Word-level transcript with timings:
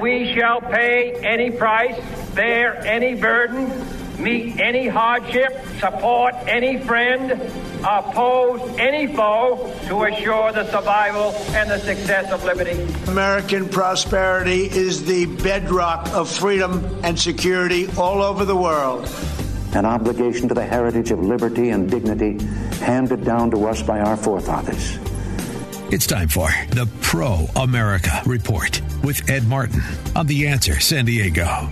We 0.00 0.32
shall 0.34 0.62
pay 0.62 1.12
any 1.22 1.50
price, 1.50 2.00
bear 2.34 2.74
any 2.86 3.14
burden, 3.20 3.68
meet 4.18 4.58
any 4.58 4.88
hardship, 4.88 5.52
support 5.78 6.34
any 6.46 6.78
friend, 6.78 7.32
oppose 7.84 8.60
any 8.78 9.14
foe 9.14 9.74
to 9.88 10.04
assure 10.04 10.52
the 10.52 10.70
survival 10.70 11.32
and 11.54 11.70
the 11.70 11.78
success 11.78 12.32
of 12.32 12.44
liberty. 12.44 12.82
American 13.08 13.68
prosperity 13.68 14.64
is 14.64 15.04
the 15.04 15.26
bedrock 15.26 16.08
of 16.14 16.30
freedom 16.30 16.82
and 17.02 17.18
security 17.18 17.86
all 17.98 18.22
over 18.22 18.46
the 18.46 18.56
world. 18.56 19.06
An 19.74 19.84
obligation 19.84 20.48
to 20.48 20.54
the 20.54 20.64
heritage 20.64 21.10
of 21.10 21.20
liberty 21.20 21.70
and 21.70 21.90
dignity 21.90 22.42
handed 22.82 23.22
down 23.24 23.50
to 23.50 23.66
us 23.66 23.82
by 23.82 24.00
our 24.00 24.16
forefathers. 24.16 24.98
It's 25.92 26.06
time 26.06 26.28
for 26.28 26.48
the 26.68 26.88
Pro 27.02 27.46
America 27.56 28.22
Report 28.24 28.80
with 29.02 29.28
Ed 29.28 29.48
Martin 29.48 29.82
on 30.14 30.28
The 30.28 30.46
Answer 30.46 30.78
San 30.78 31.04
Diego. 31.04 31.68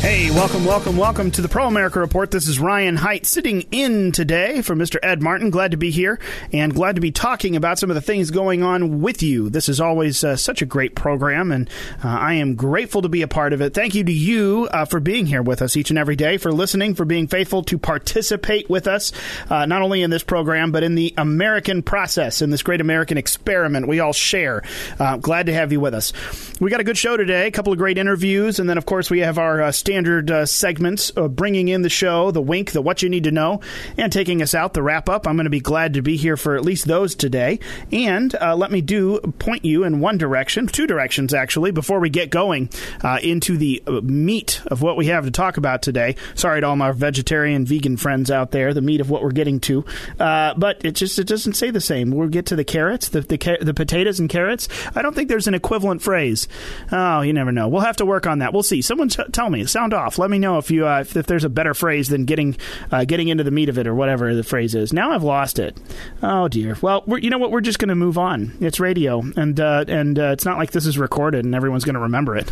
Hey, 0.00 0.30
welcome, 0.30 0.64
welcome, 0.64 0.96
welcome 0.96 1.32
to 1.32 1.42
the 1.42 1.48
Pro 1.48 1.66
America 1.66 1.98
Report. 1.98 2.30
This 2.30 2.46
is 2.46 2.60
Ryan 2.60 2.94
Height 2.94 3.26
sitting 3.26 3.62
in 3.72 4.12
today 4.12 4.62
for 4.62 4.76
Mr. 4.76 4.96
Ed 5.02 5.20
Martin. 5.20 5.50
Glad 5.50 5.72
to 5.72 5.76
be 5.76 5.90
here 5.90 6.20
and 6.52 6.72
glad 6.72 6.94
to 6.94 7.00
be 7.00 7.10
talking 7.10 7.56
about 7.56 7.80
some 7.80 7.90
of 7.90 7.96
the 7.96 8.00
things 8.00 8.30
going 8.30 8.62
on 8.62 9.02
with 9.02 9.24
you. 9.24 9.50
This 9.50 9.68
is 9.68 9.80
always 9.80 10.22
uh, 10.22 10.36
such 10.36 10.62
a 10.62 10.66
great 10.66 10.94
program, 10.94 11.50
and 11.50 11.68
uh, 12.02 12.08
I 12.08 12.34
am 12.34 12.54
grateful 12.54 13.02
to 13.02 13.08
be 13.08 13.22
a 13.22 13.28
part 13.28 13.52
of 13.52 13.60
it. 13.60 13.74
Thank 13.74 13.96
you 13.96 14.04
to 14.04 14.12
you 14.12 14.68
uh, 14.72 14.84
for 14.84 15.00
being 15.00 15.26
here 15.26 15.42
with 15.42 15.60
us 15.60 15.76
each 15.76 15.90
and 15.90 15.98
every 15.98 16.14
day, 16.14 16.38
for 16.38 16.52
listening, 16.52 16.94
for 16.94 17.04
being 17.04 17.26
faithful 17.26 17.64
to 17.64 17.76
participate 17.76 18.70
with 18.70 18.86
us, 18.86 19.12
uh, 19.50 19.66
not 19.66 19.82
only 19.82 20.02
in 20.02 20.10
this 20.10 20.22
program, 20.22 20.70
but 20.70 20.84
in 20.84 20.94
the 20.94 21.12
American 21.18 21.82
process, 21.82 22.40
in 22.40 22.50
this 22.50 22.62
great 22.62 22.80
American 22.80 23.18
experiment 23.18 23.88
we 23.88 23.98
all 23.98 24.12
share. 24.12 24.62
Uh, 25.00 25.16
glad 25.16 25.46
to 25.46 25.52
have 25.52 25.72
you 25.72 25.80
with 25.80 25.92
us. 25.92 26.12
We 26.60 26.70
got 26.70 26.80
a 26.80 26.84
good 26.84 26.96
show 26.96 27.16
today, 27.16 27.48
a 27.48 27.50
couple 27.50 27.72
of 27.72 27.78
great 27.78 27.98
interviews, 27.98 28.60
and 28.60 28.70
then, 28.70 28.78
of 28.78 28.86
course, 28.86 29.10
we 29.10 29.18
have 29.20 29.38
our 29.38 29.60
uh, 29.60 29.72
standard 29.88 30.30
uh, 30.30 30.44
segments 30.44 31.10
bringing 31.12 31.68
in 31.68 31.80
the 31.80 31.88
show, 31.88 32.30
the 32.30 32.42
wink, 32.42 32.72
the 32.72 32.82
what 32.82 33.00
you 33.00 33.08
need 33.08 33.24
to 33.24 33.30
know, 33.30 33.62
and 33.96 34.12
taking 34.12 34.42
us 34.42 34.54
out, 34.54 34.74
the 34.74 34.82
wrap 34.82 35.08
up. 35.08 35.26
I'm 35.26 35.36
going 35.36 35.44
to 35.44 35.50
be 35.50 35.60
glad 35.60 35.94
to 35.94 36.02
be 36.02 36.18
here 36.18 36.36
for 36.36 36.56
at 36.56 36.62
least 36.62 36.84
those 36.84 37.14
today. 37.14 37.58
And 37.90 38.34
uh, 38.34 38.54
let 38.54 38.70
me 38.70 38.82
do 38.82 39.18
point 39.38 39.64
you 39.64 39.84
in 39.84 40.00
one 40.00 40.18
direction, 40.18 40.66
two 40.66 40.86
directions 40.86 41.32
actually, 41.32 41.70
before 41.70 42.00
we 42.00 42.10
get 42.10 42.28
going 42.28 42.68
uh, 43.02 43.18
into 43.22 43.56
the 43.56 43.82
uh, 43.86 44.02
meat 44.02 44.60
of 44.66 44.82
what 44.82 44.98
we 44.98 45.06
have 45.06 45.24
to 45.24 45.30
talk 45.30 45.56
about 45.56 45.80
today. 45.80 46.16
Sorry 46.34 46.60
to 46.60 46.66
all 46.66 46.76
my 46.76 46.92
vegetarian, 46.92 47.64
vegan 47.64 47.96
friends 47.96 48.30
out 48.30 48.50
there, 48.50 48.74
the 48.74 48.82
meat 48.82 49.00
of 49.00 49.08
what 49.08 49.22
we're 49.22 49.30
getting 49.30 49.58
to, 49.60 49.86
uh, 50.20 50.52
but 50.58 50.84
it 50.84 50.96
just 50.96 51.18
it 51.18 51.26
doesn't 51.26 51.54
say 51.54 51.70
the 51.70 51.80
same. 51.80 52.10
We'll 52.10 52.28
get 52.28 52.44
to 52.46 52.56
the 52.56 52.64
carrots, 52.64 53.08
the 53.08 53.22
the, 53.22 53.58
the 53.62 53.72
potatoes 53.72 54.20
and 54.20 54.28
carrots. 54.28 54.68
I 54.94 55.00
don't 55.00 55.14
think 55.14 55.30
there's 55.30 55.48
an 55.48 55.54
equivalent 55.54 56.02
phrase. 56.02 56.46
Oh, 56.92 57.22
you 57.22 57.32
never 57.32 57.52
know. 57.52 57.68
We'll 57.68 57.80
have 57.80 57.96
to 57.96 58.04
work 58.04 58.26
on 58.26 58.40
that. 58.40 58.52
We'll 58.52 58.62
see. 58.62 58.82
Someone 58.82 59.08
t- 59.08 59.24
tell 59.32 59.48
me 59.48 59.64
sound 59.78 59.94
off. 59.94 60.18
Let 60.18 60.28
me 60.28 60.40
know 60.40 60.58
if 60.58 60.70
you 60.72 60.88
uh, 60.88 61.00
if, 61.00 61.16
if, 61.16 61.26
there's 61.26 61.44
a 61.44 61.48
better 61.48 61.72
phrase 61.72 62.08
than 62.08 62.24
getting 62.24 62.56
uh, 62.90 63.04
getting 63.04 63.28
into 63.28 63.44
the 63.44 63.52
meat 63.52 63.68
of 63.68 63.78
it 63.78 63.86
or 63.86 63.94
whatever 63.94 64.34
the 64.34 64.42
phrase 64.42 64.74
is. 64.74 64.92
Now 64.92 65.12
I've 65.12 65.22
lost 65.22 65.60
it. 65.60 65.76
Oh 66.20 66.48
dear. 66.48 66.76
Well, 66.82 67.04
you 67.06 67.30
know 67.30 67.38
what? 67.38 67.52
We're 67.52 67.60
just 67.60 67.78
going 67.78 67.90
to 67.90 67.94
move 67.94 68.18
on. 68.18 68.56
It's 68.60 68.80
radio, 68.80 69.22
and 69.36 69.58
uh, 69.60 69.84
and 69.86 70.18
uh, 70.18 70.30
it's 70.32 70.44
not 70.44 70.58
like 70.58 70.72
this 70.72 70.84
is 70.84 70.98
recorded 70.98 71.44
and 71.44 71.54
everyone's 71.54 71.84
going 71.84 71.94
to 71.94 72.00
remember 72.00 72.36
it. 72.36 72.50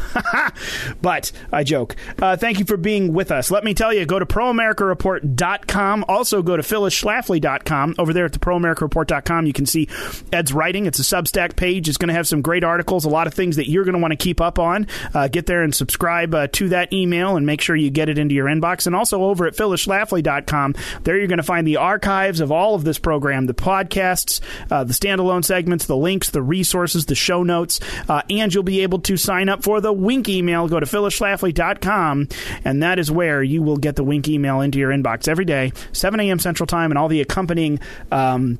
but 1.03 1.33
I 1.51 1.65
joke. 1.65 1.97
Uh, 2.21 2.37
thank 2.37 2.61
you 2.61 2.65
for 2.65 2.77
being 2.77 3.13
with 3.13 3.33
us. 3.33 3.51
Let 3.51 3.65
me 3.65 3.75
tell 3.75 3.93
you, 3.93 4.07
go 4.07 4.21
to 4.21 4.27
proamericareport.com. 4.27 6.05
Also 6.09 6.43
go 6.43 6.57
to 6.57 6.63
phyllisschlafly.com. 6.63 7.97
Over 7.99 8.13
there 8.13 8.27
at 8.27 8.35
the 8.35 8.39
proamericareport.com, 8.39 9.47
you 9.47 9.53
can 9.53 9.67
see 9.67 9.89
Ed's 10.33 10.53
writing. 10.53 10.87
It's 10.87 11.01
a 11.01 11.03
Substack 11.03 11.57
page. 11.57 11.89
It's 11.89 11.99
going 11.99 12.09
to 12.09 12.15
have 12.15 12.29
some 12.29 12.41
great 12.41 12.63
articles, 12.63 13.05
a 13.05 13.09
lot 13.09 13.27
of 13.27 13.35
things 13.35 13.57
that 13.57 13.69
you're 13.69 13.85
going 13.85 13.95
to 13.95 14.01
want 14.01 14.13
to 14.13 14.17
keep 14.17 14.41
up 14.41 14.61
on. 14.61 14.87
Uh, 15.13 15.27
get 15.27 15.47
there 15.47 15.63
and 15.63 15.75
subscribe 15.75 16.53
to 16.53 16.69
that 16.69 16.93
email 16.93 17.16
and 17.17 17.47
make 17.47 17.61
sure 17.61 17.75
you 17.75 17.91
get 17.91 18.09
it 18.09 18.19
into 18.19 18.35
your 18.35 18.47
inbox. 18.47 18.87
And 18.87 18.95
also 18.95 19.25
over 19.25 19.47
at 19.47 19.55
phyllisschlafly.com, 19.55 20.75
there 21.05 21.17
you're 21.17 21.27
going 21.27 21.39
to 21.39 21.43
find 21.43 21.67
the 21.67 21.77
archives 21.77 22.41
of 22.41 22.53
all 22.53 22.75
of 22.75 22.85
this 22.85 22.99
program, 22.99 23.47
the 23.47 23.55
podcasts, 23.55 24.41
uh, 24.71 24.85
the 24.85 24.93
standalone 24.93 25.45
segments, 25.45 25.87
the 25.87 25.97
links, 25.97 26.31
the 26.31 26.43
resources, 26.43 27.07
the 27.07 27.15
show 27.15 27.43
notes, 27.43 27.81
uh, 28.09 28.23
and 28.29 28.53
you'll 28.53 28.63
be 28.63 28.81
able 28.81 28.99
to 29.01 29.17
sign 29.17 29.49
up 29.49 29.63
for 29.63 29.81
the 29.81 29.93
Wink 29.93 30.29
email. 30.29 30.69
Go 30.69 30.81
to 30.81 30.87
phyllisschlafly.com, 30.87 32.29
and 32.65 32.83
that 32.83 32.99
is 32.99 33.11
where 33.11 33.43
you 33.43 33.63
will 33.63 33.77
get 33.77 33.97
the 33.97 34.05
Wink 34.05 34.29
email 34.29 34.61
into 34.61 34.79
your 34.79 34.91
inbox 34.91 35.29
every 35.29 35.45
day, 35.45 35.73
7 35.93 36.21
a.m. 36.21 36.39
Central 36.39 36.67
Time, 36.67 36.91
and 36.91 36.99
all 36.99 37.09
the 37.09 37.21
accompanying. 37.21 37.81
Um, 38.11 38.59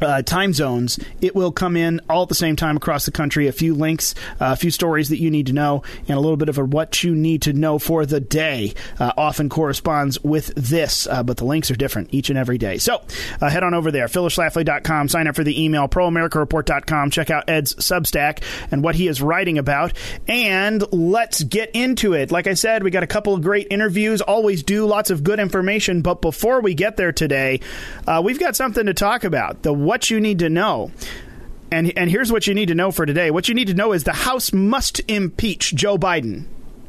uh, 0.00 0.22
time 0.22 0.52
zones, 0.52 0.98
it 1.20 1.34
will 1.34 1.52
come 1.52 1.76
in 1.76 2.00
all 2.08 2.22
at 2.22 2.28
the 2.28 2.34
same 2.34 2.56
time 2.56 2.76
across 2.76 3.06
the 3.06 3.12
country. 3.12 3.46
A 3.46 3.52
few 3.52 3.74
links, 3.74 4.14
uh, 4.40 4.52
a 4.52 4.56
few 4.56 4.70
stories 4.70 5.08
that 5.08 5.18
you 5.18 5.30
need 5.30 5.46
to 5.46 5.52
know, 5.52 5.82
and 6.08 6.16
a 6.16 6.20
little 6.20 6.36
bit 6.36 6.48
of 6.48 6.58
a 6.58 6.66
what 6.66 7.02
you 7.02 7.14
need 7.14 7.42
to 7.42 7.52
know 7.52 7.78
for 7.78 8.04
the 8.04 8.20
day 8.20 8.74
uh, 8.98 9.12
often 9.16 9.48
corresponds 9.48 10.22
with 10.22 10.48
this, 10.54 11.06
uh, 11.06 11.22
but 11.22 11.36
the 11.38 11.44
links 11.44 11.70
are 11.70 11.76
different 11.76 12.12
each 12.12 12.28
and 12.28 12.38
every 12.38 12.58
day. 12.58 12.78
So 12.78 13.02
uh, 13.40 13.48
head 13.48 13.62
on 13.62 13.72
over 13.72 13.90
there, 13.90 14.06
phyllisschlafly.com, 14.06 15.08
sign 15.08 15.26
up 15.26 15.36
for 15.36 15.44
the 15.44 15.62
email, 15.62 15.88
proamericareport.com, 15.88 17.10
check 17.10 17.30
out 17.30 17.48
Ed's 17.48 17.74
Substack 17.76 18.42
and 18.70 18.82
what 18.82 18.94
he 18.94 19.08
is 19.08 19.22
writing 19.22 19.58
about, 19.58 19.92
and 20.28 20.84
let's 20.92 21.42
get 21.42 21.70
into 21.72 22.12
it. 22.12 22.30
Like 22.30 22.46
I 22.46 22.54
said, 22.54 22.82
we 22.82 22.90
got 22.90 23.02
a 23.02 23.06
couple 23.06 23.34
of 23.34 23.42
great 23.42 23.68
interviews, 23.70 24.20
always 24.20 24.62
do, 24.62 24.86
lots 24.86 25.10
of 25.10 25.24
good 25.24 25.40
information, 25.40 26.02
but 26.02 26.20
before 26.20 26.60
we 26.60 26.74
get 26.74 26.96
there 26.96 27.12
today, 27.12 27.60
uh, 28.06 28.20
we've 28.24 28.38
got 28.38 28.56
something 28.56 28.86
to 28.86 28.94
talk 28.94 29.24
about. 29.24 29.62
The 29.62 29.72
what 29.86 30.10
you 30.10 30.20
need 30.20 30.40
to 30.40 30.50
know. 30.50 30.90
And, 31.70 31.96
and 31.96 32.10
here's 32.10 32.32
what 32.32 32.46
you 32.46 32.54
need 32.54 32.66
to 32.66 32.74
know 32.74 32.90
for 32.90 33.06
today. 33.06 33.30
What 33.30 33.48
you 33.48 33.54
need 33.54 33.68
to 33.68 33.74
know 33.74 33.92
is 33.92 34.04
the 34.04 34.12
House 34.12 34.52
must 34.52 35.00
impeach 35.08 35.74
Joe 35.74 35.96
Biden 35.96 36.46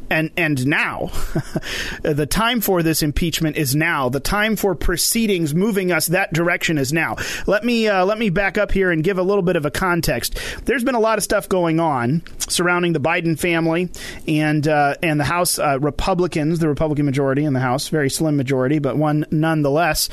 and 0.09 0.31
and 0.37 0.65
now 0.65 1.11
the 2.01 2.27
time 2.29 2.61
for 2.61 2.83
this 2.83 3.03
impeachment 3.03 3.57
is 3.57 3.75
now. 3.75 4.09
The 4.09 4.19
time 4.19 4.55
for 4.55 4.75
proceedings 4.75 5.53
moving 5.53 5.91
us 5.91 6.07
that 6.07 6.33
direction 6.33 6.77
is 6.77 6.93
now. 6.93 7.17
Let 7.45 7.63
me 7.63 7.87
uh, 7.87 8.05
let 8.05 8.17
me 8.17 8.29
back 8.29 8.57
up 8.57 8.71
here 8.71 8.91
and 8.91 9.03
give 9.03 9.17
a 9.17 9.23
little 9.23 9.41
bit 9.41 9.55
of 9.55 9.65
a 9.65 9.71
context. 9.71 10.37
There's 10.65 10.83
been 10.83 10.95
a 10.95 10.99
lot 10.99 11.17
of 11.17 11.23
stuff 11.23 11.49
going 11.49 11.79
on 11.79 12.23
surrounding 12.39 12.93
the 12.93 12.99
Biden 12.99 13.37
family 13.37 13.89
and 14.27 14.67
uh, 14.67 14.95
and 15.03 15.19
the 15.19 15.25
House 15.25 15.59
uh, 15.59 15.79
Republicans 15.79 16.59
the 16.59 16.67
Republican 16.67 17.05
majority 17.05 17.43
in 17.43 17.53
the 17.53 17.59
House 17.59 17.89
very 17.89 18.09
slim 18.09 18.37
majority 18.37 18.79
but 18.79 18.97
one 18.97 19.25
nonetheless. 19.31 20.09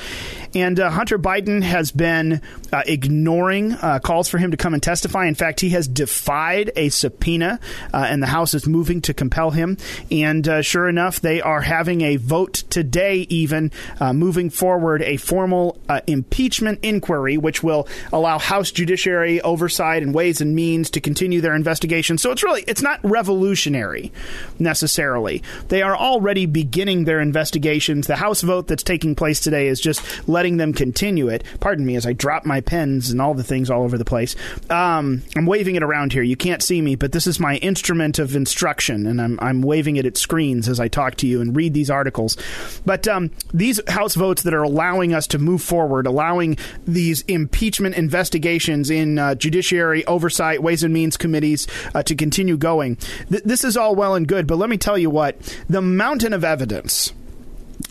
And 0.54 0.78
uh, 0.78 0.90
Hunter 0.90 1.18
Biden 1.18 1.62
has 1.62 1.90
been 1.90 2.40
uh, 2.72 2.82
ignoring 2.86 3.72
uh, 3.72 4.00
calls 4.00 4.28
for 4.28 4.38
him 4.38 4.50
to 4.50 4.56
come 4.56 4.74
and 4.74 4.82
testify. 4.82 5.26
In 5.26 5.34
fact 5.34 5.60
he 5.60 5.70
has 5.70 5.88
defied 5.88 6.70
a 6.76 6.88
subpoena 6.88 7.60
and 7.92 8.22
the 8.22 8.26
House 8.26 8.54
is 8.54 8.66
moving 8.66 9.00
to 9.02 9.14
compel 9.14 9.50
him 9.50 9.76
and 10.10 10.46
uh, 10.48 10.62
sure 10.62 10.88
enough, 10.88 11.20
they 11.20 11.40
are 11.40 11.60
having 11.62 12.02
a 12.02 12.16
vote 12.16 12.64
today, 12.70 13.26
even 13.28 13.70
uh, 14.00 14.12
moving 14.12 14.50
forward 14.50 15.02
a 15.02 15.16
formal 15.16 15.78
uh, 15.88 16.00
impeachment 16.06 16.80
inquiry, 16.82 17.36
which 17.36 17.62
will 17.62 17.88
allow 18.12 18.38
House 18.38 18.70
Judiciary 18.70 19.40
oversight 19.40 20.02
and 20.02 20.14
Ways 20.14 20.40
and 20.40 20.54
Means 20.54 20.90
to 20.90 21.00
continue 21.00 21.40
their 21.40 21.54
investigation. 21.54 22.18
So 22.18 22.30
it's 22.30 22.42
really 22.42 22.64
it's 22.66 22.82
not 22.82 23.00
revolutionary 23.02 24.12
necessarily. 24.58 25.42
They 25.68 25.82
are 25.82 25.96
already 25.96 26.46
beginning 26.46 27.04
their 27.04 27.20
investigations. 27.20 28.06
The 28.06 28.16
House 28.16 28.40
vote 28.40 28.66
that's 28.66 28.82
taking 28.82 29.14
place 29.14 29.40
today 29.40 29.68
is 29.68 29.80
just 29.80 30.28
letting 30.28 30.56
them 30.56 30.72
continue 30.72 31.28
it. 31.28 31.44
Pardon 31.60 31.86
me 31.86 31.96
as 31.96 32.06
I 32.06 32.12
drop 32.12 32.44
my 32.44 32.60
pens 32.60 33.10
and 33.10 33.20
all 33.20 33.34
the 33.34 33.44
things 33.44 33.70
all 33.70 33.82
over 33.82 33.98
the 33.98 34.04
place. 34.04 34.36
Um, 34.70 35.22
I'm 35.36 35.46
waving 35.46 35.76
it 35.76 35.82
around 35.82 36.12
here. 36.12 36.22
You 36.22 36.36
can't 36.36 36.62
see 36.62 36.80
me, 36.80 36.94
but 36.94 37.12
this 37.12 37.26
is 37.26 37.38
my 37.40 37.56
instrument 37.56 38.18
of 38.18 38.36
instruction, 38.36 39.06
and 39.06 39.20
I'm 39.20 39.38
I'm 39.40 39.62
waving 39.62 39.73
it 39.96 40.06
at 40.06 40.16
screens 40.16 40.68
as 40.68 40.80
I 40.80 40.88
talk 40.88 41.16
to 41.16 41.26
you 41.26 41.40
and 41.40 41.54
read 41.54 41.74
these 41.74 41.90
articles. 41.90 42.36
But 42.84 43.08
um, 43.08 43.30
these 43.52 43.80
House 43.88 44.14
votes 44.14 44.42
that 44.42 44.54
are 44.54 44.62
allowing 44.62 45.14
us 45.14 45.26
to 45.28 45.38
move 45.38 45.62
forward, 45.62 46.06
allowing 46.06 46.56
these 46.86 47.22
impeachment 47.22 47.96
investigations 47.96 48.90
in 48.90 49.18
uh, 49.18 49.34
judiciary 49.34 50.04
oversight, 50.06 50.62
ways 50.62 50.82
and 50.82 50.94
means 50.94 51.16
committees 51.16 51.66
uh, 51.94 52.02
to 52.04 52.14
continue 52.14 52.56
going. 52.56 52.96
Th- 53.30 53.42
this 53.44 53.64
is 53.64 53.76
all 53.76 53.94
well 53.94 54.14
and 54.14 54.28
good, 54.28 54.46
but 54.46 54.56
let 54.56 54.70
me 54.70 54.76
tell 54.76 54.98
you 54.98 55.10
what 55.10 55.36
the 55.68 55.82
mountain 55.82 56.32
of 56.32 56.44
evidence 56.44 57.12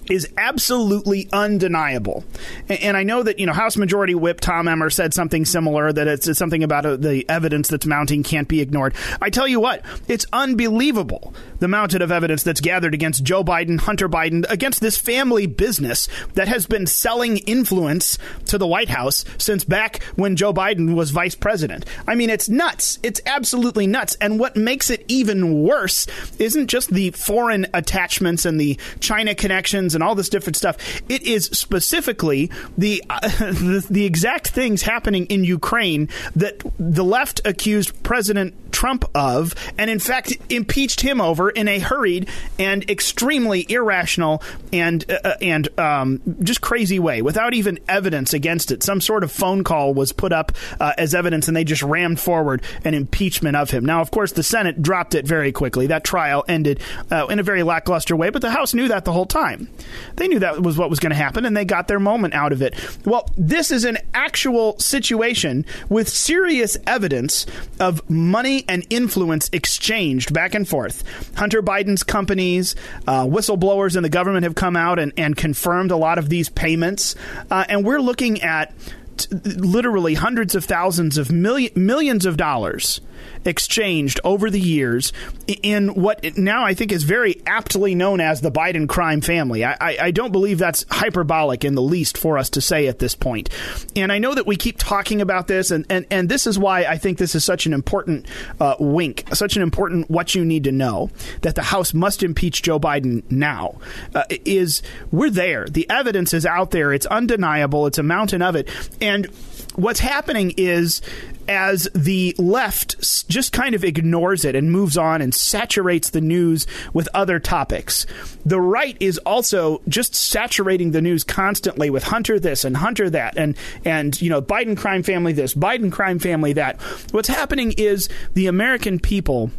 is 0.09 0.27
absolutely 0.37 1.29
undeniable. 1.31 2.23
And, 2.69 2.97
I 2.97 3.03
know 3.03 3.23
that, 3.23 3.39
you 3.39 3.45
know, 3.45 3.53
House 3.53 3.77
Majority 3.77 4.15
Whip 4.15 4.39
Tom 4.39 4.67
Emmer 4.67 4.89
said 4.89 5.13
something 5.13 5.45
similar, 5.45 5.91
that 5.91 6.07
it's, 6.07 6.27
it's 6.27 6.39
something 6.39 6.63
about 6.63 6.85
uh, 6.85 6.95
the 6.95 7.27
evidence 7.29 7.67
that's 7.67 7.85
mounting 7.85 8.23
can't 8.23 8.47
be 8.47 8.61
ignored. 8.61 8.93
I 9.21 9.29
tell 9.29 9.47
you 9.47 9.59
what, 9.59 9.83
it's 10.07 10.25
unbelievable 10.33 11.33
the 11.59 11.67
mountain 11.67 12.01
of 12.01 12.11
evidence 12.11 12.43
that's 12.43 12.59
gathered 12.59 12.93
against 12.93 13.23
Joe 13.23 13.43
Biden, 13.43 13.79
Hunter 13.79 14.09
Biden, 14.09 14.45
against 14.49 14.81
this 14.81 14.97
family 14.97 15.47
business 15.47 16.09
that 16.33 16.49
has 16.49 16.65
been 16.65 16.85
selling 16.85 17.37
influence 17.37 18.17
to 18.47 18.57
the 18.57 18.67
White 18.67 18.89
House 18.89 19.23
since 19.37 19.63
back 19.63 20.03
when 20.15 20.35
Joe 20.35 20.53
Biden 20.53 20.93
was 20.93 21.11
vice 21.11 21.35
president. 21.35 21.85
I 22.05 22.15
mean, 22.15 22.29
it's 22.29 22.49
nuts. 22.49 22.99
It's 23.01 23.21
absolutely 23.25 23.87
nuts. 23.87 24.17
And 24.19 24.39
what 24.39 24.57
makes 24.57 24.89
it 24.89 25.05
even 25.07 25.63
worse 25.63 26.05
isn't 26.37 26.67
just 26.67 26.89
the 26.89 27.11
foreign 27.11 27.67
attachments 27.73 28.45
and 28.45 28.59
the 28.59 28.77
China 28.99 29.33
connections 29.33 29.92
and 29.95 30.03
all 30.03 30.15
this 30.15 30.29
different 30.29 30.55
stuff. 30.55 30.77
It 31.09 31.23
is 31.23 31.45
specifically 31.45 32.51
the, 32.77 33.03
uh, 33.09 33.19
the, 33.39 33.85
the 33.89 34.05
exact 34.05 34.49
things 34.49 34.83
happening 34.83 35.25
in 35.27 35.43
Ukraine 35.43 36.09
that 36.35 36.61
the 36.77 37.03
left 37.03 37.41
accused 37.45 38.03
President 38.03 38.72
Trump 38.83 39.05
of, 39.15 39.55
and 39.77 39.89
in 39.89 39.97
fact 39.97 40.35
impeached 40.49 40.99
him 40.99 41.21
over 41.21 41.49
in 41.49 41.69
a 41.69 41.79
hurried 41.79 42.27
and 42.59 42.83
extremely 42.89 43.65
irrational 43.69 44.43
and 44.73 45.09
uh, 45.09 45.19
uh, 45.23 45.35
and 45.41 45.79
um, 45.79 46.21
just 46.41 46.59
crazy 46.59 46.99
way, 46.99 47.21
without 47.21 47.53
even 47.53 47.79
evidence 47.87 48.33
against 48.33 48.71
it. 48.71 48.83
Some 48.83 48.99
sort 48.99 49.23
of 49.23 49.31
phone 49.31 49.63
call 49.63 49.93
was 49.93 50.11
put 50.11 50.33
up 50.33 50.51
uh, 50.81 50.91
as 50.97 51.15
evidence, 51.15 51.47
and 51.47 51.55
they 51.55 51.63
just 51.63 51.81
rammed 51.81 52.19
forward 52.19 52.61
an 52.83 52.93
impeachment 52.93 53.55
of 53.55 53.69
him. 53.69 53.85
Now, 53.85 54.01
of 54.01 54.11
course, 54.11 54.33
the 54.33 54.43
Senate 54.43 54.81
dropped 54.81 55.15
it 55.15 55.25
very 55.25 55.53
quickly. 55.53 55.87
That 55.87 56.03
trial 56.03 56.43
ended 56.49 56.81
uh, 57.09 57.27
in 57.27 57.39
a 57.39 57.43
very 57.43 57.63
lackluster 57.63 58.17
way, 58.17 58.31
but 58.31 58.41
the 58.41 58.51
House 58.51 58.73
knew 58.73 58.89
that 58.89 59.05
the 59.05 59.13
whole 59.13 59.25
time. 59.25 59.69
They 60.17 60.27
knew 60.27 60.39
that 60.39 60.61
was 60.61 60.77
what 60.77 60.89
was 60.89 60.99
going 60.99 61.11
to 61.11 61.15
happen, 61.15 61.45
and 61.45 61.55
they 61.55 61.63
got 61.63 61.87
their 61.87 62.01
moment 62.01 62.33
out 62.33 62.51
of 62.51 62.61
it. 62.61 62.75
Well, 63.05 63.29
this 63.37 63.71
is 63.71 63.85
an 63.85 63.97
actual 64.13 64.77
situation 64.77 65.65
with 65.87 66.09
serious 66.09 66.75
evidence 66.85 67.45
of 67.79 68.09
money 68.09 68.65
and 68.73 68.83
influence 68.89 69.51
exchanged 69.53 70.33
back 70.33 70.55
and 70.55 70.67
forth. 70.67 71.03
Hunter 71.37 71.61
Biden's 71.61 72.01
companies, 72.01 72.75
uh, 73.07 73.23
whistleblowers 73.23 73.95
in 73.95 74.01
the 74.01 74.09
government 74.09 74.45
have 74.45 74.55
come 74.55 74.75
out 74.75 74.97
and, 74.97 75.13
and 75.15 75.37
confirmed 75.37 75.91
a 75.91 75.95
lot 75.95 76.17
of 76.17 76.27
these 76.27 76.49
payments. 76.49 77.15
Uh, 77.51 77.65
and 77.69 77.85
we're 77.85 78.01
looking 78.01 78.41
at 78.41 78.73
t- 79.17 79.27
literally 79.35 80.15
hundreds 80.15 80.55
of 80.55 80.65
thousands 80.65 81.19
of 81.19 81.31
million, 81.31 81.71
millions 81.75 82.25
of 82.25 82.35
dollars 82.35 82.99
exchanged 83.45 84.19
over 84.23 84.49
the 84.49 84.59
years 84.59 85.13
in 85.61 85.89
what 85.89 86.37
now 86.37 86.63
I 86.65 86.73
think 86.73 86.91
is 86.91 87.03
very 87.03 87.41
aptly 87.45 87.95
known 87.95 88.21
as 88.21 88.41
the 88.41 88.51
Biden 88.51 88.87
crime 88.87 89.21
family. 89.21 89.63
I, 89.65 89.73
I, 89.79 89.97
I, 90.01 90.11
don't 90.11 90.31
believe 90.31 90.57
that's 90.57 90.85
hyperbolic 90.89 91.65
in 91.65 91.75
the 91.75 91.81
least 91.81 92.17
for 92.17 92.37
us 92.37 92.49
to 92.51 92.61
say 92.61 92.87
at 92.87 92.99
this 92.99 93.15
point. 93.15 93.49
And 93.95 94.11
I 94.11 94.19
know 94.19 94.33
that 94.33 94.47
we 94.47 94.55
keep 94.55 94.77
talking 94.77 95.21
about 95.21 95.47
this, 95.47 95.71
and, 95.71 95.85
and, 95.89 96.05
and 96.09 96.29
this 96.29 96.47
is 96.47 96.57
why 96.57 96.85
I 96.85 96.97
think 96.97 97.17
this 97.17 97.35
is 97.35 97.43
such 97.43 97.65
an 97.65 97.73
important 97.73 98.27
uh, 98.59 98.75
wink, 98.79 99.25
such 99.33 99.55
an 99.55 99.61
important 99.61 100.09
what 100.09 100.35
you 100.35 100.45
need 100.45 100.63
to 100.65 100.71
know 100.71 101.09
that 101.41 101.55
the 101.55 101.63
House 101.63 101.93
must 101.93 102.23
impeach 102.23 102.61
Joe 102.61 102.79
Biden 102.79 103.23
now. 103.29 103.77
Uh, 104.13 104.23
is 104.45 104.81
we're 105.11 105.29
there. 105.29 105.67
The 105.67 105.89
evidence 105.89 106.33
is 106.33 106.45
out 106.45 106.71
there. 106.71 106.93
It's 106.93 107.05
undeniable. 107.05 107.87
It's 107.87 107.97
a 107.97 108.03
mountain 108.03 108.41
of 108.41 108.55
it. 108.55 108.69
And 109.01 109.27
what's 109.75 109.99
happening 109.99 110.53
is 110.57 111.01
as 111.47 111.89
the 111.93 112.33
left 112.37 113.27
just 113.27 113.51
kind 113.51 113.75
of 113.75 113.83
ignores 113.83 114.45
it 114.45 114.55
and 114.55 114.71
moves 114.71 114.97
on 114.97 115.21
and 115.21 115.35
saturates 115.35 116.11
the 116.11 116.21
news 116.21 116.65
with 116.93 117.09
other 117.13 117.39
topics. 117.39 118.05
The 118.45 118.61
right 118.61 118.95
is 118.99 119.17
also 119.19 119.81
just 119.87 120.15
saturating 120.15 120.91
the 120.91 121.01
news 121.01 121.23
constantly 121.23 121.89
with 121.89 122.03
Hunter 122.03 122.39
this 122.39 122.63
and 122.63 122.77
Hunter 122.77 123.09
that 123.09 123.37
and 123.37 123.57
and 123.83 124.19
you 124.21 124.29
know 124.29 124.41
Biden 124.41 124.77
crime 124.77 125.03
family 125.03 125.33
this, 125.33 125.53
Biden 125.53 125.91
crime 125.91 126.19
family 126.19 126.53
that. 126.53 126.81
What's 127.11 127.29
happening 127.29 127.73
is 127.73 128.09
the 128.33 128.47
American 128.47 128.99
people 128.99 129.51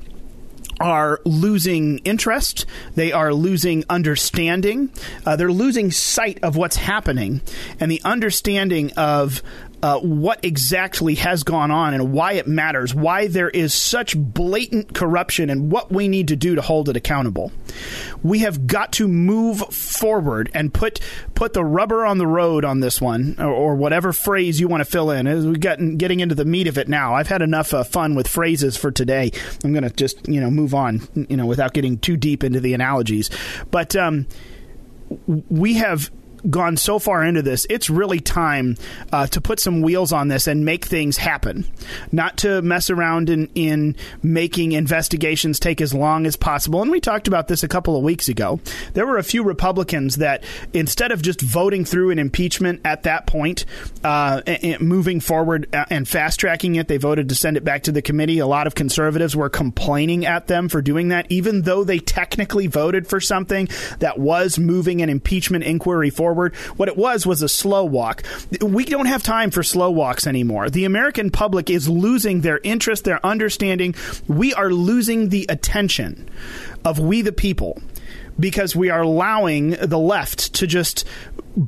are 0.80 1.20
losing 1.24 1.98
interest. 1.98 2.66
They 2.94 3.12
are 3.12 3.32
losing 3.32 3.84
understanding. 3.88 4.90
Uh, 5.24 5.36
they're 5.36 5.52
losing 5.52 5.90
sight 5.90 6.38
of 6.42 6.56
what's 6.56 6.76
happening 6.76 7.42
and 7.78 7.90
the 7.90 8.02
understanding 8.04 8.92
of 8.92 9.42
uh, 9.84 10.00
what 10.00 10.42
exactly 10.42 11.14
has 11.16 11.42
gone 11.42 11.70
on 11.70 11.92
and 11.92 12.10
why 12.10 12.32
it 12.32 12.46
matters, 12.46 12.94
why 12.94 13.26
there 13.26 13.50
is 13.50 13.74
such 13.74 14.16
blatant 14.16 14.94
corruption, 14.94 15.50
and 15.50 15.70
what 15.70 15.92
we 15.92 16.08
need 16.08 16.28
to 16.28 16.36
do 16.36 16.54
to 16.54 16.62
hold 16.62 16.88
it 16.88 16.96
accountable. 16.96 17.52
We 18.22 18.38
have 18.38 18.66
got 18.66 18.92
to 18.92 19.06
move 19.06 19.58
forward 19.58 20.50
and 20.54 20.72
put 20.72 21.00
put 21.34 21.52
the 21.52 21.62
rubber 21.62 22.06
on 22.06 22.16
the 22.16 22.26
road 22.26 22.64
on 22.64 22.80
this 22.80 22.98
one, 22.98 23.36
or, 23.38 23.52
or 23.52 23.74
whatever 23.74 24.14
phrase 24.14 24.58
you 24.58 24.68
want 24.68 24.80
to 24.80 24.86
fill 24.86 25.10
in. 25.10 25.26
As 25.26 25.46
we 25.46 25.58
get 25.58 25.78
getting 25.98 26.20
into 26.20 26.34
the 26.34 26.46
meat 26.46 26.66
of 26.66 26.78
it 26.78 26.88
now, 26.88 27.14
I've 27.14 27.28
had 27.28 27.42
enough 27.42 27.74
uh, 27.74 27.84
fun 27.84 28.14
with 28.14 28.26
phrases 28.26 28.78
for 28.78 28.90
today. 28.90 29.32
I'm 29.62 29.74
going 29.74 29.84
to 29.84 29.90
just 29.90 30.26
you 30.26 30.40
know 30.40 30.50
move 30.50 30.72
on, 30.72 31.06
you 31.28 31.36
know, 31.36 31.44
without 31.44 31.74
getting 31.74 31.98
too 31.98 32.16
deep 32.16 32.42
into 32.42 32.58
the 32.58 32.72
analogies, 32.72 33.28
but. 33.70 33.94
Um, 33.94 34.26
we 35.26 35.74
have 35.74 36.10
gone 36.50 36.76
so 36.76 36.98
far 36.98 37.24
into 37.24 37.42
this, 37.42 37.66
it's 37.70 37.88
really 37.88 38.20
time 38.20 38.76
uh, 39.12 39.26
to 39.28 39.40
put 39.40 39.60
some 39.60 39.80
wheels 39.80 40.12
on 40.12 40.28
this 40.28 40.46
and 40.46 40.64
make 40.64 40.84
things 40.84 41.16
happen. 41.16 41.66
Not 42.12 42.38
to 42.38 42.60
mess 42.62 42.90
around 42.90 43.30
in, 43.30 43.48
in 43.54 43.96
making 44.22 44.72
investigations 44.72 45.58
take 45.58 45.80
as 45.80 45.94
long 45.94 46.26
as 46.26 46.36
possible. 46.36 46.82
And 46.82 46.90
we 46.90 47.00
talked 47.00 47.28
about 47.28 47.48
this 47.48 47.62
a 47.62 47.68
couple 47.68 47.96
of 47.96 48.02
weeks 48.02 48.28
ago. 48.28 48.60
There 48.92 49.06
were 49.06 49.18
a 49.18 49.22
few 49.22 49.42
Republicans 49.42 50.16
that, 50.16 50.44
instead 50.72 51.12
of 51.12 51.22
just 51.22 51.40
voting 51.40 51.84
through 51.84 52.10
an 52.10 52.18
impeachment 52.18 52.80
at 52.84 53.04
that 53.04 53.26
point, 53.26 53.64
uh, 54.02 54.42
moving 54.80 55.20
forward 55.20 55.66
and 55.72 56.06
fast 56.06 56.40
tracking 56.40 56.74
it, 56.74 56.88
they 56.88 56.98
voted 56.98 57.28
to 57.30 57.34
send 57.34 57.56
it 57.56 57.64
back 57.64 57.84
to 57.84 57.92
the 57.92 58.02
committee. 58.02 58.38
A 58.38 58.46
lot 58.46 58.66
of 58.66 58.74
conservatives 58.74 59.34
were 59.34 59.48
complaining 59.48 60.26
at 60.26 60.46
them 60.46 60.68
for 60.68 60.82
doing 60.82 61.08
that, 61.08 61.26
even 61.30 61.62
though 61.62 61.84
they 61.84 61.98
technically 61.98 62.66
voted 62.66 63.06
for 63.06 63.20
something 63.20 63.68
that 64.00 64.18
was 64.18 64.58
moving 64.58 65.00
an 65.00 65.08
impeachment 65.08 65.64
inquiry 65.64 66.10
forward 66.10 66.33
forward. 66.34 66.54
What 66.76 66.88
it 66.88 66.96
was 66.96 67.26
was 67.26 67.42
a 67.42 67.48
slow 67.48 67.84
walk. 67.84 68.24
We 68.60 68.84
don't 68.84 69.06
have 69.06 69.22
time 69.22 69.50
for 69.50 69.62
slow 69.62 69.90
walks 69.90 70.26
anymore. 70.26 70.68
The 70.70 70.84
American 70.84 71.30
public 71.30 71.70
is 71.70 71.88
losing 71.88 72.40
their 72.40 72.60
interest, 72.62 73.04
their 73.04 73.24
understanding. 73.24 73.94
We 74.26 74.52
are 74.54 74.70
losing 74.70 75.28
the 75.28 75.46
attention 75.48 76.28
of 76.84 76.98
we 76.98 77.22
the 77.22 77.32
people 77.32 77.80
because 78.38 78.74
we 78.74 78.90
are 78.90 79.02
allowing 79.02 79.70
the 79.70 79.98
left 79.98 80.54
to 80.54 80.66
just 80.66 81.06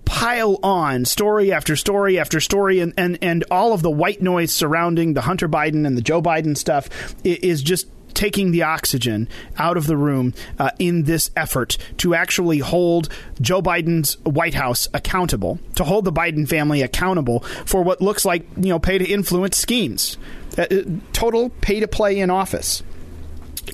pile 0.05 0.59
on 0.65 1.05
story 1.05 1.53
after 1.53 1.77
story 1.77 2.19
after 2.19 2.41
story 2.41 2.81
and, 2.81 2.93
and, 2.97 3.19
and 3.23 3.45
all 3.53 3.73
of 3.73 3.83
the 3.83 3.91
white 3.91 4.21
noise 4.21 4.53
surrounding 4.53 5.15
the 5.15 5.21
Hunter 5.21 5.49
Biden 5.49 5.87
and 5.87 5.97
the 5.97 6.03
Joe 6.03 6.21
Biden 6.21 6.57
stuff 6.57 6.89
is 7.23 7.63
just 7.63 7.87
taking 8.17 8.51
the 8.51 8.63
oxygen 8.63 9.29
out 9.59 9.77
of 9.77 9.87
the 9.87 9.97
room 9.97 10.35
uh, 10.59 10.71
in 10.79 11.05
this 11.05 11.31
effort 11.37 11.79
to 11.99 12.15
actually 12.15 12.59
hold 12.59 13.09
Joe 13.41 13.63
Biden's 13.63 14.15
White 14.25 14.55
House 14.55 14.89
accountable, 14.93 15.61
to 15.77 15.85
hold 15.85 16.05
the 16.05 16.13
Biden 16.13 16.49
family 16.49 16.83
accountable 16.83 17.41
for 17.65 17.83
what 17.83 18.01
looks 18.01 18.25
like 18.25 18.45
you 18.57 18.71
know 18.71 18.81
pay 18.81 18.99
to 18.99 19.05
influence 19.05 19.57
schemes, 19.57 20.17
uh, 20.59 20.63
uh 20.63 20.83
total 21.13 21.51
pay 21.61 21.79
to 21.79 21.87
play 21.87 22.19
in 22.19 22.31
office 22.31 22.83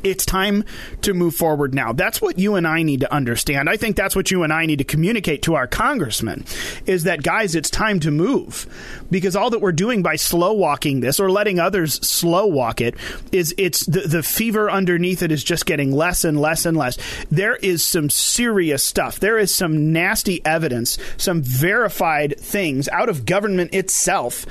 it's 0.03 0.25
time 0.25 0.65
to 1.03 1.15
move 1.15 1.35
forward 1.35 1.75
now. 1.75 1.93
That's 1.93 2.21
what 2.21 2.39
you 2.39 2.55
and 2.55 2.67
I 2.67 2.83
need 2.83 3.01
to 3.01 3.13
understand. 3.13 3.69
I 3.69 3.77
think 3.77 3.97
that's 3.97 4.17
what 4.17 4.31
you 4.31 4.43
and 4.43 4.53
I 4.53 4.67
need 4.67 4.79
to 4.79 4.85
communicate 4.85 5.43
to 5.43 5.55
our 5.55 5.67
congressmen 5.67 6.45
is 6.87 7.05
that 7.05 7.23
guys, 7.23 7.55
it's 7.55 7.71
time 7.71 8.01
to 8.01 8.11
move 8.11 8.67
because 9.13 9.37
all 9.37 9.51
that 9.51 9.61
we're 9.61 9.73
doing 9.73 10.03
by 10.03 10.17
slow 10.17 10.53
walking 10.53 11.01
this 11.01 11.21
or 11.21 11.31
letting 11.31 11.61
others 11.61 11.95
slow 12.07 12.47
walk 12.47 12.81
it 12.81 12.97
is 13.31 13.55
it's 13.59 13.87
the, 13.87 14.01
the 14.01 14.23
fever 14.23 14.71
underneath 14.71 15.23
it 15.23 15.31
is 15.31 15.45
just 15.45 15.67
getting 15.67 15.93
less 15.93 16.25
and 16.25 16.41
less 16.41 16.67
and 16.67 16.77
less. 16.77 16.99
There 17.31 17.57
is 17.57 17.85
some 17.85 18.11
serious 18.11 18.83
stuff. 18.83 19.21
There 19.21 19.39
is 19.39 19.55
some 19.55 19.93
nasty 19.93 20.45
evidence, 20.45 20.99
some 21.17 21.43
verified 21.43 22.41
things 22.41 22.89
out 22.89 23.09
of 23.09 23.27
government 23.27 23.75
itself 23.75 24.47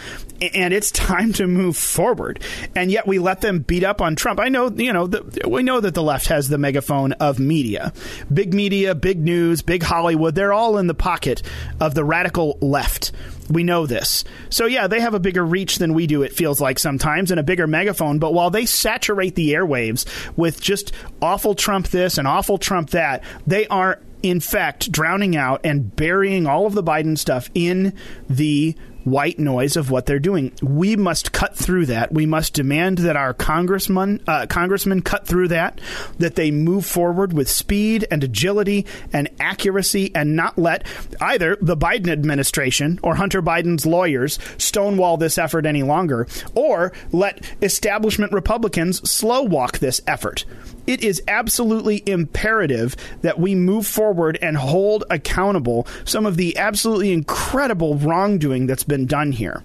and 0.54 0.74
it's 0.74 0.92
time 0.92 1.34
to 1.34 1.48
move 1.48 1.78
forward. 1.78 2.42
And 2.76 2.92
yet 2.92 3.08
we 3.08 3.20
let 3.20 3.42
them 3.42 3.60
beat 3.60 3.84
up 3.84 4.02
on 4.02 4.16
Trump. 4.16 4.40
I 4.40 4.50
know, 4.50 4.70
you 4.72 4.92
know, 4.92 5.08
the, 5.08 5.48
we 5.48 5.64
know 5.64 5.80
that 5.80 5.94
the 5.94 6.04
left 6.04 6.28
has 6.28 6.50
the 6.50 6.58
megaphone 6.58 7.14
of 7.14 7.40
media. 7.40 7.94
Big 8.34 8.54
media, 8.54 8.96
big 8.96 9.20
news, 9.20 9.62
big 9.62 9.84
Hollywood, 9.84 10.36
they're 10.36 10.54
all 10.54 10.78
in 10.78 10.88
the 10.88 10.94
pocket 10.94 11.44
of 11.80 11.94
the 11.94 12.04
radical 12.04 12.58
left. 12.62 13.12
We 13.52 13.64
know 13.64 13.86
this. 13.86 14.24
So, 14.50 14.66
yeah, 14.66 14.88
they 14.88 15.00
have 15.00 15.14
a 15.14 15.20
bigger 15.20 15.46
reach 15.46 15.78
than 15.78 15.94
we 15.94 16.08
do, 16.08 16.24
it 16.24 16.34
feels 16.34 16.62
like 16.62 16.80
sometimes, 16.80 17.32
and 17.32 17.40
a 17.40 17.44
bigger 17.44 17.68
megaphone. 17.68 18.20
But 18.20 18.34
while 18.34 18.50
they 18.50 18.66
saturate 18.66 19.36
the 19.36 19.54
airwaves 19.54 20.06
with 20.38 20.62
just 20.62 20.92
awful 21.22 21.56
Trump 21.56 21.90
this 21.90 22.18
and 22.18 22.28
awful 22.28 22.58
Trump 22.58 22.92
that, 22.92 23.24
they 23.46 23.68
are, 23.68 24.00
in 24.24 24.40
fact, 24.40 24.92
drowning 24.92 25.36
out 25.36 25.62
and 25.64 25.96
burying 25.96 26.48
all 26.48 26.66
of 26.66 26.74
the 26.74 26.84
Biden 26.84 27.18
stuff 27.18 27.50
in 27.54 27.94
the 28.30 28.76
white 29.04 29.40
noise 29.40 29.76
of 29.76 29.90
what 29.90 30.06
they're 30.06 30.20
doing. 30.20 30.52
We 30.62 30.96
must 30.96 31.32
cut 31.32 31.56
through 31.56 31.88
that. 31.88 32.12
We 32.12 32.26
must 32.26 32.54
demand 32.54 33.00
that 33.00 33.16
our 33.16 33.34
congressmen 33.34 34.22
uh, 34.28 34.46
congressmen 34.48 35.02
cut 35.02 35.28
through 35.28 35.50
that, 35.50 35.80
that 36.20 36.36
they 36.36 36.52
move 36.52 36.86
forward 36.86 37.34
with 37.34 37.50
speed 37.50 38.08
and 38.12 38.24
agility 38.24 38.86
and 39.14 39.30
accuracy, 39.40 40.14
and 40.16 40.36
not 40.36 40.58
let 40.58 40.86
either 41.20 41.58
the 41.62 41.78
Biden 41.78 42.10
administration 42.10 43.00
or 43.04 43.16
Hunter 43.16 43.42
Biden's 43.42 43.86
lawyers 43.86 44.40
stonewall 44.58 45.18
this 45.18 45.38
effort 45.38 45.66
any 45.66 45.84
longer, 45.84 46.28
or 46.56 46.92
let 47.12 47.44
establishment 47.62 48.32
Republicans 48.32 49.10
slow 49.10 49.44
walk 49.44 49.80
this 49.80 50.02
effort 50.08 50.46
it 50.88 51.04
is 51.04 51.22
absolutely 51.28 52.04
imperative 52.06 52.96
that 53.22 53.40
we 53.40 53.56
move 53.56 53.86
forward 53.86 54.38
and 54.42 54.58
hold 54.58 55.04
accountable 55.10 55.88
some 56.06 56.26
of 56.26 56.38
the 56.38 56.58
absolutely 56.58 57.12
incredible 57.12 57.96
wrongdoing 57.96 58.68
that's 58.68 58.84
been 58.84 59.06
done 59.06 59.32
here. 59.32 59.64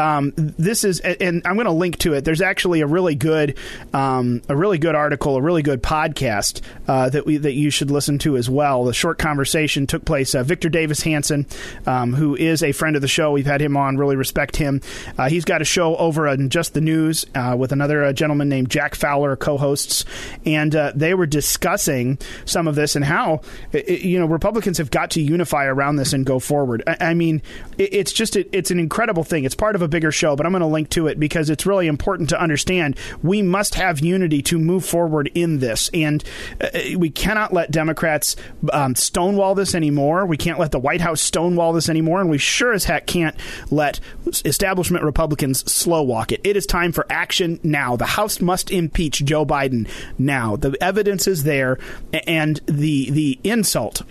Um, 0.00 0.32
this 0.36 0.82
is, 0.84 1.00
and 1.00 1.42
I'm 1.44 1.54
going 1.54 1.66
to 1.66 1.72
link 1.72 1.98
to 1.98 2.14
it. 2.14 2.24
There's 2.24 2.40
actually 2.40 2.80
a 2.80 2.86
really 2.86 3.14
good, 3.14 3.58
um, 3.92 4.40
a 4.48 4.56
really 4.56 4.78
good 4.78 4.94
article, 4.94 5.36
a 5.36 5.42
really 5.42 5.62
good 5.62 5.82
podcast 5.82 6.62
uh, 6.88 7.10
that 7.10 7.26
we 7.26 7.36
that 7.36 7.52
you 7.52 7.70
should 7.70 7.90
listen 7.90 8.18
to 8.20 8.36
as 8.36 8.48
well. 8.48 8.84
The 8.84 8.94
short 8.94 9.18
conversation 9.18 9.86
took 9.86 10.04
place. 10.04 10.34
Uh, 10.34 10.42
Victor 10.42 10.70
Davis 10.70 11.02
Hanson, 11.02 11.46
um, 11.86 12.14
who 12.14 12.34
is 12.34 12.62
a 12.62 12.72
friend 12.72 12.96
of 12.96 13.02
the 13.02 13.08
show, 13.08 13.32
we've 13.32 13.46
had 13.46 13.60
him 13.60 13.76
on. 13.76 13.98
Really 13.98 14.16
respect 14.16 14.56
him. 14.56 14.80
Uh, 15.18 15.28
he's 15.28 15.44
got 15.44 15.60
a 15.60 15.66
show 15.66 15.96
over 15.96 16.26
on 16.26 16.48
Just 16.48 16.72
the 16.72 16.80
News 16.80 17.26
uh, 17.34 17.54
with 17.58 17.70
another 17.70 18.04
uh, 18.04 18.12
gentleman 18.12 18.48
named 18.48 18.70
Jack 18.70 18.94
Fowler, 18.94 19.36
co-hosts, 19.36 20.06
and 20.46 20.74
uh, 20.74 20.92
they 20.94 21.12
were 21.12 21.26
discussing 21.26 22.18
some 22.46 22.66
of 22.66 22.74
this 22.74 22.96
and 22.96 23.04
how 23.04 23.42
it, 23.72 24.00
you 24.00 24.18
know 24.18 24.26
Republicans 24.26 24.78
have 24.78 24.90
got 24.90 25.10
to 25.10 25.20
unify 25.20 25.66
around 25.66 25.96
this 25.96 26.14
and 26.14 26.24
go 26.24 26.38
forward. 26.38 26.82
I, 26.86 27.10
I 27.10 27.14
mean, 27.14 27.42
it, 27.76 27.92
it's 27.92 28.12
just 28.12 28.36
it, 28.36 28.48
it's 28.52 28.70
an 28.70 28.78
incredible 28.80 29.24
thing. 29.24 29.44
It's 29.44 29.54
part 29.54 29.76
of 29.76 29.82
a 29.82 29.89
bigger 29.90 30.12
show, 30.12 30.36
but 30.36 30.46
I'm 30.46 30.52
going 30.52 30.60
to 30.60 30.66
link 30.66 30.88
to 30.90 31.06
it 31.06 31.20
because 31.20 31.50
it's 31.50 31.66
really 31.66 31.86
important 31.86 32.28
to 32.30 32.40
understand 32.40 32.96
we 33.22 33.42
must 33.42 33.74
have 33.74 34.00
unity 34.00 34.42
to 34.42 34.58
move 34.58 34.84
forward 34.84 35.30
in 35.34 35.58
this. 35.58 35.90
And 35.92 36.24
uh, 36.60 36.68
we 36.96 37.10
cannot 37.10 37.52
let 37.52 37.70
Democrats 37.70 38.36
um, 38.72 38.94
stonewall 38.94 39.54
this 39.54 39.74
anymore. 39.74 40.26
We 40.26 40.36
can't 40.36 40.58
let 40.58 40.70
the 40.70 40.78
White 40.78 41.00
House 41.00 41.20
stonewall 41.20 41.72
this 41.72 41.88
anymore. 41.88 42.20
And 42.20 42.30
we 42.30 42.38
sure 42.38 42.72
as 42.72 42.84
heck 42.84 43.06
can't 43.06 43.36
let 43.70 44.00
establishment 44.44 45.04
Republicans 45.04 45.70
slow 45.70 46.02
walk 46.02 46.32
it. 46.32 46.40
It 46.44 46.56
is 46.56 46.66
time 46.66 46.92
for 46.92 47.06
action 47.10 47.60
now. 47.62 47.96
The 47.96 48.06
House 48.06 48.40
must 48.40 48.70
impeach 48.70 49.24
Joe 49.24 49.44
Biden 49.44 49.88
now. 50.18 50.56
The 50.56 50.76
evidence 50.80 51.26
is 51.26 51.44
there, 51.44 51.78
and 52.26 52.60
the 52.66 53.10
the 53.10 53.38
insult 53.44 54.02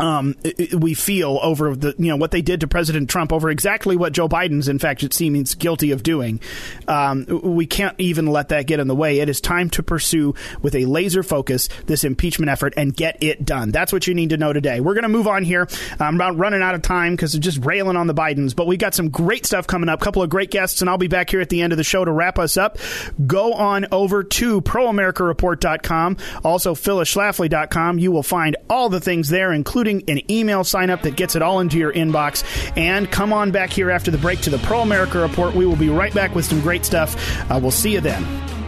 um, 0.00 0.34
we 0.76 0.94
feel 0.94 1.38
over 1.42 1.76
the 1.76 1.94
you 1.98 2.08
know 2.08 2.16
what 2.16 2.30
they 2.30 2.42
did 2.42 2.60
to 2.60 2.68
President 2.68 3.08
Trump 3.10 3.32
over 3.32 3.50
exactly 3.50 3.96
what 3.96 4.12
Joe 4.12 4.28
Biden's 4.28 4.68
in 4.68 4.78
fact 4.78 5.02
it 5.02 5.12
seems 5.12 5.54
guilty 5.54 5.92
of 5.92 6.02
doing. 6.02 6.40
Um, 6.88 7.26
we 7.42 7.66
can't 7.66 7.94
even 7.98 8.26
let 8.26 8.48
that 8.48 8.66
get 8.66 8.80
in 8.80 8.88
the 8.88 8.94
way. 8.94 9.20
It 9.20 9.28
is 9.28 9.40
time 9.40 9.70
to 9.70 9.82
pursue 9.82 10.34
with 10.62 10.74
a 10.74 10.86
laser 10.86 11.22
focus 11.22 11.68
this 11.86 12.04
impeachment 12.04 12.50
effort 12.50 12.74
and 12.76 12.94
get 12.94 13.22
it 13.22 13.44
done. 13.44 13.70
That's 13.70 13.92
what 13.92 14.06
you 14.06 14.14
need 14.14 14.30
to 14.30 14.36
know 14.36 14.52
today. 14.52 14.80
We're 14.80 14.94
going 14.94 15.02
to 15.02 15.08
move 15.08 15.28
on 15.28 15.44
here. 15.44 15.68
I'm 15.98 16.14
about 16.14 16.36
running 16.36 16.62
out 16.62 16.74
of 16.74 16.82
time 16.82 17.14
because 17.14 17.34
just 17.34 17.64
railing 17.64 17.96
on 17.96 18.06
the 18.06 18.14
Bidens, 18.14 18.54
but 18.54 18.66
we've 18.66 18.78
got 18.78 18.94
some 18.94 19.10
great 19.10 19.46
stuff 19.46 19.66
coming 19.66 19.88
up. 19.88 20.00
A 20.00 20.04
couple 20.04 20.22
of 20.22 20.30
great 20.30 20.50
guests, 20.50 20.80
and 20.80 20.88
I'll 20.88 20.98
be 20.98 21.08
back 21.08 21.30
here 21.30 21.40
at 21.40 21.48
the 21.48 21.62
end 21.62 21.72
of 21.72 21.76
the 21.76 21.84
show 21.84 22.04
to 22.04 22.12
wrap 22.12 22.38
us 22.38 22.56
up. 22.56 22.78
Go 23.26 23.52
on 23.52 23.86
over 23.92 24.22
to 24.22 24.60
proamericareport.com, 24.62 26.16
also 26.44 26.74
phyllisschlafly.com. 26.74 27.98
You 27.98 28.12
will 28.12 28.22
find 28.22 28.56
all 28.68 28.88
the 28.88 29.00
things 29.00 29.28
there, 29.28 29.52
including 29.52 29.89
including 29.90 30.18
an 30.18 30.30
email 30.30 30.64
sign 30.64 30.90
up 30.90 31.02
that 31.02 31.16
gets 31.16 31.36
it 31.36 31.42
all 31.42 31.60
into 31.60 31.78
your 31.78 31.92
inbox. 31.92 32.44
And 32.76 33.10
come 33.10 33.32
on 33.32 33.50
back 33.50 33.70
here 33.70 33.90
after 33.90 34.10
the 34.10 34.18
break 34.18 34.40
to 34.42 34.50
the 34.50 34.58
Pro 34.58 34.80
America 34.80 35.18
Report. 35.18 35.54
We 35.54 35.66
will 35.66 35.76
be 35.76 35.88
right 35.88 36.14
back 36.14 36.34
with 36.34 36.44
some 36.44 36.60
great 36.60 36.84
stuff. 36.84 37.16
Uh, 37.50 37.58
we'll 37.60 37.70
see 37.70 37.92
you 37.92 38.00
then. 38.00 38.59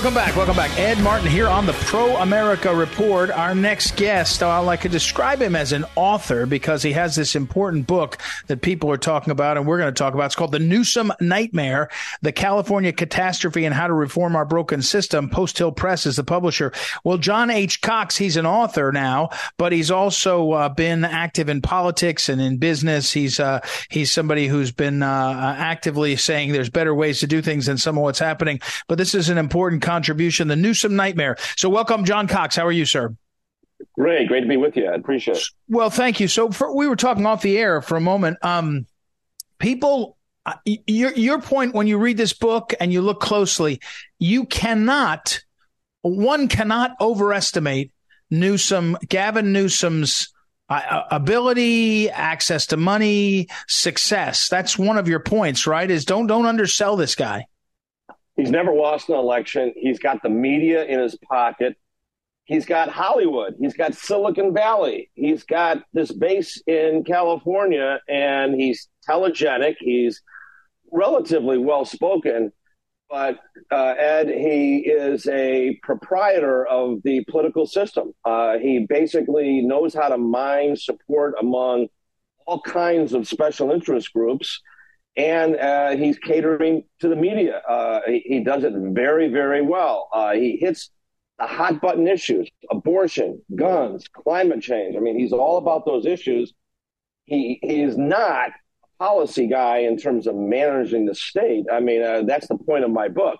Welcome 0.00 0.14
back. 0.14 0.34
Welcome 0.34 0.56
back. 0.56 0.78
Ed 0.78 0.98
Martin 1.00 1.28
here 1.28 1.46
on 1.46 1.66
the 1.66 1.74
Pro 1.74 2.16
America 2.16 2.74
Report. 2.74 3.30
Our 3.30 3.54
next 3.54 3.96
guest, 3.96 4.42
I 4.42 4.58
like 4.60 4.80
to 4.80 4.88
describe 4.88 5.42
him 5.42 5.54
as 5.54 5.72
an 5.72 5.84
author 5.94 6.46
because 6.46 6.82
he 6.82 6.92
has 6.92 7.16
this 7.16 7.36
important 7.36 7.86
book 7.86 8.16
that 8.46 8.62
people 8.62 8.90
are 8.90 8.96
talking 8.96 9.30
about 9.30 9.58
and 9.58 9.66
we're 9.66 9.76
going 9.76 9.92
to 9.92 9.98
talk 9.98 10.14
about. 10.14 10.24
It's 10.24 10.34
called 10.34 10.52
The 10.52 10.58
Newsom 10.58 11.12
Nightmare, 11.20 11.90
The 12.22 12.32
California 12.32 12.94
Catastrophe 12.94 13.66
and 13.66 13.74
How 13.74 13.88
to 13.88 13.92
Reform 13.92 14.36
Our 14.36 14.46
Broken 14.46 14.80
System. 14.80 15.28
Post 15.28 15.58
Hill 15.58 15.70
Press 15.70 16.06
is 16.06 16.16
the 16.16 16.24
publisher. 16.24 16.72
Well, 17.04 17.18
John 17.18 17.50
H. 17.50 17.82
Cox, 17.82 18.16
he's 18.16 18.38
an 18.38 18.46
author 18.46 18.92
now, 18.92 19.28
but 19.58 19.70
he's 19.70 19.90
also 19.90 20.52
uh, 20.52 20.68
been 20.70 21.04
active 21.04 21.50
in 21.50 21.60
politics 21.60 22.30
and 22.30 22.40
in 22.40 22.56
business. 22.56 23.12
He's, 23.12 23.38
uh, 23.38 23.60
he's 23.90 24.10
somebody 24.10 24.48
who's 24.48 24.72
been 24.72 25.02
uh, 25.02 25.56
actively 25.58 26.16
saying 26.16 26.52
there's 26.52 26.70
better 26.70 26.94
ways 26.94 27.20
to 27.20 27.26
do 27.26 27.42
things 27.42 27.66
than 27.66 27.76
some 27.76 27.98
of 27.98 28.02
what's 28.02 28.18
happening. 28.18 28.62
But 28.88 28.96
this 28.96 29.14
is 29.14 29.28
an 29.28 29.36
important 29.36 29.82
contribution, 29.90 30.46
the 30.46 30.54
Newsom 30.54 30.94
Nightmare. 30.94 31.36
So, 31.56 31.68
welcome, 31.68 32.04
John 32.04 32.28
Cox. 32.28 32.54
How 32.54 32.64
are 32.64 32.72
you, 32.72 32.84
sir? 32.84 33.16
Great, 33.96 34.28
great 34.28 34.42
to 34.42 34.46
be 34.46 34.56
with 34.56 34.76
you. 34.76 34.86
I 34.86 34.94
appreciate 34.94 35.38
it. 35.38 35.44
Well, 35.68 35.90
thank 35.90 36.20
you. 36.20 36.28
So, 36.28 36.50
for, 36.50 36.74
we 36.76 36.86
were 36.86 36.96
talking 36.96 37.26
off 37.26 37.42
the 37.42 37.58
air 37.58 37.82
for 37.82 37.96
a 37.96 38.00
moment. 38.00 38.38
Um, 38.42 38.86
people, 39.58 40.16
uh, 40.46 40.54
your 40.64 41.12
your 41.14 41.40
point 41.40 41.74
when 41.74 41.88
you 41.88 41.98
read 41.98 42.16
this 42.16 42.32
book 42.32 42.72
and 42.78 42.92
you 42.92 43.02
look 43.02 43.20
closely, 43.20 43.80
you 44.20 44.44
cannot, 44.44 45.40
one 46.02 46.46
cannot 46.46 46.92
overestimate 47.00 47.90
Newsom, 48.30 48.96
Gavin 49.08 49.52
Newsom's. 49.52 50.32
Uh, 50.72 51.02
ability, 51.10 52.08
access 52.10 52.66
to 52.66 52.76
money, 52.76 53.48
success. 53.66 54.46
That's 54.48 54.78
one 54.78 54.98
of 54.98 55.08
your 55.08 55.18
points, 55.18 55.66
right? 55.66 55.90
Is 55.90 56.04
don't 56.04 56.28
don't 56.28 56.46
undersell 56.46 56.94
this 56.94 57.16
guy. 57.16 57.46
He's 58.36 58.50
never 58.50 58.72
lost 58.72 59.08
an 59.08 59.16
election. 59.16 59.72
He's 59.76 59.98
got 59.98 60.22
the 60.22 60.28
media 60.28 60.84
in 60.84 61.00
his 61.00 61.16
pocket. 61.28 61.76
He's 62.44 62.66
got 62.66 62.88
Hollywood. 62.88 63.54
He's 63.60 63.74
got 63.74 63.94
Silicon 63.94 64.52
Valley. 64.52 65.10
He's 65.14 65.44
got 65.44 65.82
this 65.92 66.10
base 66.10 66.60
in 66.66 67.04
California, 67.04 68.00
and 68.08 68.54
he's 68.54 68.88
telegenic. 69.08 69.76
He's 69.78 70.22
relatively 70.90 71.58
well 71.58 71.84
spoken. 71.84 72.52
But 73.08 73.40
uh, 73.72 73.94
Ed, 73.98 74.28
he 74.28 74.78
is 74.78 75.26
a 75.26 75.78
proprietor 75.82 76.64
of 76.66 77.02
the 77.02 77.24
political 77.24 77.66
system. 77.66 78.12
Uh, 78.24 78.58
he 78.58 78.86
basically 78.88 79.62
knows 79.62 79.94
how 79.94 80.08
to 80.08 80.18
mine 80.18 80.76
support 80.76 81.34
among 81.40 81.88
all 82.46 82.60
kinds 82.60 83.12
of 83.12 83.28
special 83.28 83.72
interest 83.72 84.12
groups 84.12 84.60
and 85.16 85.56
uh, 85.56 85.90
he's 85.96 86.18
catering 86.18 86.84
to 87.00 87.08
the 87.08 87.16
media. 87.16 87.58
Uh, 87.58 88.00
he, 88.06 88.22
he, 88.24 88.40
does 88.40 88.64
it 88.64 88.72
very, 88.76 89.28
very 89.28 89.62
well. 89.62 90.08
Uh, 90.12 90.32
he 90.32 90.56
hits 90.56 90.90
the 91.38 91.46
hot 91.46 91.80
button 91.80 92.06
issues: 92.06 92.48
abortion, 92.70 93.42
guns, 93.54 94.06
climate 94.08 94.62
change. 94.62 94.96
I 94.96 95.00
mean, 95.00 95.18
he's 95.18 95.32
all 95.32 95.58
about 95.58 95.84
those 95.84 96.06
issues. 96.06 96.52
He 97.24 97.58
he 97.62 97.82
is 97.82 97.96
not 97.96 98.50
a 98.50 99.04
policy 99.04 99.46
guy 99.46 99.78
in 99.78 99.96
terms 99.96 100.26
of 100.26 100.36
managing 100.36 101.06
the 101.06 101.14
state. 101.14 101.66
I 101.72 101.80
mean, 101.80 102.02
uh, 102.02 102.22
that's 102.26 102.48
the 102.48 102.58
point 102.58 102.84
of 102.84 102.90
my 102.90 103.08
book. 103.08 103.38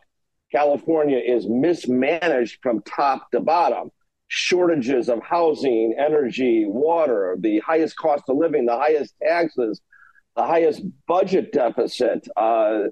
California 0.53 1.19
is 1.19 1.49
mismanaged 1.49 2.59
from 2.63 2.83
top 2.83 3.31
to 3.31 3.41
bottom. 3.41 3.91
Shortages 4.33 5.09
of 5.09 5.23
housing, 5.23 5.95
energy, 5.99 6.65
water, 6.67 7.37
the 7.39 7.61
highest 7.61 7.97
cost 7.97 8.25
of 8.29 8.37
living, 8.37 8.65
the 8.65 8.77
highest 8.77 9.15
taxes, 9.21 9.81
the 10.37 10.45
highest 10.45 10.83
budget 11.07 11.53
deficit, 11.53 12.27
uh, 12.37 12.85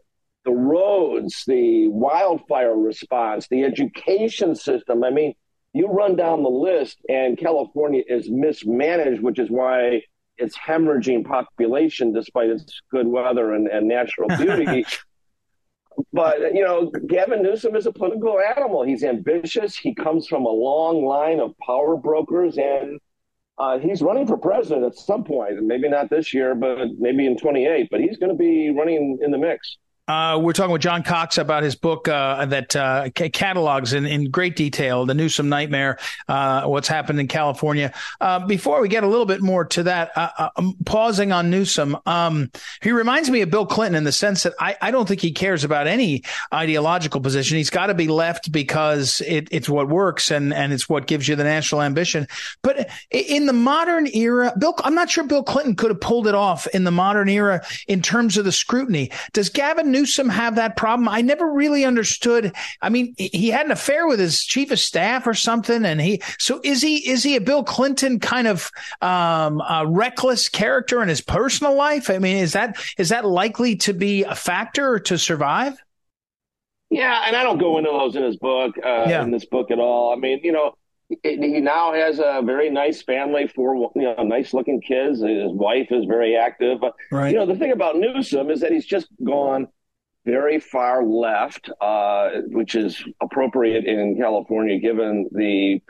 the 0.45 0.53
roads, 0.53 1.45
the 1.47 1.89
wildfire 1.89 2.75
response, 2.75 3.49
the 3.49 3.65
education 3.65 4.55
system. 4.55 5.05
I 5.05 5.11
mean, 5.11 5.35
you 5.73 5.87
run 5.89 6.17
down 6.17 6.43
the 6.43 6.49
list, 6.49 6.99
and 7.09 7.39
California 7.39 8.03
is 8.07 8.31
mismanaged, 8.31 9.23
which 9.23 9.39
is 9.39 9.51
why 9.51 10.03
it's 10.39 10.57
hemorrhaging 10.57 11.25
population 11.25 12.13
despite 12.13 12.49
its 12.49 12.81
good 12.91 13.07
weather 13.07 13.53
and, 13.55 13.69
and 13.69 13.89
natural 13.89 14.29
beauty. 14.29 14.87
but 16.13 16.55
you 16.55 16.65
know, 16.65 16.91
Gavin 17.07 17.43
Newsom 17.43 17.77
is 17.77 17.87
a 17.87 17.93
political 17.93 18.41
animal. 18.41 18.85
He's 18.85 19.05
ambitious. 19.05 19.77
He 19.77 19.95
comes 19.95 20.27
from 20.27 20.45
a 20.45 20.51
long 20.51 21.05
line 21.05 21.41
of 21.41 21.55
power 21.59 21.97
brokers, 21.97 22.57
and 22.57 22.99
uh, 23.59 23.79
he's 23.79 24.03
running 24.03 24.27
for 24.27 24.37
president 24.37 24.85
at 24.85 24.97
some 24.97 25.25
point. 25.25 25.63
Maybe 25.63 25.89
not 25.89 26.11
this 26.11 26.33
year, 26.33 26.55
but 26.55 26.89
maybe 26.99 27.27
in 27.27 27.37
28. 27.37 27.89
But 27.91 28.01
he's 28.01 28.17
going 28.17 28.31
to 28.31 28.39
be 28.39 28.71
running 28.71 29.19
in 29.23 29.31
the 29.31 29.39
mix. 29.39 29.79
Uh, 30.09 30.39
we're 30.41 30.55
talking 30.55 30.73
with 30.73 30.81
John 30.81 31.03
Cox 31.03 31.37
about 31.37 31.63
his 31.63 31.75
book 31.75 32.09
uh, 32.09 32.47
that 32.47 32.75
uh, 32.75 33.11
catalogs 33.11 33.93
in, 33.93 34.07
in 34.07 34.31
great 34.31 34.57
detail 34.57 35.05
the 35.05 35.13
Newsom 35.13 35.51
nightmare, 35.51 35.99
uh, 36.29 36.65
what's 36.65 36.89
happened 36.89 37.21
in 37.21 37.29
California. 37.29 37.93
Uh, 38.19 38.47
before 38.47 38.81
we 38.81 38.89
get 38.89 39.05
a 39.05 39.07
little 39.07 39.27
bit 39.27 39.43
more 39.43 39.67
to 39.67 39.83
that, 39.83 40.11
uh, 40.17 40.49
I'm 40.57 40.73
pausing 40.87 41.31
on 41.31 41.51
Newsom. 41.51 41.95
Um, 42.07 42.51
he 42.81 42.91
reminds 42.91 43.29
me 43.29 43.43
of 43.43 43.51
Bill 43.51 43.67
Clinton 43.67 43.97
in 43.97 44.05
the 44.05 44.13
sense 44.13 44.45
that 44.45 44.55
I, 44.59 44.77
I 44.81 44.91
don't 44.91 45.07
think 45.07 45.21
he 45.21 45.31
cares 45.31 45.63
about 45.63 45.87
any 45.87 46.23
ideological 46.55 47.21
position. 47.21 47.59
He's 47.59 47.69
got 47.69 47.89
to 47.89 47.95
be 47.95 48.09
left 48.09 48.51
because 48.51 49.21
it, 49.27 49.49
it's 49.51 49.69
what 49.69 49.91
works 49.91 50.31
and, 50.31 50.55
and 50.55 50.73
it's 50.73 50.89
what 50.89 51.07
gives 51.07 51.29
you 51.29 51.37
the 51.37 51.45
national 51.45 51.83
ambition. 51.83 52.27
But 52.63 52.89
in 53.11 53.45
the 53.45 53.53
modern 53.53 54.07
era, 54.07 54.55
Bill, 54.59 54.75
I'm 54.85 54.95
not 54.95 55.11
sure 55.11 55.25
Bill 55.25 55.43
Clinton 55.43 55.77
could 55.77 55.91
have 55.91 56.01
pulled 56.01 56.27
it 56.27 56.35
off 56.35 56.67
in 56.69 56.85
the 56.85 56.91
modern 56.91 57.29
era 57.29 57.61
in 57.87 58.01
terms 58.01 58.39
of 58.39 58.47
the 58.47 58.53
scrutiny. 58.53 59.11
Does 59.35 59.51
Gavin 59.51 59.98
have 60.05 60.57
that 60.57 60.77
problem? 60.77 61.09
I 61.09 61.21
never 61.21 61.51
really 61.53 61.85
understood. 61.85 62.55
I 62.81 62.89
mean, 62.89 63.15
he 63.19 63.49
had 63.49 63.67
an 63.67 63.73
affair 63.73 64.07
with 64.07 64.19
his 64.19 64.45
chief 64.45 64.71
of 64.71 64.79
staff 64.79 65.27
or 65.27 65.35
something, 65.35 65.85
and 65.85 66.01
he. 66.01 66.23
So 66.39 66.61
is 66.65 66.83
he 66.83 67.09
is 67.09 67.23
he 67.23 67.37
a 67.37 67.41
Bill 67.41 67.65
Clinton 67.65 68.21
kind 68.21 68.47
of 68.47 68.71
um, 69.01 69.63
reckless 69.87 70.49
character 70.49 71.03
in 71.03 71.09
his 71.09 71.21
personal 71.21 71.75
life? 71.75 72.11
I 72.11 72.19
mean, 72.19 72.37
is 72.37 72.53
that 72.53 72.77
is 72.97 73.11
that 73.11 73.25
likely 73.25 73.77
to 73.77 73.93
be 73.93 74.25
a 74.25 74.35
factor 74.35 74.99
to 74.99 75.19
survive? 75.19 75.77
Yeah, 76.91 77.25
and 77.27 77.37
I 77.37 77.43
don't 77.43 77.59
go 77.59 77.79
into 77.79 77.91
those 77.91 78.17
in 78.17 78.23
his 78.23 78.37
book, 78.37 78.75
uh, 78.83 79.05
yeah. 79.09 79.23
in 79.23 79.31
this 79.31 79.45
book 79.45 79.71
at 79.71 79.79
all. 79.79 80.13
I 80.13 80.17
mean, 80.17 80.41
you 80.43 80.53
know, 80.53 80.75
he 81.23 81.61
now 81.61 81.93
has 81.95 82.19
a 82.19 82.43
very 82.45 82.71
nice 82.71 83.03
family, 83.03 83.47
four 83.49 83.75
you 83.95 84.03
know, 84.03 84.23
nice 84.23 84.53
looking 84.53 84.81
kids. 84.81 85.23
His 85.23 85.53
wife 85.53 85.89
is 85.91 86.05
very 86.05 86.37
active. 86.37 86.79
Right. 87.11 87.33
You 87.33 87.39
know, 87.39 87.47
the 87.47 87.57
thing 87.57 87.73
about 87.73 87.97
Newsom 87.97 88.51
is 88.51 88.61
that 88.61 88.73
he's 88.73 88.87
just 88.87 89.09
gone 89.25 89.69
very 90.29 90.61
far 90.61 91.03
left, 91.03 91.71
uh, 91.81 92.29
which 92.49 92.75
is 92.75 93.03
appropriate 93.23 93.87
in 93.87 94.15
California 94.19 94.79
given 94.79 95.27
the 95.33 95.81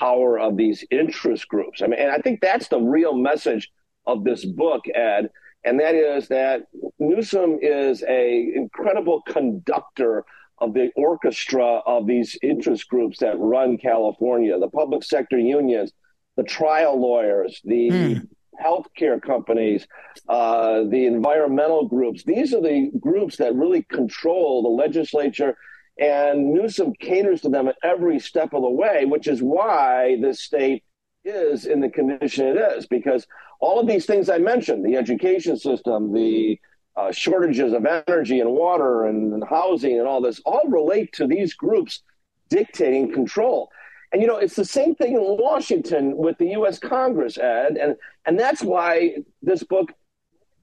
power 0.00 0.38
of 0.40 0.56
these 0.56 0.82
interest 0.90 1.46
groups. 1.46 1.82
I 1.82 1.88
mean, 1.88 2.00
and 2.00 2.10
I 2.10 2.16
think 2.16 2.40
that's 2.40 2.68
the 2.68 2.80
real 2.80 3.14
message 3.14 3.70
of 4.06 4.24
this 4.24 4.46
book, 4.46 4.82
Ed, 4.94 5.28
and 5.64 5.78
that 5.80 5.94
is 5.94 6.28
that 6.28 6.62
Newsom 6.98 7.58
is 7.60 8.02
a 8.08 8.52
incredible 8.54 9.20
conductor 9.28 10.24
of 10.58 10.72
the 10.72 10.90
orchestra 10.96 11.82
of 11.84 12.06
these 12.06 12.38
interest 12.42 12.88
groups 12.88 13.18
that 13.18 13.38
run 13.38 13.76
California, 13.76 14.58
the 14.58 14.70
public 14.70 15.04
sector 15.04 15.38
unions, 15.38 15.92
the 16.36 16.44
trial 16.44 16.98
lawyers, 16.98 17.60
the 17.64 17.90
mm 17.90 18.28
healthcare 18.60 19.20
companies, 19.20 19.86
uh, 20.28 20.82
the 20.84 21.06
environmental 21.06 21.86
groups. 21.86 22.22
These 22.24 22.54
are 22.54 22.60
the 22.60 22.90
groups 23.00 23.36
that 23.36 23.54
really 23.54 23.82
control 23.82 24.62
the 24.62 24.68
legislature. 24.68 25.56
And 25.98 26.52
Newsom 26.52 26.94
caters 26.94 27.42
to 27.42 27.48
them 27.48 27.68
at 27.68 27.76
every 27.82 28.18
step 28.18 28.54
of 28.54 28.62
the 28.62 28.70
way, 28.70 29.04
which 29.04 29.28
is 29.28 29.42
why 29.42 30.18
this 30.20 30.40
state 30.42 30.84
is 31.24 31.66
in 31.66 31.80
the 31.80 31.90
condition 31.90 32.46
it 32.46 32.56
is, 32.56 32.86
because 32.86 33.26
all 33.60 33.78
of 33.78 33.86
these 33.86 34.06
things 34.06 34.28
I 34.28 34.38
mentioned 34.38 34.84
the 34.84 34.96
education 34.96 35.56
system, 35.56 36.12
the 36.12 36.58
uh, 36.96 37.12
shortages 37.12 37.72
of 37.72 37.86
energy 37.86 38.40
and 38.40 38.50
water 38.50 39.06
and, 39.06 39.32
and 39.32 39.44
housing 39.48 39.98
and 39.98 40.06
all 40.06 40.20
this 40.20 40.40
all 40.44 40.68
relate 40.68 41.12
to 41.14 41.26
these 41.26 41.54
groups 41.54 42.02
dictating 42.48 43.12
control. 43.12 43.70
And 44.12 44.20
you 44.20 44.28
know, 44.28 44.36
it's 44.36 44.56
the 44.56 44.64
same 44.64 44.94
thing 44.94 45.14
in 45.14 45.20
Washington 45.20 46.16
with 46.16 46.36
the 46.38 46.48
U.S. 46.48 46.78
Congress, 46.78 47.38
Ed, 47.38 47.76
and 47.76 47.96
and 48.26 48.38
that's 48.38 48.62
why 48.62 49.16
this 49.40 49.62
book 49.62 49.90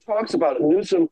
talks 0.06 0.34
about 0.34 0.62
Newsom 0.62 1.10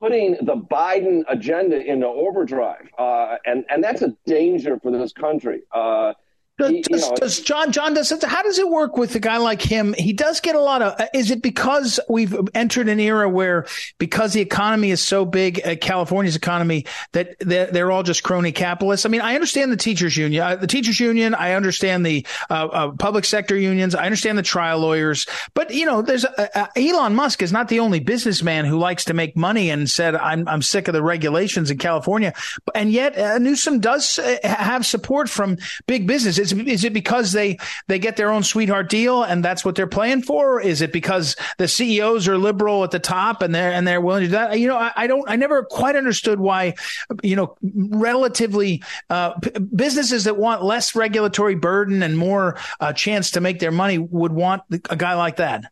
putting 0.00 0.32
the 0.42 0.54
Biden 0.54 1.24
agenda 1.28 1.78
into 1.78 2.06
overdrive, 2.06 2.88
uh, 2.98 3.36
and 3.44 3.64
and 3.68 3.84
that's 3.84 4.02
a 4.02 4.16
danger 4.26 4.78
for 4.80 4.90
this 4.90 5.12
country. 5.12 5.62
Uh, 5.72 6.14
does, 6.58 6.72
does, 6.82 7.08
know, 7.08 7.16
does, 7.16 7.40
John 7.40 7.70
John 7.70 7.94
does 7.94 8.10
how 8.24 8.42
does 8.42 8.58
it 8.58 8.68
work 8.68 8.96
with 8.96 9.14
a 9.14 9.20
guy 9.20 9.36
like 9.36 9.62
him? 9.62 9.94
He 9.96 10.12
does 10.12 10.40
get 10.40 10.56
a 10.56 10.60
lot 10.60 10.82
of. 10.82 11.00
Is 11.14 11.30
it 11.30 11.40
because 11.40 12.00
we've 12.08 12.36
entered 12.52 12.88
an 12.88 12.98
era 12.98 13.28
where 13.28 13.66
because 13.98 14.32
the 14.32 14.40
economy 14.40 14.90
is 14.90 15.00
so 15.00 15.24
big, 15.24 15.64
uh, 15.64 15.76
California's 15.76 16.34
economy, 16.34 16.84
that 17.12 17.36
they're, 17.38 17.66
they're, 17.66 17.92
all 17.92 18.02
just 18.02 18.24
crony 18.24 18.50
capitalists? 18.50 19.06
I 19.06 19.08
mean, 19.08 19.20
I 19.20 19.36
understand 19.36 19.70
the 19.70 19.76
teachers 19.76 20.16
union, 20.16 20.42
uh, 20.42 20.56
the 20.56 20.66
teachers 20.66 20.98
union. 20.98 21.32
I 21.32 21.52
understand 21.52 22.04
the 22.04 22.26
uh, 22.50 22.66
uh 22.66 22.90
public 22.90 23.24
sector 23.24 23.56
unions. 23.56 23.94
I 23.94 24.04
understand 24.04 24.36
the 24.36 24.42
trial 24.42 24.80
lawyers. 24.80 25.26
But 25.54 25.72
you 25.72 25.86
know, 25.86 26.02
there's 26.02 26.24
uh, 26.24 26.66
Elon 26.74 27.14
Musk 27.14 27.40
is 27.40 27.52
not 27.52 27.68
the 27.68 27.78
only 27.78 28.00
businessman 28.00 28.64
who 28.64 28.78
likes 28.78 29.04
to 29.04 29.14
make 29.14 29.36
money 29.36 29.70
and 29.70 29.88
said, 29.88 30.16
"I'm 30.16 30.48
I'm 30.48 30.62
sick 30.62 30.88
of 30.88 30.94
the 30.94 31.04
regulations 31.04 31.70
in 31.70 31.78
California." 31.78 32.34
And 32.74 32.90
yet, 32.90 33.40
Newsom 33.40 33.78
does 33.78 34.18
have 34.42 34.84
support 34.84 35.30
from 35.30 35.56
big 35.86 36.08
business. 36.08 36.47
Is, 36.52 36.58
is 36.66 36.84
it 36.84 36.92
because 36.92 37.32
they 37.32 37.58
they 37.86 37.98
get 37.98 38.16
their 38.16 38.30
own 38.30 38.42
sweetheart 38.42 38.88
deal 38.88 39.22
and 39.22 39.44
that's 39.44 39.64
what 39.64 39.74
they're 39.74 39.86
playing 39.86 40.22
for? 40.22 40.60
Is 40.60 40.82
it 40.82 40.92
because 40.92 41.36
the 41.58 41.68
CEOs 41.68 42.28
are 42.28 42.38
liberal 42.38 42.84
at 42.84 42.90
the 42.90 42.98
top 42.98 43.42
and 43.42 43.54
they're 43.54 43.72
and 43.72 43.86
they're 43.86 44.00
willing 44.00 44.22
to 44.22 44.26
do 44.26 44.32
that? 44.32 44.58
You 44.58 44.68
know, 44.68 44.76
I, 44.76 44.92
I 44.96 45.06
don't. 45.06 45.28
I 45.28 45.36
never 45.36 45.64
quite 45.64 45.96
understood 45.96 46.40
why. 46.40 46.74
You 47.22 47.36
know, 47.36 47.56
relatively 47.62 48.82
uh, 49.10 49.34
p- 49.34 49.50
businesses 49.74 50.24
that 50.24 50.36
want 50.36 50.62
less 50.62 50.94
regulatory 50.94 51.54
burden 51.54 52.02
and 52.02 52.16
more 52.16 52.56
uh, 52.80 52.92
chance 52.92 53.32
to 53.32 53.40
make 53.40 53.58
their 53.58 53.72
money 53.72 53.98
would 53.98 54.32
want 54.32 54.62
a 54.90 54.96
guy 54.96 55.14
like 55.14 55.36
that. 55.36 55.64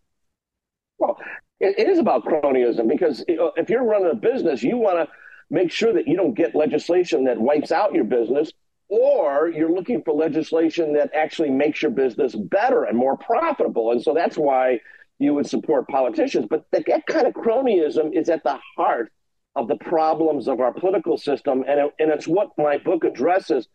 Well, 0.99 1.19
it, 1.61 1.79
it 1.79 1.89
is 1.89 1.99
about 1.99 2.25
cronyism 2.25 2.89
because 2.89 3.25
if 3.29 3.71
you're 3.71 3.85
running 3.85 4.11
a 4.11 4.15
business, 4.15 4.63
you 4.63 4.77
want 4.77 5.09
to 5.09 5.15
make 5.51 5.71
sure 5.71 5.93
that 5.93 6.07
you 6.09 6.17
don't 6.17 6.35
get 6.35 6.55
legislation 6.55 7.25
that 7.25 7.39
wipes 7.39 7.73
out 7.73 7.95
your 7.95 8.05
business 8.05 8.53
or 8.89 9.49
you're 9.49 9.73
looking 9.73 10.03
for 10.03 10.15
legislation 10.15 10.93
that 10.95 11.11
actually 11.15 11.51
makes 11.51 11.83
your 11.83 11.91
business 11.91 12.35
better 12.35 12.85
and 12.85 12.97
more 12.97 13.17
profitable. 13.17 13.91
And 13.93 14.03
so 14.03 14.15
that's 14.15 14.37
why 14.37 14.81
you 15.19 15.35
would 15.35 15.49
support 15.49 15.89
politicians. 15.89 16.47
But 16.49 16.67
that, 16.73 16.85
kind 17.07 17.27
of 17.27 17.35
cronyism 17.35 18.17
is 18.17 18.29
at 18.29 18.45
the 18.45 18.59
heart 18.77 19.13
of 19.57 19.69
the 19.69 19.77
problems 19.77 20.47
of 20.47 20.61
our 20.61 20.73
political 20.73 21.17
system. 21.17 21.65
And, 21.67 21.81
it, 21.81 21.95
and 21.99 22.11
it's 22.11 22.29
what 22.29 22.51
my 22.59 22.79
book 22.79 23.05
addresses. 23.05 23.69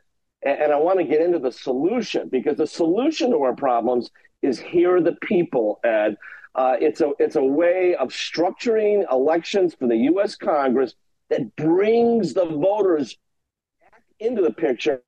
And, 0.44 0.60
and 0.60 0.72
I 0.72 0.78
want 0.78 1.00
to 1.00 1.06
get 1.06 1.22
into 1.22 1.40
the 1.40 1.52
solution 1.52 2.30
because 2.30 2.58
the 2.58 2.68
solution 2.68 3.32
to 3.32 3.44
our 3.44 3.56
problems 3.56 4.12
is 4.42 4.60
hear 4.60 5.02
the 5.02 5.18
people, 5.22 5.80
Ed. 5.84 6.18
Uh, 6.54 6.76
it's 6.80 7.00
a 7.00 7.12
it's 7.18 7.38
a 7.38 7.44
way 7.44 7.96
of 7.96 8.10
structuring 8.10 9.10
elections 9.10 9.74
for 9.74 9.88
the 9.88 9.96
U.S. 9.96 10.36
Congress 10.36 10.96
that 11.30 11.56
brings 11.56 12.34
the 12.34 12.46
voters 12.46 13.18
into 14.22 14.42
the 14.42 14.54
picture 14.54 15.02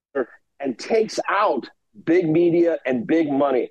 and 0.59 0.77
takes 0.77 1.19
out 1.29 1.69
big 2.05 2.27
media 2.27 2.79
and 2.85 3.07
big 3.07 3.31
money. 3.31 3.69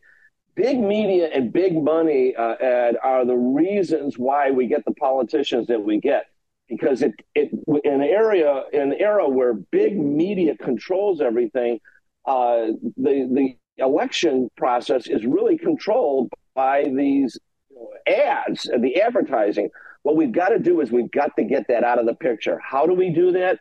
Big 0.54 0.78
media 0.78 1.28
and 1.32 1.52
big 1.52 1.82
money, 1.82 2.36
uh, 2.36 2.54
Ed, 2.54 2.96
are 3.02 3.24
the 3.24 3.36
reasons 3.36 4.18
why 4.18 4.50
we 4.50 4.66
get 4.66 4.84
the 4.84 4.94
politicians 4.94 5.66
that 5.68 5.82
we 5.82 5.98
get. 5.98 6.26
Because 6.68 7.02
it, 7.02 7.14
it 7.34 7.50
in 7.84 7.92
an 7.92 8.02
area 8.02 8.64
in 8.72 8.80
an 8.80 8.94
era 8.98 9.28
where 9.28 9.54
big 9.54 9.98
media 9.98 10.56
controls 10.56 11.20
everything, 11.20 11.80
uh, 12.26 12.68
the 12.96 13.28
the 13.32 13.56
election 13.78 14.48
process 14.56 15.06
is 15.06 15.26
really 15.26 15.58
controlled 15.58 16.30
by 16.54 16.84
these 16.84 17.38
ads 18.06 18.66
and 18.66 18.82
the 18.84 19.00
advertising. 19.00 19.70
What 20.02 20.16
we've 20.16 20.32
got 20.32 20.50
to 20.50 20.58
do 20.58 20.80
is 20.80 20.90
we've 20.90 21.10
got 21.10 21.36
to 21.36 21.44
get 21.44 21.66
that 21.68 21.84
out 21.84 21.98
of 21.98 22.06
the 22.06 22.14
picture. 22.14 22.58
How 22.62 22.86
do 22.86 22.94
we 22.94 23.10
do 23.10 23.32
that? 23.32 23.60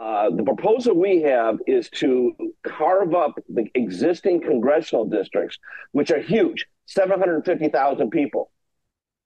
Uh, 0.00 0.30
the 0.30 0.42
proposal 0.42 0.98
we 0.98 1.20
have 1.20 1.58
is 1.66 1.90
to 1.90 2.32
carve 2.66 3.14
up 3.14 3.38
the 3.50 3.66
existing 3.74 4.40
congressional 4.40 5.04
districts, 5.04 5.58
which 5.92 6.10
are 6.10 6.20
huge, 6.20 6.66
750,000 6.86 8.10
people. 8.10 8.50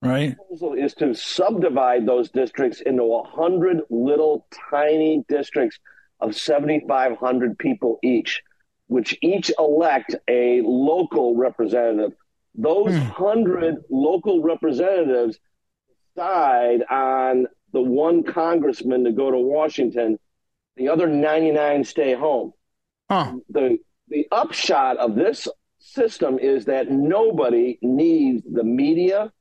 Right. 0.03 0.31
The 0.31 0.35
proposal 0.35 0.73
is 0.75 0.95
to 0.95 1.15
subdivide 1.15 2.07
those 2.07 2.29
districts 2.31 2.81
into 2.81 3.05
100 3.05 3.83
little 3.89 4.49
tiny 4.71 5.25
districts 5.29 5.79
of 6.19 6.35
7,500 6.35 7.57
people 7.57 8.01
each, 8.03 8.43
which 8.89 9.17
each 9.23 9.53
elect 9.57 10.17
a 10.29 10.61
local 10.63 11.37
representative. 11.37 12.15
Those 12.57 12.97
hmm. 12.97 12.99
100 12.99 13.77
local 13.91 14.43
representatives 14.43 15.39
decide 16.17 16.83
on 16.91 17.47
the 17.73 17.81
one 17.81 18.25
congressman 18.25 19.05
to 19.05 19.13
go 19.13 19.31
to 19.31 19.39
Washington 19.39 20.19
the 20.77 20.89
other 20.89 21.07
99 21.07 21.85
stay 21.85 22.15
home. 22.15 22.53
Huh. 23.11 23.35
The 23.51 23.79
the 24.09 24.27
upshot 24.31 24.99
of 24.99 25.15
this 25.15 25.49
system 25.79 26.39
is 26.39 26.67
that 26.67 26.91
nobody 26.91 27.79
needs 27.83 28.43
the 28.51 28.65
media 28.65 29.33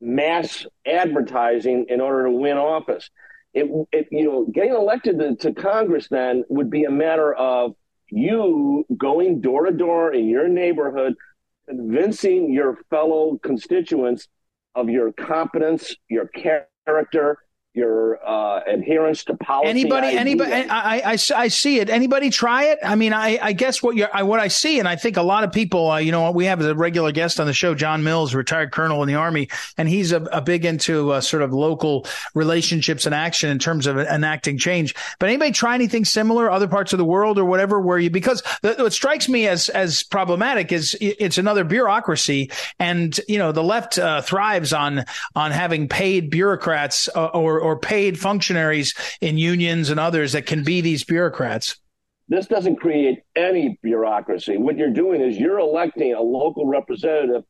mass 0.00 0.66
advertising 0.86 1.86
in 1.88 2.00
order 2.00 2.26
to 2.26 2.30
win 2.30 2.56
office. 2.56 3.10
It, 3.54 3.70
it 3.92 4.08
you 4.10 4.24
know 4.24 4.46
getting 4.52 4.74
elected 4.74 5.18
to, 5.18 5.36
to 5.36 5.52
Congress 5.52 6.08
then 6.10 6.44
would 6.48 6.70
be 6.70 6.84
a 6.84 6.90
matter 6.90 7.34
of 7.34 7.74
you 8.08 8.84
going 8.96 9.40
door 9.40 9.66
to 9.66 9.72
door 9.72 10.12
in 10.12 10.28
your 10.28 10.48
neighborhood 10.48 11.14
convincing 11.66 12.52
your 12.52 12.78
fellow 12.90 13.38
constituents 13.42 14.28
of 14.74 14.88
your 14.88 15.12
competence, 15.12 15.96
your 16.08 16.28
character, 16.28 17.38
your 17.76 18.18
uh, 18.26 18.62
adherence 18.66 19.22
to 19.24 19.36
policy. 19.36 19.68
Anybody, 19.68 20.06
ideas. 20.08 20.20
anybody, 20.20 20.52
I, 20.52 21.12
I, 21.12 21.18
I 21.36 21.48
see 21.48 21.78
it. 21.78 21.90
Anybody 21.90 22.30
try 22.30 22.64
it? 22.64 22.78
I 22.82 22.94
mean, 22.94 23.12
I, 23.12 23.38
I 23.40 23.52
guess 23.52 23.82
what 23.82 23.96
you 23.96 24.06
what 24.12 24.40
I 24.40 24.48
see, 24.48 24.78
and 24.78 24.88
I 24.88 24.96
think 24.96 25.18
a 25.18 25.22
lot 25.22 25.44
of 25.44 25.52
people, 25.52 25.90
uh, 25.90 25.98
you 25.98 26.10
know, 26.10 26.30
we 26.30 26.46
have 26.46 26.62
a 26.62 26.74
regular 26.74 27.12
guest 27.12 27.38
on 27.38 27.46
the 27.46 27.52
show, 27.52 27.74
John 27.74 28.02
Mills, 28.02 28.34
retired 28.34 28.72
colonel 28.72 29.02
in 29.02 29.08
the 29.08 29.14
army, 29.14 29.50
and 29.76 29.88
he's 29.88 30.12
a, 30.12 30.22
a 30.32 30.40
big 30.40 30.64
into 30.64 31.12
uh, 31.12 31.20
sort 31.20 31.42
of 31.42 31.52
local 31.52 32.06
relationships 32.34 33.04
and 33.04 33.14
action 33.14 33.50
in 33.50 33.58
terms 33.58 33.86
of 33.86 33.98
enacting 33.98 34.56
change. 34.56 34.94
But 35.18 35.28
anybody 35.28 35.52
try 35.52 35.74
anything 35.74 36.06
similar, 36.06 36.50
other 36.50 36.68
parts 36.68 36.94
of 36.94 36.98
the 36.98 37.04
world 37.04 37.38
or 37.38 37.44
whatever, 37.44 37.78
where 37.78 37.98
you 37.98 38.08
because 38.08 38.42
the, 38.62 38.74
what 38.78 38.94
strikes 38.94 39.28
me 39.28 39.46
as 39.48 39.68
as 39.68 40.02
problematic 40.02 40.72
is 40.72 40.96
it's 41.00 41.36
another 41.36 41.64
bureaucracy, 41.64 42.50
and 42.78 43.20
you 43.28 43.36
know 43.36 43.52
the 43.52 43.62
left 43.62 43.98
uh, 43.98 44.22
thrives 44.22 44.72
on 44.72 45.04
on 45.34 45.50
having 45.50 45.88
paid 45.88 46.30
bureaucrats 46.30 47.10
uh, 47.14 47.26
or 47.26 47.60
or 47.66 47.78
paid 47.78 48.18
functionaries 48.18 48.94
in 49.20 49.36
unions 49.36 49.90
and 49.90 49.98
others 49.98 50.32
that 50.32 50.46
can 50.46 50.62
be 50.62 50.80
these 50.80 51.02
bureaucrats. 51.04 51.76
This 52.28 52.46
doesn't 52.46 52.76
create 52.76 53.20
any 53.34 53.78
bureaucracy. 53.82 54.56
What 54.56 54.76
you're 54.76 54.90
doing 54.90 55.20
is 55.20 55.36
you're 55.36 55.58
electing 55.58 56.14
a 56.14 56.20
local 56.20 56.66
representative. 56.66 57.42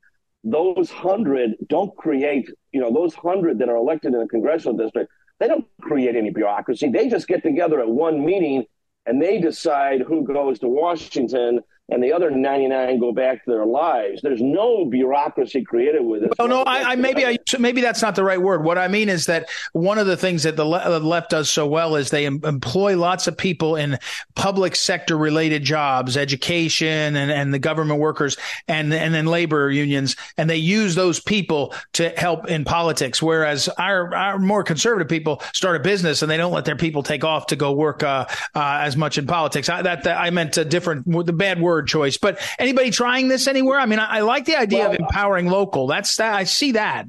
Those 0.43 0.91
hundred 0.91 1.55
don't 1.69 1.95
create, 1.97 2.51
you 2.73 2.81
know, 2.81 2.93
those 2.93 3.15
hundred 3.15 3.59
that 3.59 3.69
are 3.69 3.77
elected 3.77 4.15
in 4.15 4.21
a 4.21 4.29
congressional 4.29 4.77
district, 4.77 5.11
they 5.39 5.49
don't 5.49 5.67
create 5.83 6.17
any 6.17 6.31
bureaucracy. 6.31 6.89
They 6.89 7.09
just 7.09 7.29
get 7.29 7.43
together 7.43 7.81
at 7.81 7.89
one 7.89 8.25
meeting 8.25 8.65
and 9.05 9.21
they 9.21 9.39
decide 9.41 10.01
who 10.01 10.25
goes 10.25 10.59
to 10.61 10.69
Washington 10.69 11.61
and 11.89 12.03
the 12.03 12.13
other 12.13 12.31
99 12.31 12.99
go 12.99 13.13
back 13.13 13.45
to 13.45 13.51
their 13.51 13.65
lives. 13.65 14.21
There's 14.21 14.43
no 14.43 14.85
bureaucracy 14.87 15.63
created 15.63 16.05
with 16.05 16.25
it. 16.25 16.33
Well, 16.37 16.49
no, 16.49 16.63
I, 16.63 16.93
I 16.93 16.97
maybe 16.97 17.25
I, 17.25 17.39
maybe 17.61 17.81
that's 17.81 18.03
not 18.03 18.17
the 18.17 18.25
right 18.25 18.41
word. 18.41 18.65
What 18.65 18.77
I 18.77 18.89
mean 18.89 19.09
is 19.09 19.27
that 19.27 19.49
one 19.73 19.99
of 19.99 20.07
the 20.09 20.17
things 20.17 20.43
that 20.43 20.57
the, 20.57 20.65
le- 20.65 20.99
left 20.99 21.31
does 21.31 21.51
so 21.51 21.67
well 21.67 21.95
is 21.95 22.11
they 22.11 22.27
em- 22.27 22.41
employ 22.43 22.97
lots 22.97 23.29
of 23.29 23.37
people 23.37 23.77
in 23.77 23.99
public 24.35 24.75
sector 24.75 25.17
related 25.17 25.63
jobs, 25.63 26.17
education 26.17 27.15
and, 27.15 27.31
and 27.31 27.55
the 27.55 27.59
government 27.61 28.01
workers 28.01 28.37
and 28.67 28.93
and 28.93 29.15
then 29.15 29.27
labor 29.27 29.71
unions, 29.71 30.17
and 30.37 30.51
they 30.51 30.57
use 30.57 30.97
those 30.97 31.21
people 31.21 31.73
to 31.93 32.09
help 32.11 32.49
in 32.49 32.65
politics. 32.65 33.23
Whereas 33.23 33.69
our 33.79 34.13
our 34.13 34.39
more 34.41 34.65
conservative 34.65 35.09
people 35.09 35.41
start 35.53 35.77
a 35.77 35.81
business 35.81 36.23
and 36.23 36.31
they 36.31 36.37
don't 36.37 36.53
let 36.53 36.65
their 36.65 36.77
people 36.77 37.05
take 37.05 37.23
off 37.23 37.47
to 37.47 37.57
go 37.57 37.73
work 37.73 38.03
uh, 38.03 38.27
uh, 38.57 38.79
as 38.83 38.97
much 38.97 39.19
in 39.19 39.27
politics. 39.27 39.69
I, 39.69 39.83
that, 39.83 40.03
that 40.03 40.19
I 40.21 40.31
meant 40.31 40.57
a 40.57 40.65
different 40.65 41.07
the 41.27 41.33
bad 41.33 41.61
word 41.61 41.76
word 41.77 41.87
choice. 41.89 42.17
But 42.17 42.39
anybody 42.59 42.91
trying 42.91 43.29
this 43.29 43.47
anywhere? 43.47 43.79
I 43.79 43.87
mean, 43.87 43.99
I, 43.99 44.19
I 44.19 44.21
like 44.21 44.47
the 44.47 44.57
idea 44.57 44.81
well, 44.81 44.93
of 44.93 44.99
empowering 44.99 45.47
local. 45.47 45.87
That's 45.87 46.17
that. 46.17 46.35
I 46.35 46.45
see 46.45 46.73
that. 46.73 47.07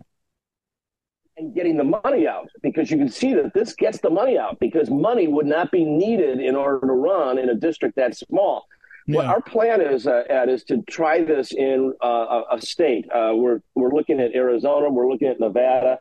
And 1.38 1.54
getting 1.54 1.78
the 1.78 1.84
money 1.84 2.28
out 2.28 2.50
because 2.64 2.90
you 2.90 2.98
can 2.98 3.10
see 3.10 3.34
that 3.36 3.54
this 3.54 3.74
gets 3.74 4.00
the 4.00 4.10
money 4.10 4.38
out 4.38 4.60
because 4.60 4.90
money 4.90 5.28
would 5.28 5.46
not 5.46 5.72
be 5.72 5.86
needed 5.86 6.40
in 6.40 6.56
order 6.56 6.86
to 6.86 6.94
run 6.94 7.38
in 7.38 7.50
a 7.50 7.56
district 7.56 7.96
that 7.98 8.18
small. 8.18 8.66
Yeah. 9.06 9.18
What 9.18 9.26
our 9.28 9.42
plan 9.42 9.80
is, 9.80 10.06
uh, 10.08 10.24
Ed, 10.30 10.50
is 10.50 10.64
to 10.66 10.82
try 10.82 11.24
this 11.24 11.54
in 11.54 11.94
uh, 12.02 12.42
a 12.52 12.60
state. 12.60 13.06
Uh, 13.10 13.34
we're 13.36 13.62
we're 13.76 13.94
looking 13.94 14.20
at 14.20 14.36
Arizona. 14.36 14.90
We're 14.90 15.10
looking 15.10 15.30
at 15.30 15.40
Nevada. 15.40 16.00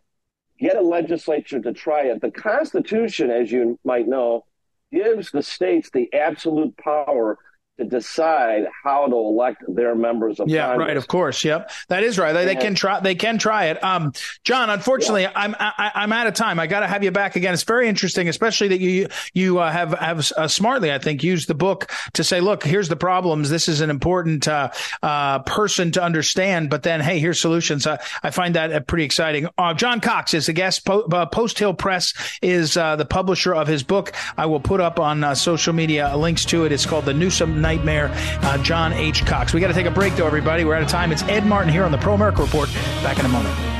Get 0.58 0.76
a 0.76 0.80
legislature 0.80 1.60
to 1.60 1.72
try 1.72 2.06
it. 2.06 2.20
The 2.20 2.30
Constitution, 2.30 3.30
as 3.30 3.52
you 3.52 3.78
might 3.84 4.08
know, 4.08 4.46
gives 4.90 5.30
the 5.30 5.42
states 5.42 5.90
the 5.90 6.12
absolute 6.14 6.76
power 6.78 7.38
to 7.78 7.84
decide 7.84 8.64
how 8.84 9.06
to 9.06 9.14
elect 9.14 9.62
their 9.68 9.94
members 9.94 10.40
of 10.40 10.48
yeah, 10.48 10.68
Congress. 10.68 10.88
right. 10.88 10.96
Of 10.96 11.08
course, 11.08 11.44
yep, 11.44 11.70
that 11.88 12.02
is 12.02 12.18
right. 12.18 12.32
They, 12.32 12.46
they 12.46 12.54
can 12.54 12.74
try. 12.74 13.00
They 13.00 13.14
can 13.14 13.36
try 13.36 13.66
it. 13.66 13.82
Um, 13.84 14.12
John, 14.44 14.70
unfortunately, 14.70 15.22
yeah. 15.22 15.32
I'm 15.34 15.54
I, 15.58 15.66
am 15.66 15.90
i 15.94 16.02
am 16.04 16.12
out 16.12 16.26
of 16.26 16.34
time. 16.34 16.58
I 16.58 16.66
got 16.66 16.80
to 16.80 16.86
have 16.86 17.04
you 17.04 17.10
back 17.10 17.36
again. 17.36 17.52
It's 17.52 17.64
very 17.64 17.88
interesting, 17.88 18.28
especially 18.28 18.68
that 18.68 18.80
you 18.80 19.08
you 19.34 19.58
uh, 19.58 19.70
have 19.70 19.92
have 19.92 20.32
uh, 20.36 20.48
smartly, 20.48 20.90
I 20.90 20.98
think, 20.98 21.22
used 21.22 21.48
the 21.48 21.54
book 21.54 21.92
to 22.14 22.24
say, 22.24 22.40
look, 22.40 22.64
here's 22.64 22.88
the 22.88 22.96
problems. 22.96 23.50
This 23.50 23.68
is 23.68 23.82
an 23.82 23.90
important 23.90 24.48
uh, 24.48 24.70
uh 25.02 25.40
person 25.40 25.92
to 25.92 26.02
understand. 26.02 26.70
But 26.70 26.82
then, 26.82 27.00
hey, 27.00 27.18
here's 27.18 27.40
solutions. 27.40 27.86
I 27.86 28.30
find 28.30 28.54
that 28.54 28.72
uh, 28.72 28.80
pretty 28.80 29.04
exciting. 29.04 29.48
Uh, 29.58 29.74
John 29.74 30.00
Cox 30.00 30.32
is 30.32 30.48
a 30.48 30.54
guest. 30.54 30.86
Po- 30.86 31.26
Post 31.26 31.58
Hill 31.58 31.74
Press 31.74 32.14
is 32.40 32.74
the 32.74 33.06
publisher 33.08 33.54
of 33.54 33.68
his 33.68 33.82
book. 33.82 34.14
I 34.38 34.46
will 34.46 34.60
put 34.60 34.80
up 34.80 34.98
on 34.98 35.36
social 35.36 35.74
media 35.74 36.16
links 36.16 36.46
to 36.46 36.64
it. 36.64 36.72
It's 36.72 36.86
called 36.86 37.04
the 37.04 37.14
Newsom 37.14 37.65
nightmare, 37.66 38.10
uh, 38.42 38.58
John 38.58 38.92
H. 38.92 39.26
Cox. 39.26 39.52
We 39.52 39.60
got 39.60 39.68
to 39.68 39.74
take 39.74 39.86
a 39.86 39.90
break, 39.90 40.14
though, 40.14 40.26
everybody. 40.26 40.64
We're 40.64 40.76
out 40.76 40.82
of 40.82 40.88
time. 40.88 41.10
It's 41.10 41.24
Ed 41.24 41.44
Martin 41.44 41.72
here 41.72 41.82
on 41.82 41.90
the 41.90 41.98
Pro 41.98 42.14
America 42.14 42.42
Report. 42.42 42.72
Back 43.02 43.18
in 43.18 43.24
a 43.24 43.28
moment. 43.28 43.75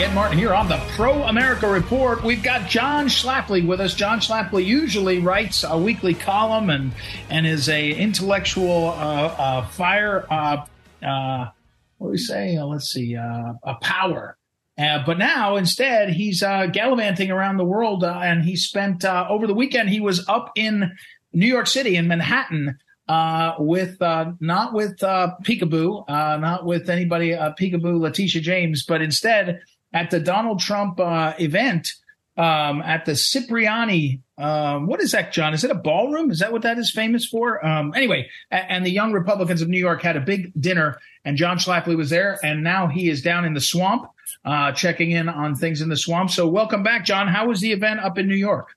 Ed 0.00 0.14
Martin 0.14 0.38
here 0.38 0.52
on 0.52 0.68
the 0.68 0.78
Pro 0.96 1.22
America 1.22 1.68
Report. 1.68 2.24
We've 2.24 2.42
got 2.42 2.68
John 2.68 3.06
Schlafly 3.06 3.64
with 3.64 3.80
us. 3.80 3.94
John 3.94 4.18
Schlafly 4.18 4.64
usually 4.64 5.20
writes 5.20 5.62
a 5.62 5.78
weekly 5.78 6.14
column 6.14 6.70
and 6.70 6.92
and 7.30 7.46
is 7.46 7.68
a 7.68 7.92
intellectual 7.92 8.88
uh, 8.88 9.34
uh, 9.38 9.66
fire. 9.66 10.26
Uh, 10.30 10.64
uh 11.04 11.50
what 11.98 12.08
do 12.08 12.10
we 12.10 12.18
say? 12.18 12.56
Uh, 12.56 12.66
let's 12.66 12.90
see, 12.90 13.16
uh, 13.16 13.52
a 13.62 13.74
power. 13.82 14.36
but 14.76 15.18
now 15.18 15.56
instead 15.56 16.10
he's 16.10 16.40
gallivanting 16.40 17.30
around 17.30 17.58
the 17.58 17.64
world, 17.64 18.02
and 18.02 18.42
he 18.42 18.56
spent 18.56 19.04
over 19.04 19.46
the 19.46 19.54
weekend. 19.54 19.90
He 19.90 20.00
was 20.00 20.26
up 20.28 20.50
in 20.56 20.92
New 21.32 21.46
York 21.48 21.66
City 21.66 21.96
in 21.96 22.08
Manhattan 22.08 22.78
uh, 23.08 23.54
with 23.58 24.00
uh, 24.00 24.32
not 24.40 24.72
with 24.72 25.02
uh, 25.02 25.34
Peekaboo, 25.42 26.04
uh, 26.08 26.36
not 26.38 26.64
with 26.64 26.88
anybody 26.88 27.34
uh, 27.34 27.52
Peekaboo 27.58 28.00
Letitia 28.00 28.40
James, 28.40 28.84
but 28.84 29.02
instead 29.02 29.60
at 29.94 30.10
the 30.10 30.20
Donald 30.20 30.60
Trump 30.60 31.00
uh, 31.00 31.32
event 31.38 31.88
um, 32.36 32.82
at 32.82 33.06
the 33.06 33.14
Cipriani. 33.14 34.20
Um, 34.36 34.88
what 34.88 35.00
is 35.00 35.12
that, 35.12 35.32
John? 35.32 35.54
Is 35.54 35.62
it 35.62 35.70
a 35.70 35.76
ballroom? 35.76 36.30
Is 36.30 36.40
that 36.40 36.52
what 36.52 36.62
that 36.62 36.78
is 36.78 36.90
famous 36.90 37.24
for? 37.24 37.64
Um, 37.64 37.94
anyway, 37.94 38.28
and, 38.50 38.64
and 38.68 38.86
the 38.86 38.90
Young 38.90 39.12
Republicans 39.12 39.62
of 39.62 39.68
New 39.68 39.78
York 39.78 40.02
had 40.02 40.16
a 40.16 40.20
big 40.20 40.52
dinner, 40.60 40.98
and 41.24 41.36
John 41.36 41.58
Schlafly 41.58 41.96
was 41.96 42.10
there, 42.10 42.38
and 42.44 42.62
now 42.62 42.88
he 42.88 43.08
is 43.08 43.22
down 43.22 43.44
in 43.44 43.54
the 43.54 43.60
swamp, 43.60 44.10
uh, 44.44 44.72
checking 44.72 45.12
in 45.12 45.28
on 45.28 45.54
things 45.54 45.80
in 45.80 45.88
the 45.88 45.96
swamp. 45.96 46.30
So, 46.30 46.48
welcome 46.48 46.82
back, 46.82 47.04
John. 47.04 47.28
How 47.28 47.46
was 47.46 47.60
the 47.60 47.72
event 47.72 48.00
up 48.00 48.18
in 48.18 48.28
New 48.28 48.34
York? 48.34 48.68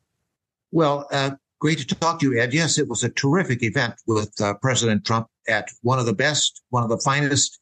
Well, 0.72 1.08
uh, 1.12 1.32
Great 1.60 1.80
to 1.80 1.96
talk 1.96 2.20
to 2.20 2.30
you, 2.30 2.40
Ed. 2.40 2.54
Yes, 2.54 2.78
it 2.78 2.88
was 2.88 3.04
a 3.04 3.10
terrific 3.10 3.64
event 3.64 3.96
with 4.06 4.40
uh, 4.40 4.54
President 4.62 5.04
Trump 5.04 5.28
at 5.48 5.70
one 5.82 5.98
of 5.98 6.06
the 6.06 6.14
best, 6.14 6.62
one 6.70 6.84
of 6.84 6.90
the 6.90 7.00
finest 7.00 7.60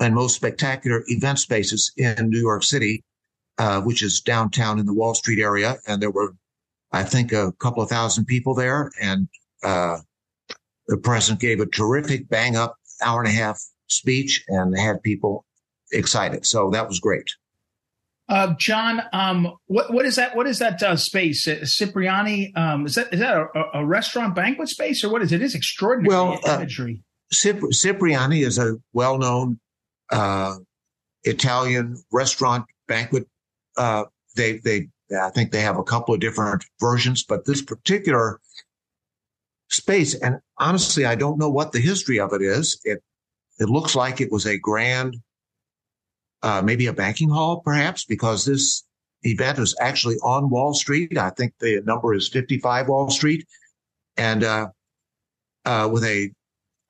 and 0.00 0.14
most 0.14 0.34
spectacular 0.34 1.04
event 1.06 1.38
spaces 1.38 1.92
in 1.96 2.30
New 2.30 2.40
York 2.40 2.64
City, 2.64 3.04
uh, 3.58 3.80
which 3.82 4.02
is 4.02 4.20
downtown 4.20 4.78
in 4.78 4.86
the 4.86 4.94
Wall 4.94 5.14
Street 5.14 5.38
area. 5.38 5.76
And 5.86 6.00
there 6.00 6.10
were, 6.10 6.34
I 6.90 7.04
think, 7.04 7.32
a 7.32 7.52
couple 7.60 7.82
of 7.82 7.90
thousand 7.90 8.24
people 8.24 8.54
there. 8.54 8.90
And 9.00 9.28
uh, 9.62 9.98
the 10.88 10.96
president 10.96 11.40
gave 11.40 11.60
a 11.60 11.66
terrific 11.66 12.28
bang 12.28 12.56
up 12.56 12.76
hour 13.02 13.20
and 13.20 13.28
a 13.28 13.32
half 13.32 13.60
speech 13.88 14.44
and 14.48 14.76
had 14.76 15.02
people 15.02 15.44
excited. 15.92 16.46
So 16.46 16.70
that 16.70 16.88
was 16.88 16.98
great. 16.98 17.28
Uh, 18.28 18.54
John, 18.58 19.02
um, 19.12 19.56
what 19.66 19.92
what 19.92 20.06
is 20.06 20.14
that? 20.14 20.36
What 20.36 20.46
is 20.46 20.60
that 20.60 20.80
uh, 20.84 20.94
space? 20.94 21.48
Uh, 21.48 21.64
Cipriani? 21.64 22.54
Um, 22.54 22.86
is 22.86 22.94
that 22.94 23.12
is 23.12 23.18
that 23.18 23.36
a, 23.36 23.80
a, 23.80 23.84
restaurant 23.84 24.36
banquet 24.36 24.68
space 24.68 25.02
or 25.02 25.10
what 25.10 25.20
is 25.20 25.32
it? 25.32 25.42
It 25.42 25.44
is 25.46 25.56
extraordinary 25.56 26.14
well, 26.14 26.38
uh, 26.46 26.54
imagery. 26.54 27.02
Cip- 27.32 27.72
Cipriani 27.72 28.42
is 28.42 28.56
a 28.56 28.76
well 28.92 29.18
known 29.18 29.58
uh, 30.10 30.56
Italian 31.24 32.02
restaurant 32.12 32.64
banquet. 32.88 33.26
Uh, 33.76 34.04
they 34.36 34.58
they 34.58 34.88
I 35.18 35.30
think 35.30 35.52
they 35.52 35.60
have 35.60 35.78
a 35.78 35.84
couple 35.84 36.14
of 36.14 36.20
different 36.20 36.64
versions, 36.80 37.24
but 37.24 37.44
this 37.44 37.62
particular 37.62 38.40
space, 39.68 40.14
and 40.14 40.36
honestly, 40.58 41.04
I 41.04 41.14
don't 41.14 41.38
know 41.38 41.50
what 41.50 41.72
the 41.72 41.80
history 41.80 42.20
of 42.20 42.32
it 42.32 42.42
is. 42.42 42.80
It 42.84 43.02
it 43.58 43.68
looks 43.68 43.94
like 43.94 44.20
it 44.20 44.32
was 44.32 44.46
a 44.46 44.58
grand 44.58 45.16
uh, 46.42 46.62
maybe 46.64 46.86
a 46.86 46.92
banking 46.92 47.28
hall, 47.28 47.60
perhaps, 47.60 48.04
because 48.04 48.44
this 48.44 48.84
event 49.22 49.58
is 49.58 49.76
actually 49.80 50.16
on 50.22 50.50
Wall 50.50 50.74
Street. 50.74 51.16
I 51.18 51.30
think 51.30 51.52
the 51.60 51.82
number 51.84 52.14
is 52.14 52.28
55 52.28 52.88
Wall 52.88 53.10
Street, 53.10 53.46
and 54.16 54.42
uh, 54.44 54.68
uh, 55.64 55.88
with 55.92 56.04
a 56.04 56.30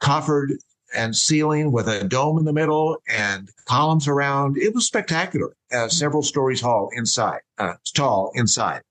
coffered 0.01 0.53
and 0.95 1.17
ceiling 1.17 1.73
with 1.73 1.89
a 1.89 2.05
dome 2.05 2.39
in 2.39 2.45
the 2.45 2.53
middle 2.53 2.99
and 3.09 3.49
columns 3.67 4.09
around. 4.09 4.57
It 4.57 4.75
was 4.75 4.87
spectacular. 4.87 5.55
Uh, 5.73 5.89
several 5.89 6.23
stories 6.23 6.61
tall 6.61 6.91
inside, 6.93 7.41
uh, 7.59 7.75
tall 7.95 8.33
inside, 8.35 8.83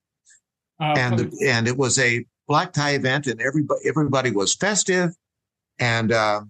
uh, 0.79 0.93
and 0.97 1.19
the, 1.19 1.47
and 1.47 1.67
it 1.67 1.77
was 1.77 1.99
a 1.99 2.25
black 2.47 2.73
tie 2.73 2.91
event, 2.91 3.27
and 3.27 3.41
everybody 3.41 3.81
everybody 3.87 4.31
was 4.31 4.55
festive, 4.55 5.11
and 5.77 6.11
uh, 6.11 6.41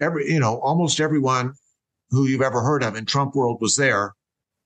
every 0.00 0.30
you 0.30 0.40
know 0.40 0.58
almost 0.60 1.00
everyone 1.00 1.54
who 2.10 2.26
you've 2.26 2.42
ever 2.42 2.60
heard 2.60 2.82
of 2.82 2.96
in 2.96 3.06
Trump 3.06 3.34
world 3.34 3.58
was 3.60 3.76
there. 3.76 4.14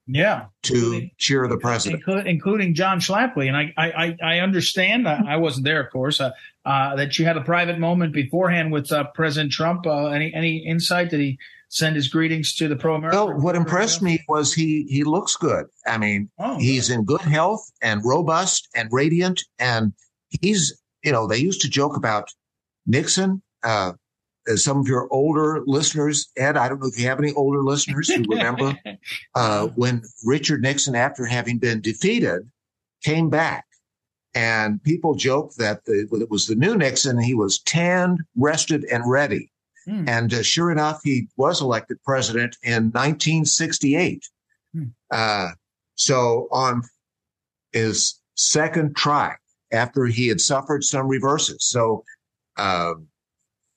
Yeah, 0.08 0.46
to 0.62 0.74
including, 0.74 1.10
cheer 1.18 1.48
the 1.48 1.58
president, 1.58 2.04
including 2.26 2.74
John 2.74 3.00
Schlafly, 3.00 3.48
and 3.48 3.56
I 3.56 3.72
I, 3.76 4.16
I 4.22 4.38
understand. 4.38 5.08
Uh, 5.08 5.22
I 5.26 5.36
wasn't 5.36 5.64
there, 5.64 5.80
of 5.82 5.90
course. 5.90 6.20
Uh, 6.20 6.30
uh, 6.64 6.94
that 6.94 7.18
you 7.18 7.24
had 7.24 7.36
a 7.36 7.40
private 7.40 7.78
moment 7.80 8.12
beforehand 8.12 8.70
with 8.70 8.92
uh, 8.92 9.04
President 9.14 9.52
Trump. 9.52 9.84
Uh, 9.84 10.06
any 10.06 10.32
any 10.32 10.58
insight? 10.58 11.10
Did 11.10 11.20
he 11.20 11.38
send 11.70 11.96
his 11.96 12.06
greetings 12.06 12.54
to 12.54 12.68
the 12.68 12.76
pro 12.76 12.94
America? 12.94 13.24
Well, 13.24 13.40
what 13.40 13.56
impressed 13.56 14.00
me 14.00 14.22
was 14.28 14.52
he 14.52 14.86
he 14.88 15.02
looks 15.02 15.34
good. 15.34 15.66
I 15.86 15.98
mean, 15.98 16.30
oh, 16.38 16.58
he's 16.58 16.88
in 16.88 17.04
good 17.04 17.22
health 17.22 17.68
and 17.82 18.00
robust 18.04 18.68
and 18.76 18.88
radiant, 18.92 19.42
and 19.58 19.92
he's 20.40 20.80
you 21.02 21.10
know 21.10 21.26
they 21.26 21.38
used 21.38 21.62
to 21.62 21.68
joke 21.68 21.96
about 21.96 22.30
Nixon. 22.86 23.42
Uh, 24.48 24.56
some 24.56 24.78
of 24.78 24.88
your 24.88 25.08
older 25.12 25.62
listeners, 25.66 26.28
Ed, 26.36 26.56
I 26.56 26.68
don't 26.68 26.80
know 26.80 26.88
if 26.88 26.98
you 26.98 27.06
have 27.08 27.18
any 27.18 27.32
older 27.32 27.62
listeners 27.62 28.08
who 28.08 28.22
remember 28.28 28.76
uh, 29.34 29.66
when 29.68 30.02
Richard 30.24 30.62
Nixon, 30.62 30.94
after 30.94 31.24
having 31.24 31.58
been 31.58 31.80
defeated, 31.80 32.50
came 33.02 33.30
back. 33.30 33.64
And 34.34 34.82
people 34.82 35.14
joke 35.14 35.54
that 35.54 35.86
the, 35.86 36.06
it 36.12 36.30
was 36.30 36.46
the 36.46 36.54
new 36.54 36.76
Nixon. 36.76 37.18
He 37.18 37.34
was 37.34 37.60
tanned, 37.60 38.20
rested, 38.36 38.84
and 38.84 39.02
ready. 39.10 39.50
Mm. 39.88 40.08
And 40.08 40.34
uh, 40.34 40.42
sure 40.42 40.70
enough, 40.70 41.00
he 41.02 41.28
was 41.36 41.62
elected 41.62 42.02
president 42.04 42.56
in 42.62 42.90
1968. 42.90 44.28
Mm. 44.74 44.92
Uh, 45.10 45.50
so 45.94 46.48
on 46.50 46.82
his 47.72 48.20
second 48.34 48.96
try, 48.96 49.36
after 49.72 50.06
he 50.06 50.28
had 50.28 50.40
suffered 50.40 50.84
some 50.84 51.08
reverses. 51.08 51.64
So, 51.64 52.04
um, 52.56 53.08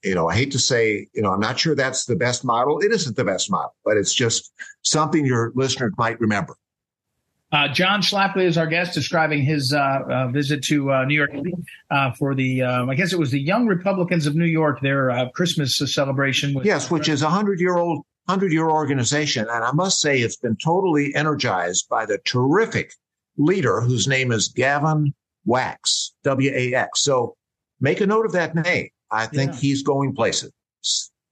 you 0.04 0.16
know, 0.16 0.30
I 0.30 0.36
hate 0.36 0.52
to 0.52 0.60
say, 0.60 1.08
you 1.14 1.22
know, 1.22 1.32
I'm 1.34 1.40
not 1.40 1.60
sure 1.60 1.76
that's 1.76 2.06
the 2.06 2.16
best 2.16 2.46
model. 2.46 2.80
It 2.80 2.92
isn't 2.92 3.16
the 3.16 3.26
best 3.26 3.52
model, 3.52 3.76
but 3.84 3.98
it's 3.98 4.14
just 4.14 4.52
something 4.82 5.26
your 5.26 5.52
listeners 5.56 5.94
might 5.98 6.20
remember. 6.20 6.56
Uh, 7.52 7.68
John 7.68 8.02
Schlafly 8.02 8.46
is 8.46 8.60
our 8.60 8.68
guest, 8.68 8.94
describing 8.94 9.42
his 9.42 9.74
uh, 9.74 9.80
uh, 9.80 10.28
visit 10.28 10.64
to 10.66 10.92
uh, 10.92 11.06
New 11.06 11.16
York 11.16 11.32
City 11.32 11.54
uh, 11.90 12.12
for 12.12 12.36
the, 12.36 12.62
um, 12.62 12.92
I 12.92 12.96
guess 12.96 13.12
it 13.12 13.18
was 13.18 13.32
the 13.32 13.42
Young 13.42 13.66
Republicans 13.66 14.28
of 14.28 14.36
New 14.36 14.46
York, 14.46 14.82
their 14.82 15.10
uh, 15.10 15.30
Christmas 15.30 15.76
celebration. 15.78 16.54
With, 16.54 16.66
yes, 16.66 16.92
which 16.92 17.10
is 17.10 17.24
a 17.24 17.30
hundred 17.30 17.60
year 17.60 17.76
old, 17.76 18.06
hundred 18.28 18.54
year 18.54 18.70
organization, 18.70 19.48
and 19.50 19.64
I 19.64 19.72
must 19.72 20.00
say 20.00 20.20
it's 20.20 20.38
been 20.38 20.58
totally 20.58 21.16
energized 21.16 21.90
by 21.90 22.06
the 22.06 22.20
terrific 22.20 22.94
leader 23.38 23.82
whose 23.82 24.08
name 24.08 24.32
is 24.32 24.50
Gavin 24.50 25.16
Wax, 25.46 26.14
W 26.24 26.52
A 26.54 26.76
X. 26.76 27.02
So 27.02 27.36
make 27.82 28.00
a 28.00 28.06
note 28.06 28.28
of 28.28 28.34
that 28.34 28.54
name. 28.54 28.90
I 29.12 29.26
think 29.26 29.54
yeah. 29.54 29.60
he's 29.60 29.84
going 29.84 30.16
places. 30.16 30.52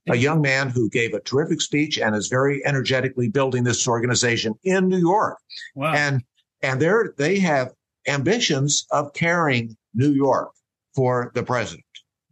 A 0.10 0.16
young 0.16 0.42
man 0.42 0.70
who 0.70 0.90
gave 0.90 1.14
a 1.14 1.20
terrific 1.20 1.60
speech 1.60 2.00
and 2.00 2.16
is 2.16 2.30
very 2.30 2.66
energetically 2.66 3.28
building 3.28 3.66
this 3.66 3.88
organization 3.88 4.54
in 4.64 4.88
New 4.88 5.00
York. 5.00 5.38
Wow. 5.76 5.94
And 5.94 6.24
and 6.62 6.82
they're 6.82 7.14
they 7.18 7.40
have 7.40 7.74
ambitions 8.08 8.86
of 8.92 9.14
carrying 9.14 9.76
New 9.94 10.12
York 10.12 10.52
for 10.96 11.32
the 11.36 11.44
president. 11.44 11.84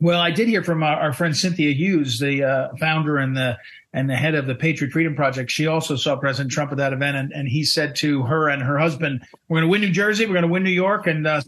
Well, 0.02 0.20
I 0.20 0.32
did 0.32 0.48
hear 0.48 0.64
from 0.64 0.84
our, 0.84 0.98
our 0.98 1.14
friend 1.14 1.36
Cynthia 1.36 1.72
Hughes, 1.72 2.20
the 2.20 2.44
uh, 2.44 2.70
founder 2.80 3.18
and 3.18 3.36
the 3.36 3.58
and 3.94 4.10
the 4.10 4.16
head 4.16 4.36
of 4.36 4.46
the 4.46 4.56
Patriot 4.56 4.92
Freedom 4.92 5.16
Project. 5.16 5.50
She 5.50 5.68
also 5.68 5.96
saw 5.96 6.18
President 6.18 6.52
Trump 6.52 6.72
at 6.72 6.78
that 6.78 6.92
event, 6.92 7.16
and, 7.16 7.32
and 7.32 7.48
he 7.48 7.64
said 7.64 7.96
to 7.98 8.24
her 8.24 8.50
and 8.50 8.62
her 8.62 8.78
husband, 8.78 9.26
"We're 9.48 9.60
going 9.60 9.68
to 9.68 9.72
win 9.72 9.82
New 9.82 9.92
Jersey. 9.92 10.26
We're 10.26 10.34
going 10.34 10.44
to 10.44 10.50
win 10.50 10.64
New 10.64 10.70
York." 10.70 11.08
And 11.08 11.26
uh, 11.26 11.42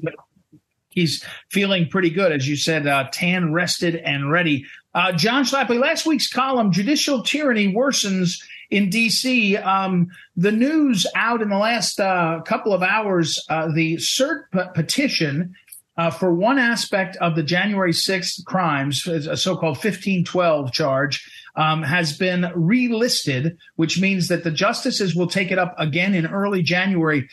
he's 0.98 1.24
feeling 1.52 1.88
pretty 1.88 2.10
good, 2.10 2.32
as 2.32 2.48
you 2.48 2.56
said, 2.56 2.88
uh, 2.88 3.08
tan, 3.12 3.54
rested, 3.54 3.96
and 3.98 4.32
ready. 4.32 4.66
Uh, 4.96 5.12
John 5.12 5.44
Schlafly, 5.44 5.80
last 5.80 6.08
week's 6.08 6.28
column, 6.28 6.72
judicial 6.72 7.22
tyranny 7.22 7.72
worsens 7.72 8.42
in 8.72 8.90
D.C. 8.90 9.58
Um, 9.58 10.08
the 10.36 10.52
news 10.52 11.06
out 11.14 11.44
in 11.44 11.50
the 11.50 11.58
last 11.58 12.00
uh, 12.00 12.42
couple 12.48 12.74
of 12.74 12.82
hours, 12.82 13.46
uh, 13.48 13.68
the 13.72 13.98
cert 13.98 14.46
p- 14.52 14.60
petition 14.74 15.54
uh, 15.98 16.10
for 16.10 16.34
one 16.34 16.58
aspect 16.58 17.16
of 17.18 17.36
the 17.36 17.44
January 17.44 17.92
6th 17.92 18.44
crimes, 18.46 19.06
a 19.08 19.38
so-called 19.38 19.78
1512 19.78 20.72
charge, 20.72 21.30
um, 21.56 21.84
has 21.84 22.18
been 22.18 22.42
relisted, 22.56 23.56
which 23.76 24.00
means 24.00 24.30
that 24.30 24.44
the 24.44 24.52
justices 24.52 25.16
will 25.16 25.28
take 25.28 25.52
it 25.52 25.60
up 25.60 25.76
again 25.78 26.16
in 26.16 26.26
early 26.26 26.64
January 26.64 27.28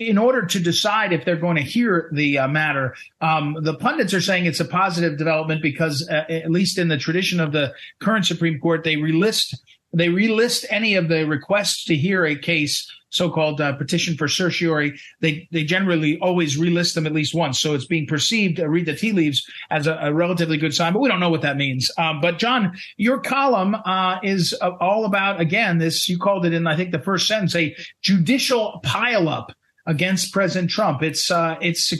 in 0.00 0.18
order 0.18 0.44
to 0.44 0.58
decide 0.58 1.12
if 1.12 1.24
they're 1.24 1.36
going 1.36 1.56
to 1.56 1.62
hear 1.62 2.10
the 2.12 2.38
uh, 2.38 2.48
matter, 2.48 2.94
um, 3.20 3.56
the 3.60 3.74
pundits 3.74 4.12
are 4.12 4.20
saying 4.20 4.46
it's 4.46 4.60
a 4.60 4.64
positive 4.64 5.18
development 5.18 5.62
because, 5.62 6.08
uh, 6.10 6.24
at 6.28 6.50
least 6.50 6.78
in 6.78 6.88
the 6.88 6.98
tradition 6.98 7.40
of 7.40 7.52
the 7.52 7.72
current 8.00 8.26
Supreme 8.26 8.58
Court, 8.58 8.84
they 8.84 8.96
relist 8.96 9.54
they 9.94 10.08
relist 10.08 10.66
any 10.70 10.96
of 10.96 11.08
the 11.08 11.26
requests 11.26 11.84
to 11.86 11.96
hear 11.96 12.26
a 12.26 12.36
case, 12.36 12.90
so-called 13.10 13.58
uh, 13.60 13.72
petition 13.74 14.18
for 14.18 14.28
certiorari. 14.28 14.98
They 15.20 15.48
they 15.50 15.64
generally 15.64 16.18
always 16.18 16.58
relist 16.58 16.94
them 16.94 17.06
at 17.06 17.14
least 17.14 17.34
once, 17.34 17.58
so 17.58 17.74
it's 17.74 17.86
being 17.86 18.06
perceived. 18.06 18.60
Uh, 18.60 18.68
read 18.68 18.84
the 18.84 18.94
tea 18.94 19.12
leaves 19.12 19.46
as 19.70 19.86
a, 19.86 19.94
a, 19.94 20.12
relatively 20.12 20.58
good 20.58 20.74
sign, 20.74 20.92
but 20.92 20.98
we 20.98 21.08
don't 21.08 21.20
know 21.20 21.30
what 21.30 21.40
that 21.42 21.56
means. 21.56 21.90
Um, 21.96 22.20
but 22.20 22.38
John, 22.38 22.76
your 22.98 23.18
column 23.20 23.76
uh, 23.76 24.18
is 24.22 24.54
uh, 24.60 24.72
all 24.80 25.06
about 25.06 25.40
again 25.40 25.78
this. 25.78 26.06
You 26.06 26.18
called 26.18 26.44
it 26.44 26.52
in 26.52 26.66
I 26.66 26.76
think 26.76 26.92
the 26.92 26.98
first 26.98 27.26
sentence 27.26 27.56
a 27.56 27.74
judicial 28.02 28.80
pileup 28.84 29.52
against 29.88 30.32
President 30.32 30.70
Trump. 30.70 31.02
It's 31.02 31.30
uh, 31.30 31.56
it's 31.60 31.92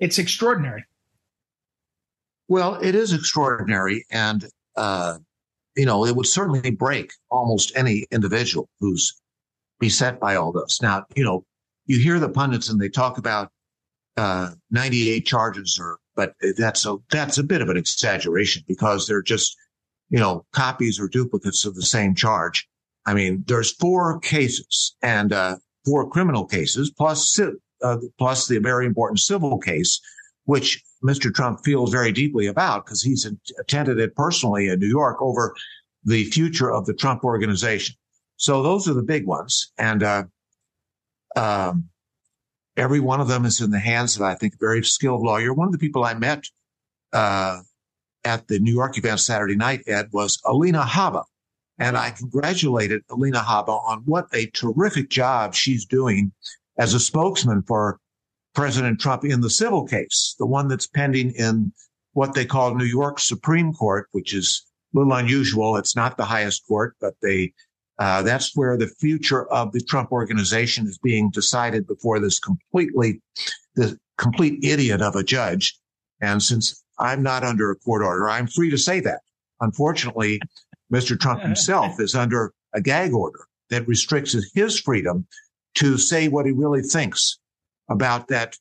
it's 0.00 0.18
extraordinary. 0.18 0.84
Well, 2.48 2.76
it 2.76 2.94
is 2.94 3.12
extraordinary, 3.12 4.04
and 4.10 4.44
uh, 4.76 5.18
you 5.76 5.86
know 5.86 6.04
it 6.04 6.16
would 6.16 6.26
certainly 6.26 6.70
break 6.70 7.12
almost 7.30 7.72
any 7.76 8.06
individual 8.10 8.68
who's 8.80 9.20
beset 9.78 10.18
by 10.18 10.34
all 10.34 10.50
this. 10.50 10.80
Now, 10.82 11.04
you 11.14 11.22
know, 11.22 11.44
you 11.84 12.00
hear 12.00 12.18
the 12.18 12.30
pundits 12.30 12.70
and 12.70 12.80
they 12.80 12.88
talk 12.88 13.18
about 13.18 13.50
uh, 14.16 14.52
98 14.70 15.26
charges, 15.26 15.78
or 15.80 15.98
but 16.16 16.32
that's 16.56 16.86
a 16.86 16.96
that's 17.10 17.38
a 17.38 17.44
bit 17.44 17.60
of 17.60 17.68
an 17.68 17.76
exaggeration 17.76 18.64
because 18.66 19.06
they're 19.06 19.22
just 19.22 19.56
you 20.08 20.18
know 20.18 20.46
copies 20.52 20.98
or 20.98 21.08
duplicates 21.08 21.66
of 21.66 21.74
the 21.74 21.82
same 21.82 22.14
charge. 22.14 22.66
I 23.04 23.14
mean, 23.14 23.44
there's 23.46 23.72
four 23.72 24.18
cases, 24.20 24.96
and 25.02 25.32
uh, 25.32 25.56
four 25.86 26.10
criminal 26.10 26.44
cases 26.44 26.90
plus 26.90 27.40
uh, 27.82 27.96
plus 28.18 28.48
the 28.48 28.58
very 28.58 28.84
important 28.84 29.20
civil 29.20 29.58
case, 29.58 30.00
which 30.44 30.82
Mr. 31.02 31.32
Trump 31.32 31.60
feels 31.64 31.92
very 31.92 32.12
deeply 32.12 32.46
about 32.46 32.84
because 32.84 33.02
he's 33.02 33.30
attended 33.58 33.98
it 33.98 34.14
personally 34.14 34.68
in 34.68 34.80
New 34.80 34.88
York 34.88 35.16
over 35.20 35.54
the 36.04 36.24
future 36.24 36.70
of 36.70 36.84
the 36.86 36.94
Trump 36.94 37.24
organization. 37.24 37.94
So 38.36 38.62
those 38.62 38.88
are 38.88 38.94
the 38.94 39.02
big 39.02 39.26
ones, 39.26 39.72
and 39.78 40.02
uh, 40.02 40.24
um, 41.36 41.88
every 42.76 43.00
one 43.00 43.20
of 43.20 43.28
them 43.28 43.44
is 43.44 43.60
in 43.60 43.70
the 43.70 43.78
hands 43.78 44.16
of 44.16 44.22
I 44.22 44.34
think 44.34 44.54
a 44.54 44.58
very 44.60 44.84
skilled 44.84 45.22
lawyer. 45.22 45.54
One 45.54 45.68
of 45.68 45.72
the 45.72 45.78
people 45.78 46.04
I 46.04 46.14
met 46.14 46.44
uh, 47.12 47.60
at 48.24 48.48
the 48.48 48.58
New 48.58 48.74
York 48.74 48.98
event 48.98 49.20
Saturday 49.20 49.56
night, 49.56 49.82
Ed, 49.86 50.08
was 50.12 50.40
Alina 50.44 50.82
Habba, 50.82 51.24
and 51.78 51.96
I 51.96 52.10
congratulated 52.10 53.02
Alina 53.10 53.40
Habba 53.40 53.82
on 53.86 54.02
what 54.04 54.26
a 54.32 54.46
terrific 54.46 55.10
job 55.10 55.54
she's 55.54 55.84
doing 55.84 56.32
as 56.78 56.94
a 56.94 57.00
spokesman 57.00 57.62
for 57.62 57.98
President 58.54 59.00
Trump 59.00 59.24
in 59.24 59.42
the 59.42 59.50
civil 59.50 59.86
case, 59.86 60.34
the 60.38 60.46
one 60.46 60.68
that's 60.68 60.86
pending 60.86 61.32
in 61.32 61.72
what 62.14 62.34
they 62.34 62.46
call 62.46 62.74
New 62.74 62.86
York 62.86 63.20
Supreme 63.20 63.74
Court, 63.74 64.08
which 64.12 64.32
is 64.32 64.64
a 64.94 64.98
little 64.98 65.12
unusual. 65.12 65.76
It's 65.76 65.94
not 65.94 66.16
the 66.16 66.24
highest 66.24 66.66
court, 66.66 66.96
but 66.98 67.14
they, 67.20 67.52
uh, 67.98 68.22
that's 68.22 68.56
where 68.56 68.78
the 68.78 68.88
future 68.88 69.46
of 69.52 69.72
the 69.72 69.80
Trump 69.80 70.10
organization 70.12 70.86
is 70.86 70.98
being 70.98 71.30
decided 71.30 71.86
before 71.86 72.18
this 72.18 72.40
completely, 72.40 73.20
the 73.74 73.98
complete 74.16 74.64
idiot 74.64 75.02
of 75.02 75.14
a 75.14 75.22
judge. 75.22 75.78
And 76.22 76.42
since 76.42 76.82
I'm 76.98 77.22
not 77.22 77.44
under 77.44 77.70
a 77.70 77.76
court 77.76 78.02
order, 78.02 78.30
I'm 78.30 78.46
free 78.46 78.70
to 78.70 78.78
say 78.78 79.00
that. 79.00 79.20
Unfortunately, 79.60 80.40
Mr. 80.92 81.18
Trump 81.18 81.42
himself 81.42 82.00
is 82.00 82.14
under 82.14 82.52
a 82.72 82.80
gag 82.80 83.12
order 83.12 83.46
that 83.70 83.88
restricts 83.88 84.36
his 84.54 84.78
freedom 84.78 85.26
to 85.74 85.98
say 85.98 86.28
what 86.28 86.46
he 86.46 86.52
really 86.52 86.82
thinks 86.82 87.38
about 87.88 88.28
that 88.28 88.56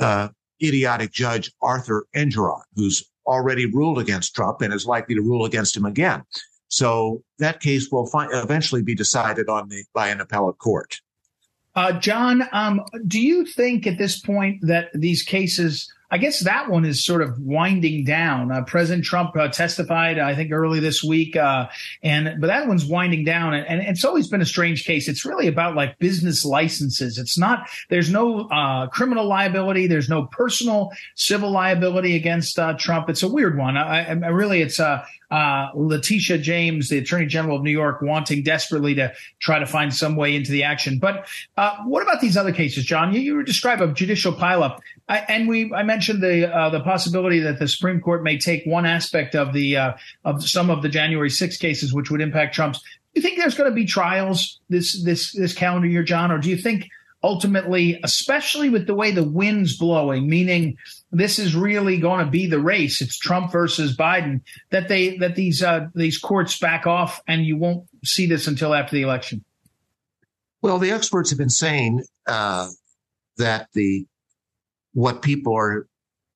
uh, 0.00 0.28
idiotic 0.62 1.12
judge 1.12 1.52
Arthur 1.62 2.06
Engoron, 2.14 2.62
who's 2.74 3.04
already 3.26 3.66
ruled 3.66 3.98
against 3.98 4.34
Trump 4.34 4.60
and 4.60 4.72
is 4.72 4.86
likely 4.86 5.14
to 5.14 5.22
rule 5.22 5.44
against 5.44 5.76
him 5.76 5.84
again. 5.84 6.22
So 6.68 7.22
that 7.38 7.60
case 7.60 7.90
will 7.90 8.06
fi- 8.06 8.28
eventually 8.32 8.82
be 8.82 8.94
decided 8.94 9.48
on 9.48 9.68
the, 9.68 9.84
by 9.94 10.08
an 10.08 10.20
appellate 10.20 10.58
court. 10.58 11.00
Uh, 11.76 11.92
John, 11.92 12.48
um, 12.52 12.82
do 13.06 13.20
you 13.20 13.44
think 13.46 13.86
at 13.86 13.98
this 13.98 14.20
point 14.20 14.60
that 14.62 14.90
these 14.94 15.22
cases 15.22 15.92
I 16.14 16.16
guess 16.16 16.44
that 16.44 16.70
one 16.70 16.84
is 16.84 17.04
sort 17.04 17.22
of 17.22 17.40
winding 17.40 18.04
down. 18.04 18.52
Uh, 18.52 18.62
President 18.62 19.04
Trump 19.04 19.36
uh, 19.36 19.48
testified, 19.48 20.16
I 20.20 20.36
think, 20.36 20.52
early 20.52 20.78
this 20.78 21.02
week, 21.02 21.34
uh, 21.34 21.66
and 22.04 22.40
but 22.40 22.46
that 22.46 22.68
one's 22.68 22.84
winding 22.84 23.24
down, 23.24 23.52
and, 23.52 23.66
and, 23.66 23.80
it's 23.80 24.04
always 24.04 24.28
been 24.28 24.40
a 24.40 24.46
strange 24.46 24.84
case. 24.84 25.08
It's 25.08 25.24
really 25.24 25.48
about 25.48 25.74
like 25.74 25.98
business 25.98 26.44
licenses. 26.44 27.18
It's 27.18 27.36
not. 27.36 27.68
There's 27.90 28.10
no 28.10 28.42
uh, 28.42 28.86
criminal 28.86 29.26
liability. 29.26 29.88
There's 29.88 30.08
no 30.08 30.26
personal 30.26 30.92
civil 31.16 31.50
liability 31.50 32.14
against 32.14 32.60
uh, 32.60 32.74
Trump. 32.74 33.10
It's 33.10 33.24
a 33.24 33.28
weird 33.28 33.58
one. 33.58 33.76
I, 33.76 34.04
I 34.04 34.12
really, 34.12 34.62
it's. 34.62 34.78
Uh, 35.30 35.68
Letitia 35.74 36.38
James, 36.38 36.88
the 36.88 36.98
Attorney 36.98 37.26
General 37.26 37.56
of 37.56 37.62
New 37.62 37.70
York, 37.70 38.02
wanting 38.02 38.42
desperately 38.42 38.94
to 38.94 39.12
try 39.40 39.58
to 39.58 39.66
find 39.66 39.92
some 39.94 40.16
way 40.16 40.36
into 40.36 40.52
the 40.52 40.62
action. 40.62 40.98
But 40.98 41.26
uh, 41.56 41.76
what 41.84 42.02
about 42.02 42.20
these 42.20 42.36
other 42.36 42.52
cases, 42.52 42.84
John? 42.84 43.12
You, 43.12 43.20
you 43.20 43.42
describe 43.42 43.80
a 43.80 43.92
judicial 43.92 44.32
pileup, 44.32 44.78
I, 45.08 45.18
and 45.18 45.48
we 45.48 45.72
I 45.72 45.82
mentioned 45.82 46.22
the 46.22 46.54
uh, 46.54 46.70
the 46.70 46.80
possibility 46.80 47.40
that 47.40 47.58
the 47.58 47.68
Supreme 47.68 48.00
Court 48.00 48.22
may 48.22 48.38
take 48.38 48.64
one 48.64 48.86
aspect 48.86 49.34
of 49.34 49.52
the 49.52 49.76
uh, 49.76 49.92
of 50.24 50.46
some 50.46 50.70
of 50.70 50.82
the 50.82 50.88
January 50.88 51.30
6 51.30 51.56
cases, 51.58 51.92
which 51.92 52.10
would 52.10 52.20
impact 52.20 52.54
Trump's. 52.54 52.80
Do 52.80 53.20
you 53.20 53.22
think 53.22 53.38
there's 53.38 53.54
going 53.54 53.70
to 53.70 53.74
be 53.74 53.86
trials 53.86 54.60
this 54.68 55.02
this 55.04 55.32
this 55.32 55.54
calendar 55.54 55.88
year, 55.88 56.02
John, 56.02 56.30
or 56.30 56.38
do 56.38 56.48
you 56.50 56.56
think? 56.56 56.88
ultimately, 57.24 57.98
especially 58.04 58.68
with 58.68 58.86
the 58.86 58.94
way 58.94 59.10
the 59.10 59.24
wind's 59.24 59.78
blowing, 59.78 60.28
meaning 60.28 60.76
this 61.14 61.38
is 61.38 61.54
really 61.54 61.98
going 61.98 62.24
to 62.24 62.30
be 62.30 62.46
the 62.46 62.60
race. 62.60 63.00
It's 63.00 63.18
Trump 63.18 63.52
versus 63.52 63.96
Biden. 63.96 64.40
That 64.70 64.88
they 64.88 65.16
that 65.18 65.36
these 65.36 65.62
uh, 65.62 65.86
these 65.94 66.18
courts 66.18 66.58
back 66.58 66.86
off, 66.86 67.20
and 67.26 67.44
you 67.44 67.56
won't 67.56 67.86
see 68.04 68.26
this 68.26 68.46
until 68.46 68.74
after 68.74 68.96
the 68.96 69.02
election. 69.02 69.44
Well, 70.60 70.78
the 70.78 70.90
experts 70.90 71.30
have 71.30 71.38
been 71.38 71.50
saying 71.50 72.04
uh, 72.26 72.68
that 73.36 73.68
the 73.74 74.06
what 74.92 75.22
people 75.22 75.56
are 75.56 75.86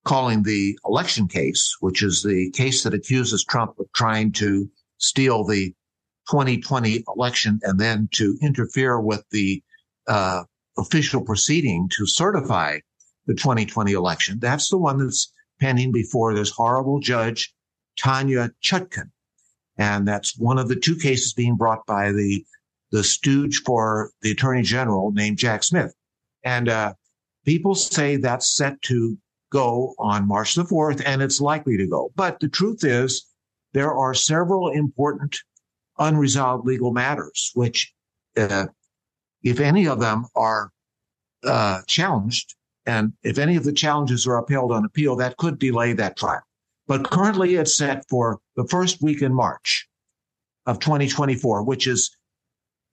calling 0.05 0.43
the 0.43 0.79
election 0.87 1.29
case, 1.29 1.77
which 1.81 2.03
is 2.03 2.23
the 2.23 2.51
case 2.51 2.83
that 2.83 2.95
accuses 2.95 3.45
Trump 3.45 3.79
of 3.79 3.87
trying 3.95 4.33
to 4.33 4.71
steal 4.99 5.45
the 5.45 5.75
2020 6.31 7.05
election 7.15 7.59
and 7.63 7.79
then 7.79 8.09
to 8.13 8.37
interfere 8.43 9.01
with 9.01 9.25
the 9.31 9.63
uh, 10.07 10.45
official 10.77 11.25
proceeding 11.25 11.89
to 11.97 12.07
certify 12.07 12.79
the 13.29 13.35
2020 13.35 13.93
election. 13.93 14.39
That's 14.41 14.69
the 14.71 14.79
one 14.79 14.99
that's 14.99 15.33
pending 15.61 15.93
before 15.93 16.35
this 16.35 16.51
horrible 16.51 16.99
judge, 16.99 17.55
Tanya 17.97 18.51
Chutkan. 18.65 19.11
And 19.77 20.09
that's 20.09 20.37
one 20.37 20.59
of 20.59 20.69
the 20.69 20.75
two 20.75 20.97
cases 20.97 21.35
being 21.35 21.55
brought 21.55 21.87
by 21.87 22.11
the, 22.11 22.45
the 22.91 23.05
stooge 23.05 23.63
for 23.63 24.11
the 24.23 24.33
attorney 24.33 24.63
general 24.63 25.13
named 25.13 25.37
Jack 25.37 25.63
Smith. 25.63 25.95
And, 26.43 26.69
uh, 26.69 26.95
people 27.45 27.75
say 27.75 28.17
that's 28.17 28.57
set 28.57 28.81
to 28.83 29.17
go 29.51 29.95
on 29.99 30.27
March 30.27 30.55
the 30.55 30.65
4th 30.65 31.03
and 31.07 31.23
it's 31.23 31.41
likely 31.41 31.77
to 31.77 31.87
go. 31.87 32.11
But 32.17 32.41
the 32.41 32.49
truth 32.49 32.85
is 32.85 33.27
there 33.73 33.93
are 33.93 34.15
several 34.15 34.71
important 34.71 35.37
unresolved 35.99 36.67
legal 36.67 36.93
matters, 36.93 37.51
which, 37.55 37.93
uh, 38.37 38.67
if 39.43 39.61
any 39.61 39.87
of 39.87 40.01
them 40.01 40.27
are 40.35 40.71
uh, 41.45 41.81
challenged, 41.87 42.55
and 42.89 43.13
if 43.23 43.39
any 43.39 43.55
of 43.57 43.65
the 43.65 43.73
challenges 43.73 44.27
are 44.27 44.39
upheld 44.39 44.73
on 44.73 44.87
appeal, 44.87 45.15
that 45.17 45.37
could 45.37 45.59
delay 45.59 45.93
that 45.93 46.17
trial. 46.17 46.41
But 46.87 47.11
currently 47.11 47.57
it's 47.57 47.77
set 47.77 48.09
for 48.09 48.41
the 48.57 48.65
first 48.65 49.03
week 49.03 49.21
in 49.21 49.35
March 49.35 49.87
of 50.65 50.79
2024, 50.81 51.65
which 51.65 51.87
is 51.87 52.17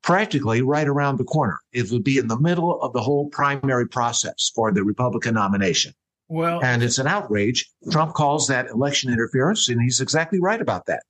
practically 0.03 0.62
right 0.62 0.88
around 0.88 1.17
the 1.17 1.23
corner. 1.23 1.60
It 1.71 1.89
would 1.91 2.03
be 2.03 2.17
in 2.17 2.27
the 2.27 2.38
middle 2.38 2.81
of 2.81 2.91
the 2.91 3.01
whole 3.01 3.29
primary 3.29 3.88
process 3.88 4.51
for 4.53 4.73
the 4.73 4.84
Republican 4.84 5.36
nomination. 5.36 5.93
Well, 6.27 6.62
and 6.62 6.84
it's 6.84 6.97
an 6.97 7.08
outrage. 7.08 7.69
Trump 7.89 8.15
calls 8.15 8.47
that 8.47 8.67
election 8.67 9.13
interference, 9.13 9.69
and 9.69 9.81
he's 9.81 10.01
exactly 10.01 10.41
right 10.41 10.60
about 10.60 10.88
that. 10.88 11.03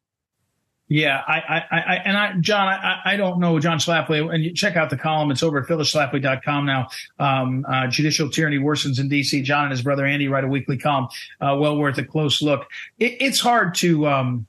Yeah, 0.88 1.19
I, 1.28 1.39
I, 1.39 1.63
I, 1.71 1.95
and 2.06 2.15
I, 2.15 2.34
John, 2.41 2.67
I, 2.67 3.00
I 3.06 3.17
don't 3.17 3.39
know 3.39 3.60
John 3.60 3.80
Schlafly, 3.80 4.32
and 4.32 4.43
you 4.43 4.54
check 4.54 4.76
out 4.76 4.91
the 4.91 4.98
column. 4.98 5.32
It's 5.32 5.41
over 5.41 5.60
at 5.60 5.67
phyllisschlafly.com 5.67 6.65
now. 6.65 6.89
Um, 7.17 7.65
uh, 7.67 7.88
judicial 7.88 8.30
tyranny 8.30 8.60
worsens 8.60 9.00
in 9.00 9.10
D.C. 9.10 9.41
John 9.41 9.63
and 9.63 9.71
his 9.71 9.82
brother 9.82 10.06
Andy 10.06 10.28
write 10.28 10.43
a 10.43 10.48
weekly 10.48 10.78
column. 10.78 11.08
Uh, 11.41 11.58
well 11.60 11.78
worth 11.78 11.98
a 11.98 12.04
close 12.04 12.39
look. 12.39 12.67
It, 13.00 13.17
it's 13.19 13.39
hard 13.39 13.74
to, 13.76 14.08
um, 14.08 14.45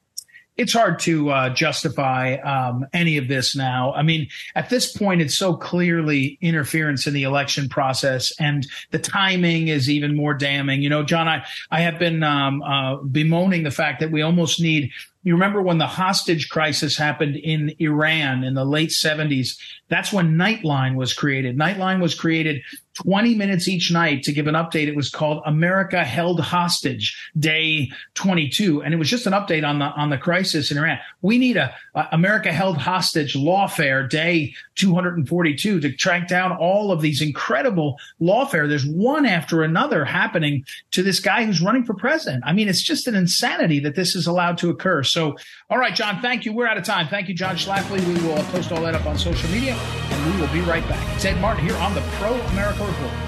it's 0.59 0.75
hard 0.75 0.99
to 1.01 1.31
uh, 1.31 1.49
justify 1.51 2.35
um, 2.37 2.87
any 2.93 3.17
of 3.17 3.29
this 3.29 3.57
now. 3.57 3.93
I 3.95 4.03
mean, 4.03 4.29
at 4.55 4.69
this 4.69 4.95
point, 4.95 5.21
it's 5.21 5.37
so 5.37 5.55
clearly 5.55 6.39
interference 6.41 7.07
in 7.07 7.15
the 7.15 7.25
election 7.25 7.69
process, 7.69 8.33
and 8.39 8.67
the 8.91 8.99
timing 8.99 9.69
is 9.69 9.91
even 9.91 10.15
more 10.15 10.35
damning. 10.35 10.83
You 10.83 10.89
know, 10.89 11.03
John, 11.03 11.29
I 11.29 11.45
I 11.71 11.81
have 11.81 11.99
been 11.99 12.23
um, 12.23 12.63
uh, 12.63 12.97
bemoaning 12.97 13.65
the 13.65 13.71
fact 13.71 14.01
that 14.01 14.11
we 14.11 14.23
almost 14.23 14.61
need 14.61 14.91
you 15.27 15.35
remember 15.35 15.61
when 15.61 15.79
the 15.79 15.89
hostage 15.89 16.51
crisis 16.51 16.97
happened 16.97 17.35
in 17.35 17.75
Iran 17.81 18.45
in 18.45 18.55
the 18.55 18.65
late 18.65 18.91
70s? 18.91 19.59
That's 19.89 20.13
when 20.13 20.37
Nightline 20.37 20.95
was 20.95 21.15
created. 21.15 21.59
Nightline 21.59 22.01
was 22.01 22.15
created 22.15 22.63
20 22.97 23.35
minutes 23.35 23.69
each 23.69 23.93
night 23.93 24.23
to 24.23 24.33
give 24.33 24.47
an 24.47 24.55
update. 24.55 24.89
It 24.89 24.97
was 24.97 25.11
called 25.11 25.43
America 25.45 26.05
Held 26.05 26.41
Hostage 26.41 27.17
Day 27.39 27.91
22. 28.15 28.83
And 28.83 28.95
it 28.95 28.97
was 28.97 29.11
just 29.11 29.27
an 29.27 29.33
update 29.33 29.67
on 29.67 29.79
the, 29.79 29.87
on 29.87 30.11
the 30.11 30.19
crisis 30.19 30.71
in 30.71 30.79
Iran. 30.79 30.99
We 31.23 31.39
need 31.39 31.57
a, 31.57 31.75
a 31.95 32.09
America 32.13 32.53
Held 32.53 32.79
Hostage 32.79 33.35
Lawfare 33.35 34.09
Day 34.09 34.55
242 34.77 35.81
to 35.81 35.93
track 35.93 36.29
down 36.29 36.53
all 36.53 36.91
of 36.91 37.03
these 37.03 37.21
incredible 37.21 37.99
lawfare. 38.21 38.69
There's 38.69 38.87
one 38.87 39.27
after 39.27 39.63
another 39.63 40.05
happening 40.05 40.65
to 40.93 41.03
this 41.03 41.21
guy 41.21 41.45
who's 41.45 41.61
running 41.61 41.85
for 41.85 41.95
president. 41.95 42.45
I 42.47 42.53
mean, 42.53 42.69
it's 42.69 42.83
just 42.83 43.07
an 43.07 43.15
insanity 43.15 43.81
that 43.81 43.95
this 43.95 44.17
is 44.17 44.27
allowed 44.27 44.59
to 44.59 44.71
occur. 44.71 45.03
So, 45.03 45.37
all 45.69 45.79
right, 45.79 45.93
John, 45.93 46.23
thank 46.23 46.45
you. 46.45 46.53
We're 46.53 46.69
out 46.69 46.79
of 46.79 46.85
time. 46.85 47.09
Thank 47.09 47.29
you, 47.29 47.35
John 47.35 47.57
Schlafly. 47.57 47.99
We 48.07 48.15
will 48.25 48.41
post 48.45 48.71
all 48.71 48.83
that 48.83 48.95
up 48.95 49.05
on 49.05 49.19
social 49.19 49.51
media 49.51 49.75
and 49.75 50.33
we 50.33 50.41
will 50.41 50.53
be 50.53 50.61
right 50.61 50.87
back. 50.89 51.17
It's 51.17 51.25
Ed 51.25 51.41
Martin 51.41 51.67
here 51.67 51.77
on 51.79 51.93
the 51.93 52.03
Pro 52.21 52.35
America 52.35 52.87
Report. 52.87 53.26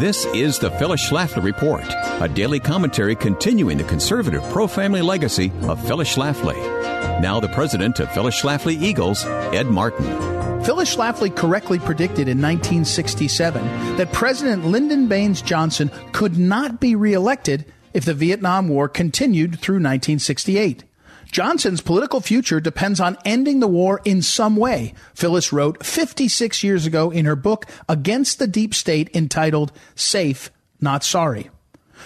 This 0.00 0.24
is 0.34 0.58
the 0.58 0.70
Phyllis 0.70 1.06
Schlafly 1.06 1.44
Report, 1.44 1.84
a 2.22 2.26
daily 2.26 2.58
commentary 2.58 3.14
continuing 3.14 3.76
the 3.76 3.84
conservative 3.84 4.42
pro 4.44 4.66
family 4.66 5.02
legacy 5.02 5.52
of 5.64 5.86
Phyllis 5.86 6.16
Schlafly. 6.16 6.56
Now, 7.20 7.38
the 7.38 7.48
president 7.48 8.00
of 8.00 8.10
Phyllis 8.12 8.40
Schlafly 8.40 8.80
Eagles, 8.80 9.26
Ed 9.26 9.66
Martin. 9.66 10.06
Phyllis 10.64 10.96
Schlafly 10.96 11.36
correctly 11.36 11.78
predicted 11.78 12.28
in 12.28 12.40
1967 12.40 13.62
that 13.98 14.10
President 14.10 14.64
Lyndon 14.64 15.06
Baines 15.06 15.42
Johnson 15.42 15.90
could 16.12 16.38
not 16.38 16.80
be 16.80 16.94
reelected 16.94 17.66
if 17.92 18.06
the 18.06 18.14
Vietnam 18.14 18.70
War 18.70 18.88
continued 18.88 19.60
through 19.60 19.82
1968. 19.82 20.82
Johnson's 21.30 21.80
political 21.80 22.20
future 22.20 22.60
depends 22.60 23.00
on 23.00 23.16
ending 23.24 23.60
the 23.60 23.68
war 23.68 24.00
in 24.04 24.22
some 24.22 24.56
way, 24.56 24.94
Phyllis 25.14 25.52
wrote 25.52 25.84
56 25.84 26.62
years 26.64 26.86
ago 26.86 27.10
in 27.10 27.24
her 27.24 27.36
book 27.36 27.66
Against 27.88 28.38
the 28.38 28.46
Deep 28.46 28.74
State 28.74 29.10
entitled 29.14 29.72
Safe, 29.94 30.50
Not 30.80 31.04
Sorry. 31.04 31.50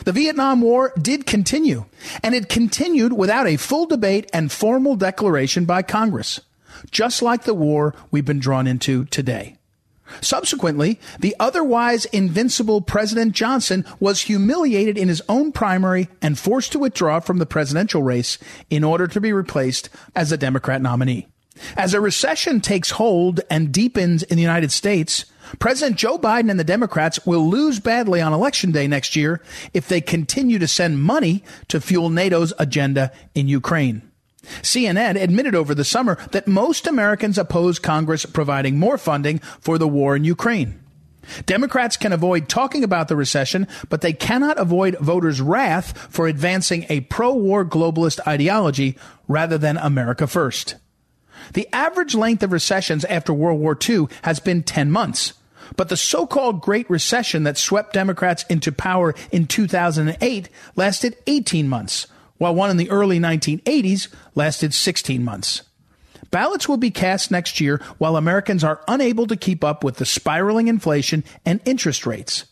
The 0.04 0.12
Vietnam 0.12 0.60
War 0.60 0.92
did 1.00 1.24
continue, 1.24 1.84
and 2.22 2.34
it 2.34 2.48
continued 2.48 3.12
without 3.12 3.46
a 3.46 3.56
full 3.56 3.86
debate 3.86 4.28
and 4.32 4.50
formal 4.50 4.96
declaration 4.96 5.64
by 5.64 5.82
Congress 5.82 6.40
just 6.90 7.22
like 7.22 7.44
the 7.44 7.54
war 7.54 7.94
we've 8.10 8.24
been 8.24 8.38
drawn 8.38 8.66
into 8.66 9.04
today. 9.06 9.56
Subsequently, 10.20 11.00
the 11.18 11.34
otherwise 11.40 12.04
invincible 12.06 12.80
President 12.80 13.32
Johnson 13.32 13.84
was 14.00 14.22
humiliated 14.22 14.98
in 14.98 15.08
his 15.08 15.22
own 15.28 15.52
primary 15.52 16.08
and 16.20 16.38
forced 16.38 16.72
to 16.72 16.78
withdraw 16.78 17.20
from 17.20 17.38
the 17.38 17.46
presidential 17.46 18.02
race 18.02 18.38
in 18.70 18.84
order 18.84 19.06
to 19.06 19.20
be 19.20 19.32
replaced 19.32 19.88
as 20.14 20.30
a 20.30 20.36
Democrat 20.36 20.82
nominee. 20.82 21.26
As 21.76 21.94
a 21.94 22.00
recession 22.00 22.60
takes 22.60 22.90
hold 22.90 23.40
and 23.48 23.72
deepens 23.72 24.22
in 24.24 24.36
the 24.36 24.42
United 24.42 24.72
States, 24.72 25.24
President 25.58 25.96
Joe 25.96 26.18
Biden 26.18 26.50
and 26.50 26.58
the 26.58 26.64
Democrats 26.64 27.24
will 27.26 27.48
lose 27.48 27.78
badly 27.78 28.20
on 28.20 28.32
election 28.32 28.72
day 28.72 28.88
next 28.88 29.14
year 29.14 29.40
if 29.72 29.86
they 29.86 30.00
continue 30.00 30.58
to 30.58 30.66
send 30.66 31.02
money 31.02 31.44
to 31.68 31.80
fuel 31.80 32.10
NATO's 32.10 32.52
agenda 32.58 33.12
in 33.34 33.46
Ukraine. 33.46 34.02
CNN 34.62 35.20
admitted 35.20 35.54
over 35.54 35.74
the 35.74 35.84
summer 35.84 36.16
that 36.32 36.48
most 36.48 36.86
Americans 36.86 37.38
oppose 37.38 37.78
Congress 37.78 38.26
providing 38.26 38.78
more 38.78 38.98
funding 38.98 39.38
for 39.60 39.78
the 39.78 39.88
war 39.88 40.16
in 40.16 40.24
Ukraine. 40.24 40.80
Democrats 41.46 41.96
can 41.96 42.12
avoid 42.12 42.48
talking 42.48 42.84
about 42.84 43.08
the 43.08 43.16
recession, 43.16 43.66
but 43.88 44.00
they 44.00 44.12
cannot 44.12 44.58
avoid 44.58 44.98
voters' 44.98 45.40
wrath 45.40 45.96
for 46.10 46.26
advancing 46.26 46.86
a 46.88 47.00
pro-war 47.00 47.64
globalist 47.64 48.20
ideology 48.26 48.96
rather 49.26 49.58
than 49.58 49.76
America 49.78 50.26
first. 50.26 50.76
The 51.52 51.68
average 51.72 52.14
length 52.14 52.42
of 52.42 52.52
recessions 52.52 53.04
after 53.06 53.32
World 53.32 53.60
War 53.60 53.76
II 53.88 54.08
has 54.22 54.40
been 54.40 54.62
10 54.62 54.90
months. 54.90 55.34
But 55.76 55.88
the 55.88 55.96
so-called 55.96 56.60
Great 56.60 56.88
Recession 56.90 57.44
that 57.44 57.58
swept 57.58 57.94
Democrats 57.94 58.44
into 58.48 58.70
power 58.70 59.14
in 59.32 59.46
2008 59.46 60.48
lasted 60.76 61.16
18 61.26 61.68
months, 61.68 62.06
while 62.44 62.54
one 62.54 62.68
in 62.68 62.76
the 62.76 62.90
early 62.90 63.18
1980s 63.18 64.08
lasted 64.34 64.74
16 64.74 65.24
months. 65.24 65.62
Ballots 66.30 66.68
will 66.68 66.76
be 66.76 66.90
cast 66.90 67.30
next 67.30 67.58
year 67.58 67.80
while 67.96 68.18
Americans 68.18 68.62
are 68.62 68.82
unable 68.86 69.26
to 69.28 69.34
keep 69.34 69.64
up 69.64 69.82
with 69.82 69.96
the 69.96 70.04
spiraling 70.04 70.68
inflation 70.68 71.24
and 71.46 71.62
interest 71.64 72.04
rates. 72.04 72.44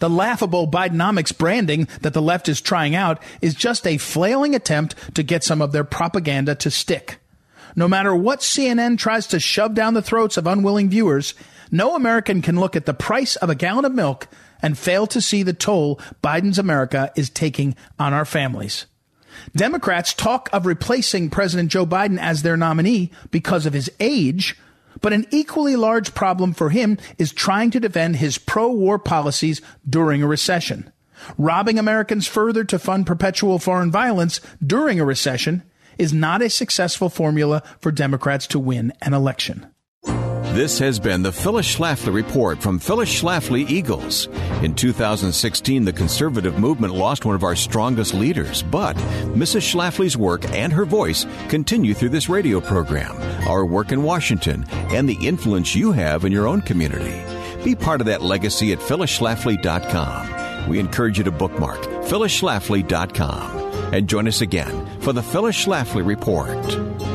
The 0.00 0.10
laughable 0.10 0.66
Bidenomics 0.66 1.36
branding 1.38 1.86
that 2.00 2.12
the 2.12 2.20
left 2.20 2.48
is 2.48 2.60
trying 2.60 2.96
out 2.96 3.22
is 3.40 3.54
just 3.54 3.86
a 3.86 3.98
flailing 3.98 4.56
attempt 4.56 4.96
to 5.14 5.22
get 5.22 5.44
some 5.44 5.62
of 5.62 5.70
their 5.70 5.84
propaganda 5.84 6.56
to 6.56 6.68
stick. 6.68 7.18
No 7.76 7.86
matter 7.86 8.16
what 8.16 8.40
CNN 8.40 8.98
tries 8.98 9.28
to 9.28 9.38
shove 9.38 9.74
down 9.74 9.94
the 9.94 10.02
throats 10.02 10.38
of 10.38 10.48
unwilling 10.48 10.88
viewers, 10.88 11.34
no 11.70 11.94
American 11.94 12.42
can 12.42 12.58
look 12.58 12.74
at 12.74 12.84
the 12.84 12.94
price 12.94 13.36
of 13.36 13.48
a 13.48 13.54
gallon 13.54 13.84
of 13.84 13.94
milk 13.94 14.26
and 14.60 14.76
fail 14.76 15.06
to 15.06 15.20
see 15.20 15.44
the 15.44 15.52
toll 15.52 16.00
Biden's 16.20 16.58
America 16.58 17.12
is 17.14 17.30
taking 17.30 17.76
on 17.96 18.12
our 18.12 18.24
families. 18.24 18.86
Democrats 19.54 20.14
talk 20.14 20.48
of 20.52 20.66
replacing 20.66 21.30
President 21.30 21.70
Joe 21.70 21.86
Biden 21.86 22.18
as 22.18 22.42
their 22.42 22.56
nominee 22.56 23.10
because 23.30 23.66
of 23.66 23.72
his 23.72 23.90
age, 24.00 24.56
but 25.00 25.12
an 25.12 25.26
equally 25.30 25.76
large 25.76 26.14
problem 26.14 26.52
for 26.52 26.70
him 26.70 26.98
is 27.18 27.32
trying 27.32 27.70
to 27.70 27.80
defend 27.80 28.16
his 28.16 28.38
pro-war 28.38 28.98
policies 28.98 29.60
during 29.88 30.22
a 30.22 30.26
recession. 30.26 30.92
Robbing 31.36 31.78
Americans 31.78 32.26
further 32.26 32.64
to 32.64 32.78
fund 32.78 33.06
perpetual 33.06 33.58
foreign 33.58 33.90
violence 33.90 34.40
during 34.64 35.00
a 35.00 35.04
recession 35.04 35.62
is 35.98 36.12
not 36.12 36.42
a 36.42 36.48
successful 36.48 37.10
formula 37.10 37.62
for 37.80 37.92
Democrats 37.92 38.46
to 38.48 38.58
win 38.58 38.92
an 39.02 39.12
election. 39.12 39.66
This 40.60 40.78
has 40.80 41.00
been 41.00 41.22
the 41.22 41.32
Phyllis 41.32 41.74
Schlafly 41.74 42.12
Report 42.12 42.60
from 42.60 42.78
Phyllis 42.78 43.08
Schlafly 43.08 43.66
Eagles. 43.70 44.26
In 44.62 44.74
2016, 44.74 45.86
the 45.86 45.92
conservative 45.94 46.58
movement 46.58 46.92
lost 46.92 47.24
one 47.24 47.34
of 47.34 47.44
our 47.44 47.56
strongest 47.56 48.12
leaders, 48.12 48.62
but 48.62 48.94
Mrs. 49.32 49.62
Schlafly's 49.62 50.18
work 50.18 50.44
and 50.52 50.70
her 50.70 50.84
voice 50.84 51.24
continue 51.48 51.94
through 51.94 52.10
this 52.10 52.28
radio 52.28 52.60
program, 52.60 53.16
our 53.48 53.64
work 53.64 53.90
in 53.90 54.02
Washington, 54.02 54.66
and 54.70 55.08
the 55.08 55.26
influence 55.26 55.74
you 55.74 55.92
have 55.92 56.26
in 56.26 56.30
your 56.30 56.46
own 56.46 56.60
community. 56.60 57.24
Be 57.64 57.74
part 57.74 58.02
of 58.02 58.06
that 58.08 58.20
legacy 58.20 58.70
at 58.74 58.80
phyllisschlafly.com. 58.80 60.68
We 60.68 60.78
encourage 60.78 61.16
you 61.16 61.24
to 61.24 61.30
bookmark 61.30 61.80
phyllisschlafly.com 62.04 63.94
and 63.94 64.06
join 64.06 64.28
us 64.28 64.42
again 64.42 65.00
for 65.00 65.14
the 65.14 65.22
Phyllis 65.22 65.64
Schlafly 65.64 66.04
Report. 66.04 67.09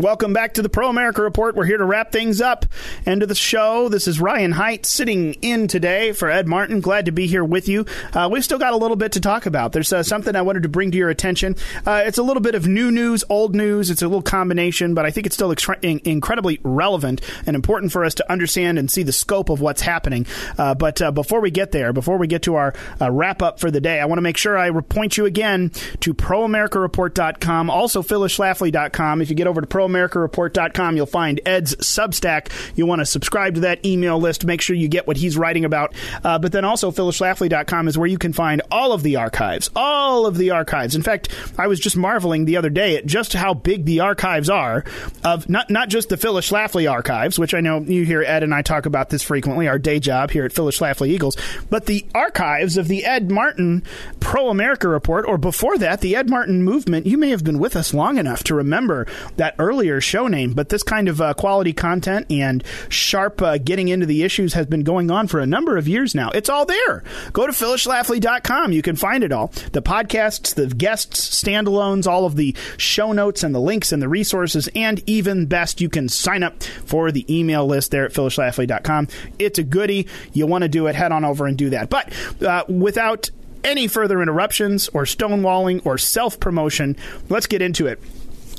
Welcome 0.00 0.32
back 0.32 0.54
to 0.54 0.62
the 0.62 0.70
Pro 0.70 0.88
America 0.88 1.20
Report. 1.20 1.54
We're 1.54 1.66
here 1.66 1.76
to 1.76 1.84
wrap 1.84 2.10
things 2.10 2.40
up. 2.40 2.64
End 3.04 3.22
of 3.22 3.28
the 3.28 3.34
show. 3.34 3.90
This 3.90 4.08
is 4.08 4.18
Ryan 4.18 4.52
Height 4.52 4.86
sitting 4.86 5.34
in 5.42 5.68
today 5.68 6.12
for 6.12 6.30
Ed 6.30 6.48
Martin. 6.48 6.80
Glad 6.80 7.04
to 7.04 7.12
be 7.12 7.26
here 7.26 7.44
with 7.44 7.68
you. 7.68 7.84
Uh, 8.14 8.26
we've 8.32 8.42
still 8.42 8.58
got 8.58 8.72
a 8.72 8.78
little 8.78 8.96
bit 8.96 9.12
to 9.12 9.20
talk 9.20 9.44
about. 9.44 9.72
There's 9.72 9.92
uh, 9.92 10.02
something 10.02 10.34
I 10.34 10.40
wanted 10.40 10.62
to 10.62 10.70
bring 10.70 10.90
to 10.92 10.96
your 10.96 11.10
attention. 11.10 11.54
Uh, 11.86 12.02
it's 12.06 12.16
a 12.16 12.22
little 12.22 12.40
bit 12.40 12.54
of 12.54 12.66
new 12.66 12.90
news, 12.90 13.24
old 13.28 13.54
news. 13.54 13.90
It's 13.90 14.00
a 14.00 14.06
little 14.06 14.22
combination, 14.22 14.94
but 14.94 15.04
I 15.04 15.10
think 15.10 15.26
it's 15.26 15.34
still 15.34 15.54
in- 15.82 16.00
incredibly 16.06 16.60
relevant 16.62 17.20
and 17.44 17.54
important 17.54 17.92
for 17.92 18.02
us 18.02 18.14
to 18.14 18.32
understand 18.32 18.78
and 18.78 18.90
see 18.90 19.02
the 19.02 19.12
scope 19.12 19.50
of 19.50 19.60
what's 19.60 19.82
happening. 19.82 20.24
Uh, 20.56 20.74
but 20.74 21.02
uh, 21.02 21.10
before 21.12 21.42
we 21.42 21.50
get 21.50 21.72
there, 21.72 21.92
before 21.92 22.16
we 22.16 22.26
get 22.26 22.40
to 22.44 22.54
our 22.54 22.72
uh, 23.02 23.10
wrap 23.10 23.42
up 23.42 23.60
for 23.60 23.70
the 23.70 23.82
day, 23.82 24.00
I 24.00 24.06
want 24.06 24.16
to 24.16 24.22
make 24.22 24.38
sure 24.38 24.56
I 24.56 24.70
point 24.80 25.18
you 25.18 25.26
again 25.26 25.72
to 26.00 26.14
proamericareport.com, 26.14 27.68
also 27.68 28.02
phyllisschlafly.com. 28.02 29.20
If 29.20 29.28
you 29.28 29.36
get 29.36 29.46
over 29.46 29.60
to 29.60 29.66
Pro 29.66 29.89
proamericareport.com. 29.90 30.96
You'll 30.96 31.06
find 31.06 31.40
Ed's 31.44 31.76
Substack. 31.76 32.50
You 32.76 32.86
want 32.86 33.00
to 33.00 33.06
subscribe 33.06 33.54
to 33.54 33.60
that 33.60 33.84
email 33.84 34.18
list. 34.18 34.44
Make 34.44 34.60
sure 34.60 34.76
you 34.76 34.88
get 34.88 35.06
what 35.06 35.16
he's 35.16 35.36
writing 35.36 35.64
about. 35.64 35.94
Uh, 36.24 36.38
but 36.38 36.52
then 36.52 36.64
also, 36.64 36.90
phyllisschlafly.com 36.90 37.88
is 37.88 37.98
where 37.98 38.08
you 38.08 38.18
can 38.18 38.32
find 38.32 38.62
all 38.70 38.92
of 38.92 39.02
the 39.02 39.16
archives. 39.16 39.70
All 39.74 40.26
of 40.26 40.36
the 40.36 40.50
archives. 40.50 40.94
In 40.94 41.02
fact, 41.02 41.28
I 41.58 41.66
was 41.66 41.80
just 41.80 41.96
marveling 41.96 42.44
the 42.44 42.56
other 42.56 42.70
day 42.70 42.96
at 42.96 43.06
just 43.06 43.32
how 43.32 43.54
big 43.54 43.84
the 43.84 44.00
archives 44.00 44.48
are 44.48 44.84
of 45.24 45.48
not, 45.48 45.70
not 45.70 45.88
just 45.88 46.08
the 46.08 46.16
Phyllis 46.16 46.48
Schlafly 46.48 46.90
archives, 46.90 47.38
which 47.38 47.54
I 47.54 47.60
know 47.60 47.80
you 47.80 48.04
hear 48.04 48.22
Ed 48.22 48.42
and 48.42 48.54
I 48.54 48.62
talk 48.62 48.86
about 48.86 49.10
this 49.10 49.22
frequently, 49.22 49.68
our 49.68 49.78
day 49.78 50.00
job 50.00 50.30
here 50.30 50.44
at 50.44 50.52
Phyllis 50.52 50.78
Schlafly 50.78 51.08
Eagles, 51.08 51.36
but 51.68 51.86
the 51.86 52.04
archives 52.14 52.76
of 52.76 52.88
the 52.88 53.04
Ed 53.04 53.30
Martin 53.30 53.82
Pro 54.20 54.48
America 54.48 54.88
Report, 54.88 55.24
or 55.26 55.38
before 55.38 55.78
that, 55.78 56.00
the 56.00 56.16
Ed 56.16 56.28
Martin 56.28 56.62
movement. 56.62 57.06
You 57.06 57.18
may 57.18 57.30
have 57.30 57.44
been 57.44 57.58
with 57.58 57.76
us 57.76 57.94
long 57.94 58.18
enough 58.18 58.44
to 58.44 58.54
remember 58.54 59.06
that 59.36 59.54
early 59.58 59.69
earlier 59.70 60.00
show 60.00 60.26
name, 60.26 60.52
but 60.52 60.68
this 60.68 60.82
kind 60.82 61.08
of 61.08 61.20
uh, 61.20 61.32
quality 61.34 61.72
content 61.72 62.26
and 62.28 62.64
sharp 62.88 63.40
uh, 63.40 63.56
getting 63.56 63.86
into 63.86 64.04
the 64.04 64.24
issues 64.24 64.52
has 64.54 64.66
been 64.66 64.82
going 64.82 65.12
on 65.12 65.28
for 65.28 65.38
a 65.38 65.46
number 65.46 65.76
of 65.76 65.86
years 65.86 66.12
now. 66.12 66.28
It's 66.30 66.48
all 66.48 66.66
there. 66.66 67.04
Go 67.32 67.46
to 67.46 67.52
phyllisschlafly.com. 67.52 68.72
You 68.72 68.82
can 68.82 68.96
find 68.96 69.22
it 69.22 69.30
all. 69.30 69.52
The 69.70 69.80
podcasts, 69.80 70.56
the 70.56 70.66
guests, 70.66 71.40
standalones, 71.40 72.08
all 72.08 72.24
of 72.24 72.34
the 72.34 72.56
show 72.78 73.12
notes 73.12 73.44
and 73.44 73.54
the 73.54 73.60
links 73.60 73.92
and 73.92 74.02
the 74.02 74.08
resources, 74.08 74.68
and 74.74 75.00
even 75.08 75.46
best, 75.46 75.80
you 75.80 75.88
can 75.88 76.08
sign 76.08 76.42
up 76.42 76.64
for 76.64 77.12
the 77.12 77.24
email 77.32 77.64
list 77.64 77.92
there 77.92 78.04
at 78.04 78.12
phyllisschlafly.com. 78.12 79.06
It's 79.38 79.60
a 79.60 79.62
goodie. 79.62 80.08
You 80.32 80.48
want 80.48 80.62
to 80.62 80.68
do 80.68 80.88
it, 80.88 80.96
head 80.96 81.12
on 81.12 81.24
over 81.24 81.46
and 81.46 81.56
do 81.56 81.70
that. 81.70 81.90
But 81.90 82.12
uh, 82.42 82.64
without 82.68 83.30
any 83.62 83.86
further 83.86 84.20
interruptions 84.20 84.88
or 84.88 85.04
stonewalling 85.04 85.86
or 85.86 85.96
self 85.96 86.40
promotion, 86.40 86.96
let's 87.28 87.46
get 87.46 87.62
into 87.62 87.86
it. 87.86 88.00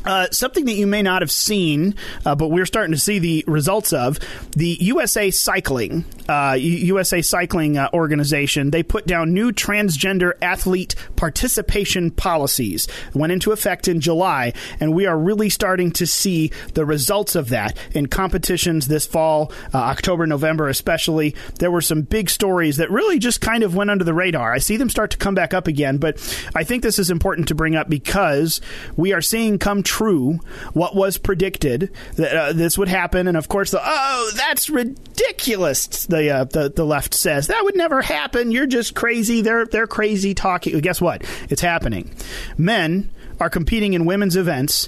Uh, 0.05 0.27
something 0.31 0.65
that 0.65 0.73
you 0.73 0.87
may 0.87 1.01
not 1.01 1.21
have 1.21 1.31
seen, 1.31 1.95
uh, 2.25 2.35
but 2.35 2.47
we're 2.47 2.65
starting 2.65 2.91
to 2.91 2.99
see 2.99 3.19
the 3.19 3.43
results 3.47 3.93
of 3.93 4.19
the 4.51 4.77
USA 4.81 5.29
Cycling, 5.29 6.05
uh, 6.27 6.57
USA 6.59 7.21
Cycling 7.21 7.77
uh, 7.77 7.89
organization. 7.93 8.71
They 8.71 8.83
put 8.83 9.05
down 9.05 9.33
new 9.33 9.51
transgender 9.51 10.33
athlete 10.41 10.95
participation 11.15 12.09
policies. 12.11 12.87
Went 13.13 13.31
into 13.31 13.51
effect 13.51 13.87
in 13.87 14.01
July, 14.01 14.53
and 14.79 14.93
we 14.93 15.05
are 15.05 15.17
really 15.17 15.49
starting 15.49 15.91
to 15.91 16.07
see 16.07 16.51
the 16.73 16.85
results 16.85 17.35
of 17.35 17.49
that 17.49 17.77
in 17.91 18.07
competitions 18.07 18.87
this 18.87 19.05
fall, 19.05 19.51
uh, 19.73 19.77
October, 19.77 20.25
November, 20.25 20.67
especially. 20.67 21.35
There 21.59 21.71
were 21.71 21.81
some 21.81 22.01
big 22.01 22.29
stories 22.29 22.77
that 22.77 22.89
really 22.89 23.19
just 23.19 23.41
kind 23.41 23.63
of 23.63 23.75
went 23.75 23.91
under 23.91 24.03
the 24.03 24.13
radar. 24.13 24.51
I 24.51 24.57
see 24.57 24.77
them 24.77 24.89
start 24.89 25.11
to 25.11 25.17
come 25.17 25.35
back 25.35 25.53
up 25.53 25.67
again, 25.67 25.97
but 25.97 26.17
I 26.55 26.63
think 26.63 26.81
this 26.81 26.97
is 26.97 27.11
important 27.11 27.47
to 27.49 27.55
bring 27.55 27.75
up 27.75 27.89
because 27.89 28.61
we 28.95 29.13
are 29.13 29.21
seeing 29.21 29.59
come 29.59 29.83
true 29.91 30.39
what 30.71 30.95
was 30.95 31.17
predicted 31.17 31.91
that 32.15 32.33
uh, 32.33 32.53
this 32.53 32.77
would 32.77 32.87
happen, 32.87 33.27
and 33.27 33.35
of 33.35 33.49
course, 33.49 33.71
the 33.71 33.81
oh, 33.83 34.31
that's 34.37 34.69
ridiculous. 34.69 36.05
The, 36.05 36.29
uh, 36.29 36.43
the 36.45 36.69
the 36.69 36.85
left 36.85 37.13
says 37.13 37.47
that 37.47 37.65
would 37.65 37.75
never 37.75 38.01
happen. 38.01 38.51
You're 38.51 38.67
just 38.67 38.95
crazy. 38.95 39.41
They're 39.41 39.65
they're 39.65 39.87
crazy 39.87 40.33
talking. 40.33 40.79
Guess 40.79 41.01
what? 41.01 41.23
It's 41.49 41.61
happening. 41.61 42.15
Men 42.57 43.11
are 43.41 43.49
competing 43.49 43.91
in 43.91 44.05
women's 44.05 44.37
events, 44.37 44.87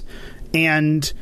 and 0.54 1.12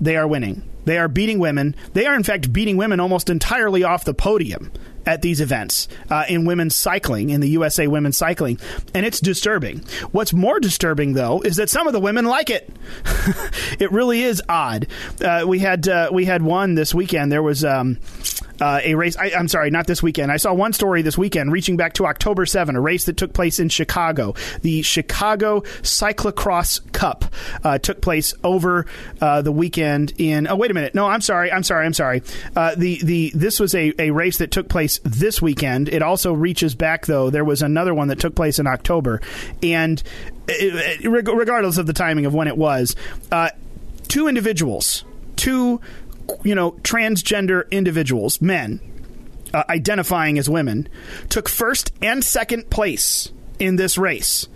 they 0.00 0.16
are 0.16 0.28
winning. 0.28 0.62
They 0.84 0.98
are 0.98 1.08
beating 1.08 1.40
women. 1.40 1.74
They 1.92 2.06
are, 2.06 2.14
in 2.14 2.22
fact, 2.22 2.52
beating 2.52 2.76
women 2.76 3.00
almost 3.00 3.30
entirely 3.30 3.82
off 3.82 4.04
the 4.04 4.14
podium 4.14 4.70
at 5.06 5.22
these 5.22 5.40
events 5.40 5.88
uh, 6.10 6.24
in 6.28 6.44
women's 6.44 6.74
cycling, 6.74 7.30
in 7.30 7.40
the 7.40 7.48
USA 7.50 7.86
women's 7.86 8.16
cycling, 8.16 8.58
and 8.94 9.04
it's 9.04 9.20
disturbing. 9.20 9.78
What's 10.12 10.32
more 10.32 10.60
disturbing, 10.60 11.14
though, 11.14 11.40
is 11.40 11.56
that 11.56 11.70
some 11.70 11.86
of 11.86 11.92
the 11.92 12.00
women 12.00 12.24
like 12.24 12.50
it. 12.50 12.70
it 13.78 13.90
really 13.92 14.22
is 14.22 14.42
odd. 14.48 14.86
Uh, 15.20 15.44
we 15.46 15.58
had 15.58 15.88
uh, 15.88 16.10
we 16.12 16.24
had 16.24 16.42
one 16.42 16.74
this 16.74 16.94
weekend. 16.94 17.30
There 17.30 17.42
was. 17.42 17.64
Um, 17.64 17.98
uh, 18.60 18.80
a 18.82 18.94
race. 18.94 19.16
I, 19.16 19.30
am 19.30 19.48
sorry, 19.48 19.70
not 19.70 19.86
this 19.86 20.02
weekend. 20.02 20.30
I 20.30 20.36
saw 20.36 20.52
one 20.52 20.72
story 20.72 21.02
this 21.02 21.18
weekend 21.18 21.52
reaching 21.52 21.76
back 21.76 21.94
to 21.94 22.06
October 22.06 22.46
7, 22.46 22.76
a 22.76 22.80
race 22.80 23.04
that 23.04 23.16
took 23.16 23.32
place 23.32 23.58
in 23.58 23.68
Chicago. 23.68 24.34
The 24.62 24.82
Chicago 24.82 25.60
Cyclocross 25.82 26.92
Cup 26.92 27.24
uh, 27.62 27.78
took 27.78 28.00
place 28.00 28.34
over 28.44 28.86
uh, 29.20 29.42
the 29.42 29.52
weekend 29.52 30.12
in. 30.18 30.46
Oh, 30.46 30.56
wait 30.56 30.70
a 30.70 30.74
minute. 30.74 30.94
No, 30.94 31.06
I'm 31.06 31.20
sorry. 31.20 31.50
I'm 31.50 31.62
sorry. 31.62 31.86
I'm 31.86 31.94
sorry. 31.94 32.22
Uh, 32.54 32.74
the 32.76 33.00
the 33.02 33.32
this 33.34 33.60
was 33.60 33.74
a, 33.74 33.92
a 33.98 34.10
race 34.10 34.38
that 34.38 34.50
took 34.50 34.68
place 34.68 35.00
this 35.04 35.40
weekend. 35.40 35.88
It 35.88 36.02
also 36.02 36.32
reaches 36.32 36.74
back 36.74 37.06
though. 37.06 37.30
There 37.30 37.44
was 37.44 37.62
another 37.62 37.94
one 37.94 38.08
that 38.08 38.20
took 38.20 38.34
place 38.34 38.58
in 38.58 38.66
October, 38.66 39.20
and 39.62 40.02
it, 40.48 41.04
it, 41.04 41.08
regardless 41.08 41.78
of 41.78 41.86
the 41.86 41.92
timing 41.92 42.26
of 42.26 42.34
when 42.34 42.48
it 42.48 42.56
was, 42.56 42.94
uh, 43.32 43.50
two 44.08 44.28
individuals, 44.28 45.04
two 45.36 45.80
you 46.42 46.54
know, 46.54 46.72
transgender 46.82 47.70
individuals, 47.70 48.40
men, 48.40 48.80
uh, 49.52 49.64
identifying 49.68 50.38
as 50.38 50.48
women, 50.48 50.88
took 51.28 51.48
first 51.48 51.92
and 52.02 52.24
second 52.24 52.70
place 52.70 53.30
in 53.58 53.76
this 53.76 53.96
race 53.98 54.48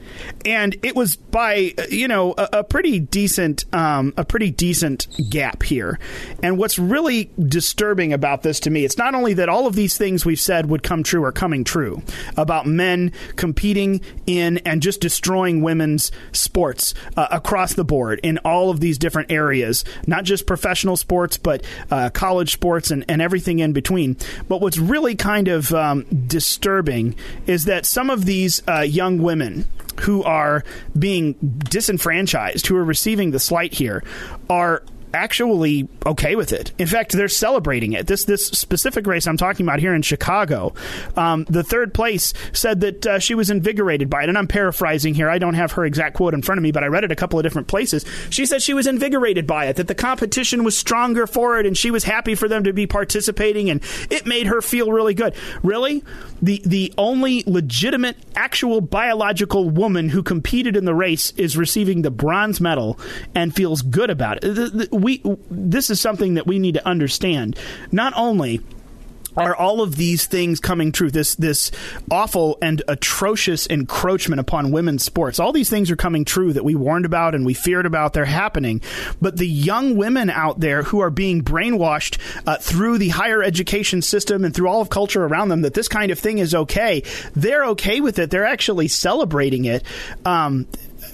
and 0.45 0.77
it 0.83 0.95
was 0.95 1.17
by 1.17 1.75
you 1.91 2.09
know 2.09 2.35
a, 2.37 2.49
a 2.55 2.65
pretty 2.65 2.99
decent 2.99 3.65
um, 3.75 4.13
a 4.17 4.25
pretty 4.25 4.51
decent 4.51 5.07
gap 5.31 5.63
here. 5.63 5.99
And 6.43 6.59
what's 6.59 6.79
really 6.79 7.31
disturbing 7.39 8.13
about 8.13 8.43
this 8.43 8.61
to 8.61 8.71
me, 8.71 8.85
it's 8.85 8.99
not 8.99 9.15
only 9.15 9.35
that 9.35 9.49
all 9.49 9.67
of 9.67 9.75
these 9.75 9.97
things 9.97 10.25
we've 10.25 10.41
said 10.41 10.69
would 10.71 10.83
come 10.83 11.03
true 11.03 11.25
are 11.25 11.33
coming 11.33 11.65
true 11.65 12.03
about 12.37 12.67
men 12.67 13.13
competing 13.37 14.01
in 14.27 14.59
and 14.59 14.83
just 14.83 15.01
destroying 15.01 15.63
women's 15.63 16.11
sports 16.33 16.95
uh, 17.17 17.29
across 17.31 17.75
the 17.75 17.85
board 17.85 18.21
in 18.23 18.39
all 18.39 18.71
of 18.71 18.81
these 18.81 18.99
different 18.99 19.31
areas, 19.31 19.85
not 20.07 20.25
just 20.25 20.47
professional 20.47 20.97
sports, 20.97 21.37
but 21.37 21.65
uh, 21.91 22.11
college 22.11 22.53
sports 22.53 22.91
and, 22.91 23.05
and 23.09 23.21
everything 23.21 23.59
in 23.59 23.73
between. 23.73 24.17
But 24.49 24.61
what's 24.61 24.79
really 24.79 25.15
kind 25.15 25.49
of 25.49 25.73
um, 25.75 26.05
disturbing 26.27 27.15
is 27.47 27.65
that 27.67 27.87
some 27.87 28.11
of 28.11 28.25
these 28.25 28.63
uh, 28.69 28.81
young 28.99 29.23
women 29.23 29.65
who 30.01 30.25
are 30.25 30.65
being 30.99 31.35
disenfranchised, 31.35 32.67
who 32.67 32.77
are 32.77 32.85
receiving 32.85 33.31
the 33.31 33.39
slight 33.39 33.73
here, 33.73 34.03
are 34.51 34.83
actually 35.15 35.89
okay 36.07 36.37
with 36.37 36.53
it. 36.53 36.73
In 36.79 36.87
fact, 36.87 37.13
they're 37.13 37.29
celebrating 37.29 37.93
it. 37.93 38.07
This 38.07 38.25
this 38.25 38.47
specific 38.47 39.07
race 39.07 39.27
I'm 39.27 39.37
talking 39.37 39.67
about 39.67 39.81
here 39.81 39.95
in 39.95 40.03
Chicago, 40.03 40.75
um, 41.17 41.45
the 41.45 41.63
third 41.63 41.95
place 41.95 42.33
said 42.53 42.81
that 42.81 43.07
uh, 43.07 43.19
she 43.19 43.35
was 43.35 43.51
invigorated 43.51 44.11
by 44.11 44.23
it. 44.23 44.29
And 44.29 44.39
I'm 44.39 44.49
paraphrasing 44.49 45.15
here. 45.15 45.29
I 45.29 45.39
don't 45.39 45.55
have 45.55 45.73
her 45.73 45.85
exact 45.85 46.17
quote 46.17 46.35
in 46.35 46.43
front 46.43 46.59
of 46.59 46.63
me, 46.63 46.73
but 46.73 46.85
I 46.85 46.87
read 46.87 47.05
it 47.05 47.13
a 47.13 47.17
couple 47.17 47.39
of 47.39 47.43
different 47.43 47.69
places. 47.69 48.05
She 48.31 48.47
said 48.47 48.63
she 48.63 48.75
was 48.75 48.87
invigorated 48.87 49.47
by 49.47 49.67
it, 49.67 49.77
that 49.77 49.89
the 49.89 49.95
competition 49.95 50.65
was 50.65 50.77
stronger 50.77 51.27
for 51.27 51.59
it, 51.59 51.67
and 51.67 51.77
she 51.77 51.91
was 51.91 52.05
happy 52.05 52.35
for 52.35 52.49
them 52.49 52.65
to 52.65 52.73
be 52.73 52.87
participating, 52.87 53.71
and 53.71 53.83
it 54.11 54.27
made 54.27 54.47
her 54.47 54.61
feel 54.61 54.93
really 54.93 55.15
good. 55.15 55.35
Really, 55.63 56.05
the 56.43 56.63
the 56.65 56.93
only 56.99 57.45
legitimate, 57.47 58.17
actual 58.35 58.81
biological 58.81 59.71
woman 59.71 60.09
who 60.09 60.23
competed 60.23 60.77
in 60.77 60.85
the 60.85 60.95
race 60.95 61.33
is 61.37 61.57
receiving 61.57 62.03
the 62.03 62.11
bronze 62.11 62.61
medal 62.61 62.99
and 63.35 63.55
feels 63.55 63.83
good 63.83 64.11
about 64.11 64.39
it. 64.43 64.93
We 65.01 65.23
this 65.51 65.91
is 65.91 66.01
something 66.01 66.35
that 66.35 66.47
we 66.47 66.59
need 66.59 66.75
to 66.75 66.87
understand. 66.87 67.59
Not 67.93 68.13
only 68.17 68.61
are 69.39 69.55
all 69.55 69.81
of 69.83 69.97
these 69.97 70.27
things 70.27 70.59
coming 70.61 70.93
true? 70.93 71.11
This 71.11 71.35
this 71.37 71.71
awful 72.11 72.59
and 72.61 72.83
atrocious 72.89 73.67
encroachment 73.69 74.41
upon 74.41 74.73
women's 74.73 75.05
sports. 75.05 75.39
All 75.39 75.53
these 75.53 75.71
things 75.71 75.91
are 75.91 75.97
coming 75.97 76.25
true 76.25 76.53
that 76.53 76.65
we 76.65 76.75
warned 76.75 77.07
about 77.07 77.35
and 77.35 77.47
we 77.47 77.55
feared 77.55 77.87
about. 77.87 78.13
They're 78.13 78.25
happening. 78.25 78.81
But 79.21 79.37
the 79.37 79.47
young 79.47 79.97
women 79.97 80.31
out 80.31 80.61
there 80.61 80.83
who 80.83 81.01
are 81.01 81.11
being 81.11 81.43
brainwashed 81.43 82.19
uh, 82.47 82.57
through 82.57 82.99
the 82.99 83.11
higher 83.11 83.43
education 83.43 84.03
system 84.03 84.45
and 84.45 84.55
through 84.55 84.69
all 84.69 84.81
of 84.81 84.91
culture 84.91 85.25
around 85.25 85.49
them 85.49 85.63
that 85.63 85.75
this 85.75 85.89
kind 85.89 86.11
of 86.11 86.19
thing 86.19 86.39
is 86.39 86.55
okay, 86.55 87.03
they're 87.35 87.67
okay 87.67 88.01
with 88.01 88.19
it. 88.19 88.31
They're 88.31 88.47
actually 88.47 88.89
celebrating 88.89 89.67
it. 89.67 89.85
Um, 90.25 90.67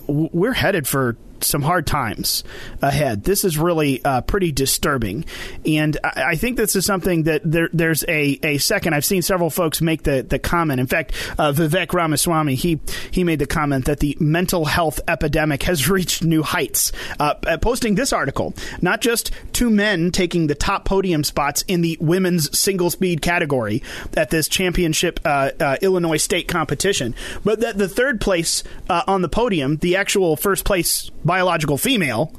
we're 0.07 0.53
headed 0.53 0.87
for 0.87 1.16
some 1.47 1.62
hard 1.62 1.86
times 1.86 2.45
ahead. 2.82 3.24
This 3.24 3.45
is 3.45 3.59
really 3.59 4.05
uh, 4.05 4.20
pretty 4.22 4.53
disturbing, 4.53 5.24
and 5.66 5.97
I, 6.03 6.24
I, 6.28 6.36
think 6.36 6.57
this 6.57 6.76
is 6.76 6.84
something 6.84 7.24
that 7.24 7.42
there, 7.45 7.68
there's 7.72 8.05
a, 8.09 8.38
a 8.42 8.59
second. 8.59 8.95
I've 8.95 9.05
seen 9.05 9.22
several 9.22 9.51
folks 9.51 9.80
make 9.80 10.03
the, 10.03 10.22
the 10.22 10.38
comment. 10.38 10.80
In 10.80 10.86
fact, 10.86 11.12
uh, 11.38 11.53
Vivek 11.53 11.92
Ramaswamy 11.92 12.55
he 12.55 12.80
he 13.11 13.24
made 13.24 13.38
the 13.38 13.47
comment 13.47 13.86
that 13.86 14.01
the 14.01 14.16
mental 14.20 14.64
health 14.64 15.01
epidemic 15.09 15.62
has 15.64 15.88
reached 15.95 16.24
new 16.24 16.42
heights. 16.42 16.92
Uh, 17.18 17.34
uh, 17.47 17.59
posting 17.59 17.95
this 17.95 18.12
article, 18.12 18.55
not 18.80 19.01
just 19.01 19.30
two 19.53 19.70
men 19.70 20.11
taking 20.11 20.47
the 20.47 20.55
top 20.55 20.84
podium 20.84 21.24
spots 21.24 21.62
in 21.68 21.80
the 21.80 21.97
women's 22.01 22.57
single 22.59 22.90
speed 22.90 23.22
category 23.22 23.82
at 24.16 24.30
this 24.30 24.49
championship 24.49 25.20
uh, 25.24 25.51
uh, 25.61 25.76
Illinois 25.82 26.16
state 26.16 26.49
competition, 26.49 27.14
but 27.45 27.61
that 27.61 27.78
the 27.78 27.88
third 27.88 28.20
place 28.20 28.62
on 28.88 29.22
the 29.22 29.28
podium, 29.28 29.76
the 29.78 29.97
actual 29.97 30.36
first 30.36 30.64
place 30.64 31.11
biological 31.35 31.76
female, 31.76 32.32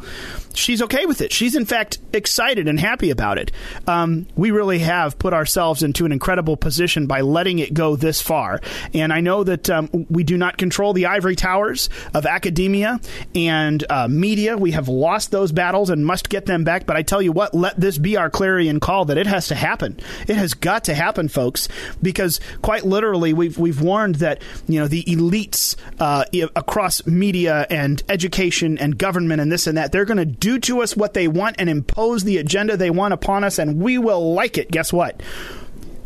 she's 0.57 0.81
okay 0.81 1.05
with 1.05 1.21
it. 1.21 1.31
She's 1.31 1.55
in 1.55 1.65
fact 1.65 1.99
excited 2.13 2.67
and 2.67 2.79
happy 2.79 3.09
about 3.09 3.37
it. 3.37 3.51
Um, 3.87 4.27
we 4.35 4.51
really 4.51 4.79
have 4.79 5.17
put 5.19 5.33
ourselves 5.33 5.83
into 5.83 6.05
an 6.05 6.11
incredible 6.11 6.57
position 6.57 7.07
by 7.07 7.21
letting 7.21 7.59
it 7.59 7.73
go 7.73 7.95
this 7.95 8.21
far. 8.21 8.61
And 8.93 9.11
I 9.13 9.21
know 9.21 9.43
that 9.43 9.69
um, 9.69 9.89
we 10.09 10.23
do 10.23 10.37
not 10.37 10.57
control 10.57 10.93
the 10.93 11.07
ivory 11.07 11.35
towers 11.35 11.89
of 12.13 12.25
academia 12.25 12.99
and 13.33 13.83
uh, 13.89 14.07
media. 14.07 14.57
We 14.57 14.71
have 14.71 14.87
lost 14.87 15.31
those 15.31 15.51
battles 15.51 15.89
and 15.89 16.05
must 16.05 16.29
get 16.29 16.45
them 16.45 16.63
back. 16.63 16.85
But 16.85 16.95
I 16.95 17.01
tell 17.01 17.21
you 17.21 17.31
what, 17.31 17.53
let 17.53 17.79
this 17.79 17.97
be 17.97 18.17
our 18.17 18.29
clarion 18.29 18.79
call 18.79 19.05
that 19.05 19.17
it 19.17 19.27
has 19.27 19.47
to 19.47 19.55
happen. 19.55 19.99
It 20.27 20.35
has 20.35 20.53
got 20.53 20.85
to 20.85 20.95
happen, 20.95 21.27
folks, 21.27 21.67
because 22.01 22.39
quite 22.61 22.85
literally 22.85 23.33
we've 23.33 23.57
we've 23.57 23.81
warned 23.81 24.15
that 24.15 24.41
you 24.67 24.79
know 24.79 24.87
the 24.87 25.03
elites 25.03 25.75
uh, 25.99 26.25
across 26.55 27.05
media 27.05 27.65
and 27.69 28.03
education 28.09 28.77
and 28.77 28.97
government 28.97 29.41
and 29.41 29.51
this 29.51 29.67
and 29.67 29.77
that 29.77 29.91
they're 29.91 30.05
going 30.05 30.17
to 30.17 30.25
do 30.45 30.59
to 30.59 30.83
us 30.83 30.95
what 30.95 31.15
they 31.15 31.27
want 31.27 31.55
and 31.57 31.67
impose 31.67 32.23
the 32.23 32.37
agenda 32.37 32.77
they 32.77 32.91
want 32.91 33.15
upon 33.15 33.43
us, 33.43 33.57
and 33.57 33.81
we 33.81 33.97
will 33.97 34.35
like 34.35 34.59
it. 34.59 34.69
Guess 34.69 34.93
what? 34.93 35.23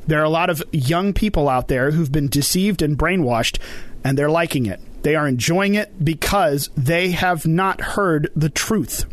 There 0.08 0.22
are 0.22 0.24
a 0.24 0.30
lot 0.30 0.50
of 0.50 0.64
young 0.72 1.12
people 1.12 1.50
out 1.50 1.68
there 1.68 1.92
who've 1.92 2.12
been 2.12 2.30
deceived 2.30 2.82
and 2.82 2.98
brainwashed, 2.98 3.60
and 4.02 4.18
they're 4.18 4.30
liking 4.30 4.66
it. 4.66 4.80
They 5.04 5.16
are 5.16 5.28
enjoying 5.28 5.76
it 5.76 6.06
because 6.06 6.70
they 6.78 7.12
have 7.12 7.46
not 7.46 7.82
heard 7.82 8.32
the 8.34 8.50
truth. 8.50 9.06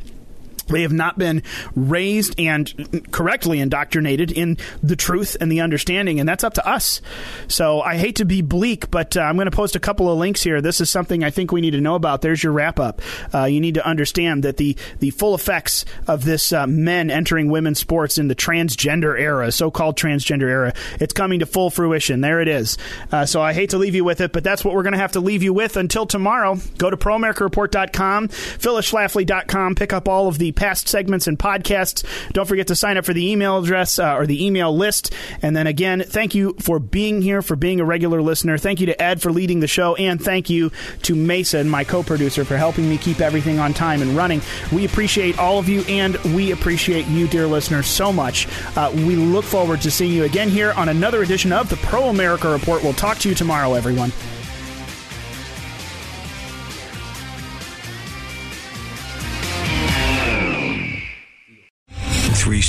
They 0.69 0.83
have 0.83 0.93
not 0.93 1.19
been 1.19 1.43
raised 1.75 2.39
and 2.39 3.07
correctly 3.13 3.61
indoctrinated 3.61 4.31
in 4.33 4.59
the 4.83 4.97
truth 4.97 5.37
and 5.41 5.51
the 5.51 5.61
understanding, 5.61 6.21
and 6.21 6.29
that's 6.29 6.45
up 6.45 6.55
to 6.55 6.67
us. 6.67 7.01
So 7.49 7.81
I 7.81 7.97
hate 7.97 8.17
to 8.17 8.25
be 8.25 8.43
bleak, 8.43 8.91
but 8.91 9.17
uh, 9.17 9.21
I'm 9.21 9.37
going 9.37 9.51
to 9.51 9.57
post 9.57 9.77
a 9.77 9.81
couple 9.81 10.11
of 10.11 10.19
links 10.19 10.43
here. 10.43 10.61
This 10.61 10.81
is 10.81 10.91
something 10.91 11.23
I 11.25 11.31
think 11.31 11.53
we 11.53 11.61
need 11.61 11.73
to 11.73 11.81
know 11.81 11.95
about. 11.95 12.23
There's 12.23 12.43
your 12.43 12.53
wrap 12.53 12.81
up. 12.81 13.01
Uh, 13.33 13.45
you 13.45 13.61
need 13.61 13.75
to 13.75 13.87
understand 13.87 14.43
that 14.45 14.57
the 14.57 14.77
the 14.99 15.11
full 15.11 15.35
effects 15.35 15.85
of 16.07 16.25
this 16.25 16.53
uh, 16.53 16.67
men 16.67 17.11
entering 17.11 17.51
women's 17.51 17.79
sports 17.79 18.19
in 18.19 18.29
the 18.29 18.35
transgender 18.35 19.19
era, 19.19 19.53
so-called 19.53 19.97
transgender 19.97 20.49
era, 20.49 20.73
it's 21.01 21.13
coming 21.13 21.41
to 21.41 21.47
full 21.47 21.71
fruition. 21.71 22.21
There 22.21 22.41
it 22.41 22.49
is. 22.49 22.79
Uh, 23.13 23.27
so 23.27 23.41
I 23.43 23.53
hate 23.53 23.71
to 23.71 23.79
leave 23.79 23.95
you 23.95 24.05
with 24.05 24.21
it, 24.21 24.33
but 24.33 24.45
that's 24.45 24.65
what 24.65 24.75
we're 24.75 24.83
going 24.83 24.93
to 24.93 24.99
have 24.99 25.13
to 25.13 25.21
leave 25.21 25.43
you 25.43 25.53
with 25.53 25.77
until 25.77 26.07
tomorrow. 26.07 26.59
Go 26.79 26.91
to 26.91 26.97
proamericareport.com, 26.97 28.29
phyllisschlafly.com, 28.29 29.75
pick 29.75 29.93
up 29.93 30.09
all 30.09 30.29
of 30.29 30.39
the 30.39 30.53
past 30.57 30.89
segments 30.89 31.27
and 31.27 31.39
podcasts. 31.39 32.05
Don't 32.33 32.47
forget 32.47 32.67
to 32.69 32.75
sign 32.75 32.97
up 32.97 33.05
for 33.05 33.15
the 33.15 33.31
email 33.31 33.59
address 33.59 33.99
uh, 33.99 34.15
or 34.15 34.27
the 34.27 34.45
email 34.45 34.77
list. 34.77 35.13
And 35.43 35.55
then 35.55 35.67
again, 35.67 36.03
thank 36.07 36.35
you 36.35 36.57
for 36.59 36.79
being 36.79 37.23
here, 37.23 37.43
for 37.43 37.57
being 37.57 37.81
a 37.81 37.85
regular 37.85 38.23
listener. 38.23 38.59
Thank 38.59 38.81
you 38.81 38.87
to 38.87 39.03
Ed 39.03 39.23
for 39.23 39.31
leading 39.31 39.61
the 39.61 39.69
show, 39.69 39.95
and 39.95 40.21
thank 40.21 40.51
you 40.51 40.73
to 41.03 41.15
Mason, 41.15 41.69
my 41.69 41.85
co-producer, 41.85 42.45
for 42.45 42.57
helping 42.57 42.89
me 42.89 42.99
keep 42.99 43.21
everything 43.21 43.59
on 43.59 43.75
time 43.75 44.03
and 44.03 44.17
running. 44.17 44.41
We 44.73 44.85
appreciate 44.85 45.39
all 45.39 45.59
of 45.59 45.69
you, 45.69 45.83
and 45.83 46.17
we 46.35 46.53
appreciate 46.53 47.07
you, 47.07 47.29
dear 47.29 47.47
listeners, 47.47 47.87
so 47.87 48.13
much. 48.13 48.49
Uh, 48.77 48.91
we 48.95 49.17
look 49.17 49.45
forward 49.45 49.81
to 49.83 49.91
seeing 49.91 50.13
you 50.13 50.25
again 50.25 50.49
here 50.49 50.73
on 50.73 50.89
another 50.89 51.23
edition 51.23 51.53
of 51.53 51.69
the 51.69 51.77
Pro 51.77 52.05
America 52.05 52.49
Report. 52.49 52.83
We'll 52.83 52.95
talk 52.95 53.19
to 53.19 53.29
you 53.29 53.35
tomorrow, 53.35 53.75
everyone. 53.75 54.13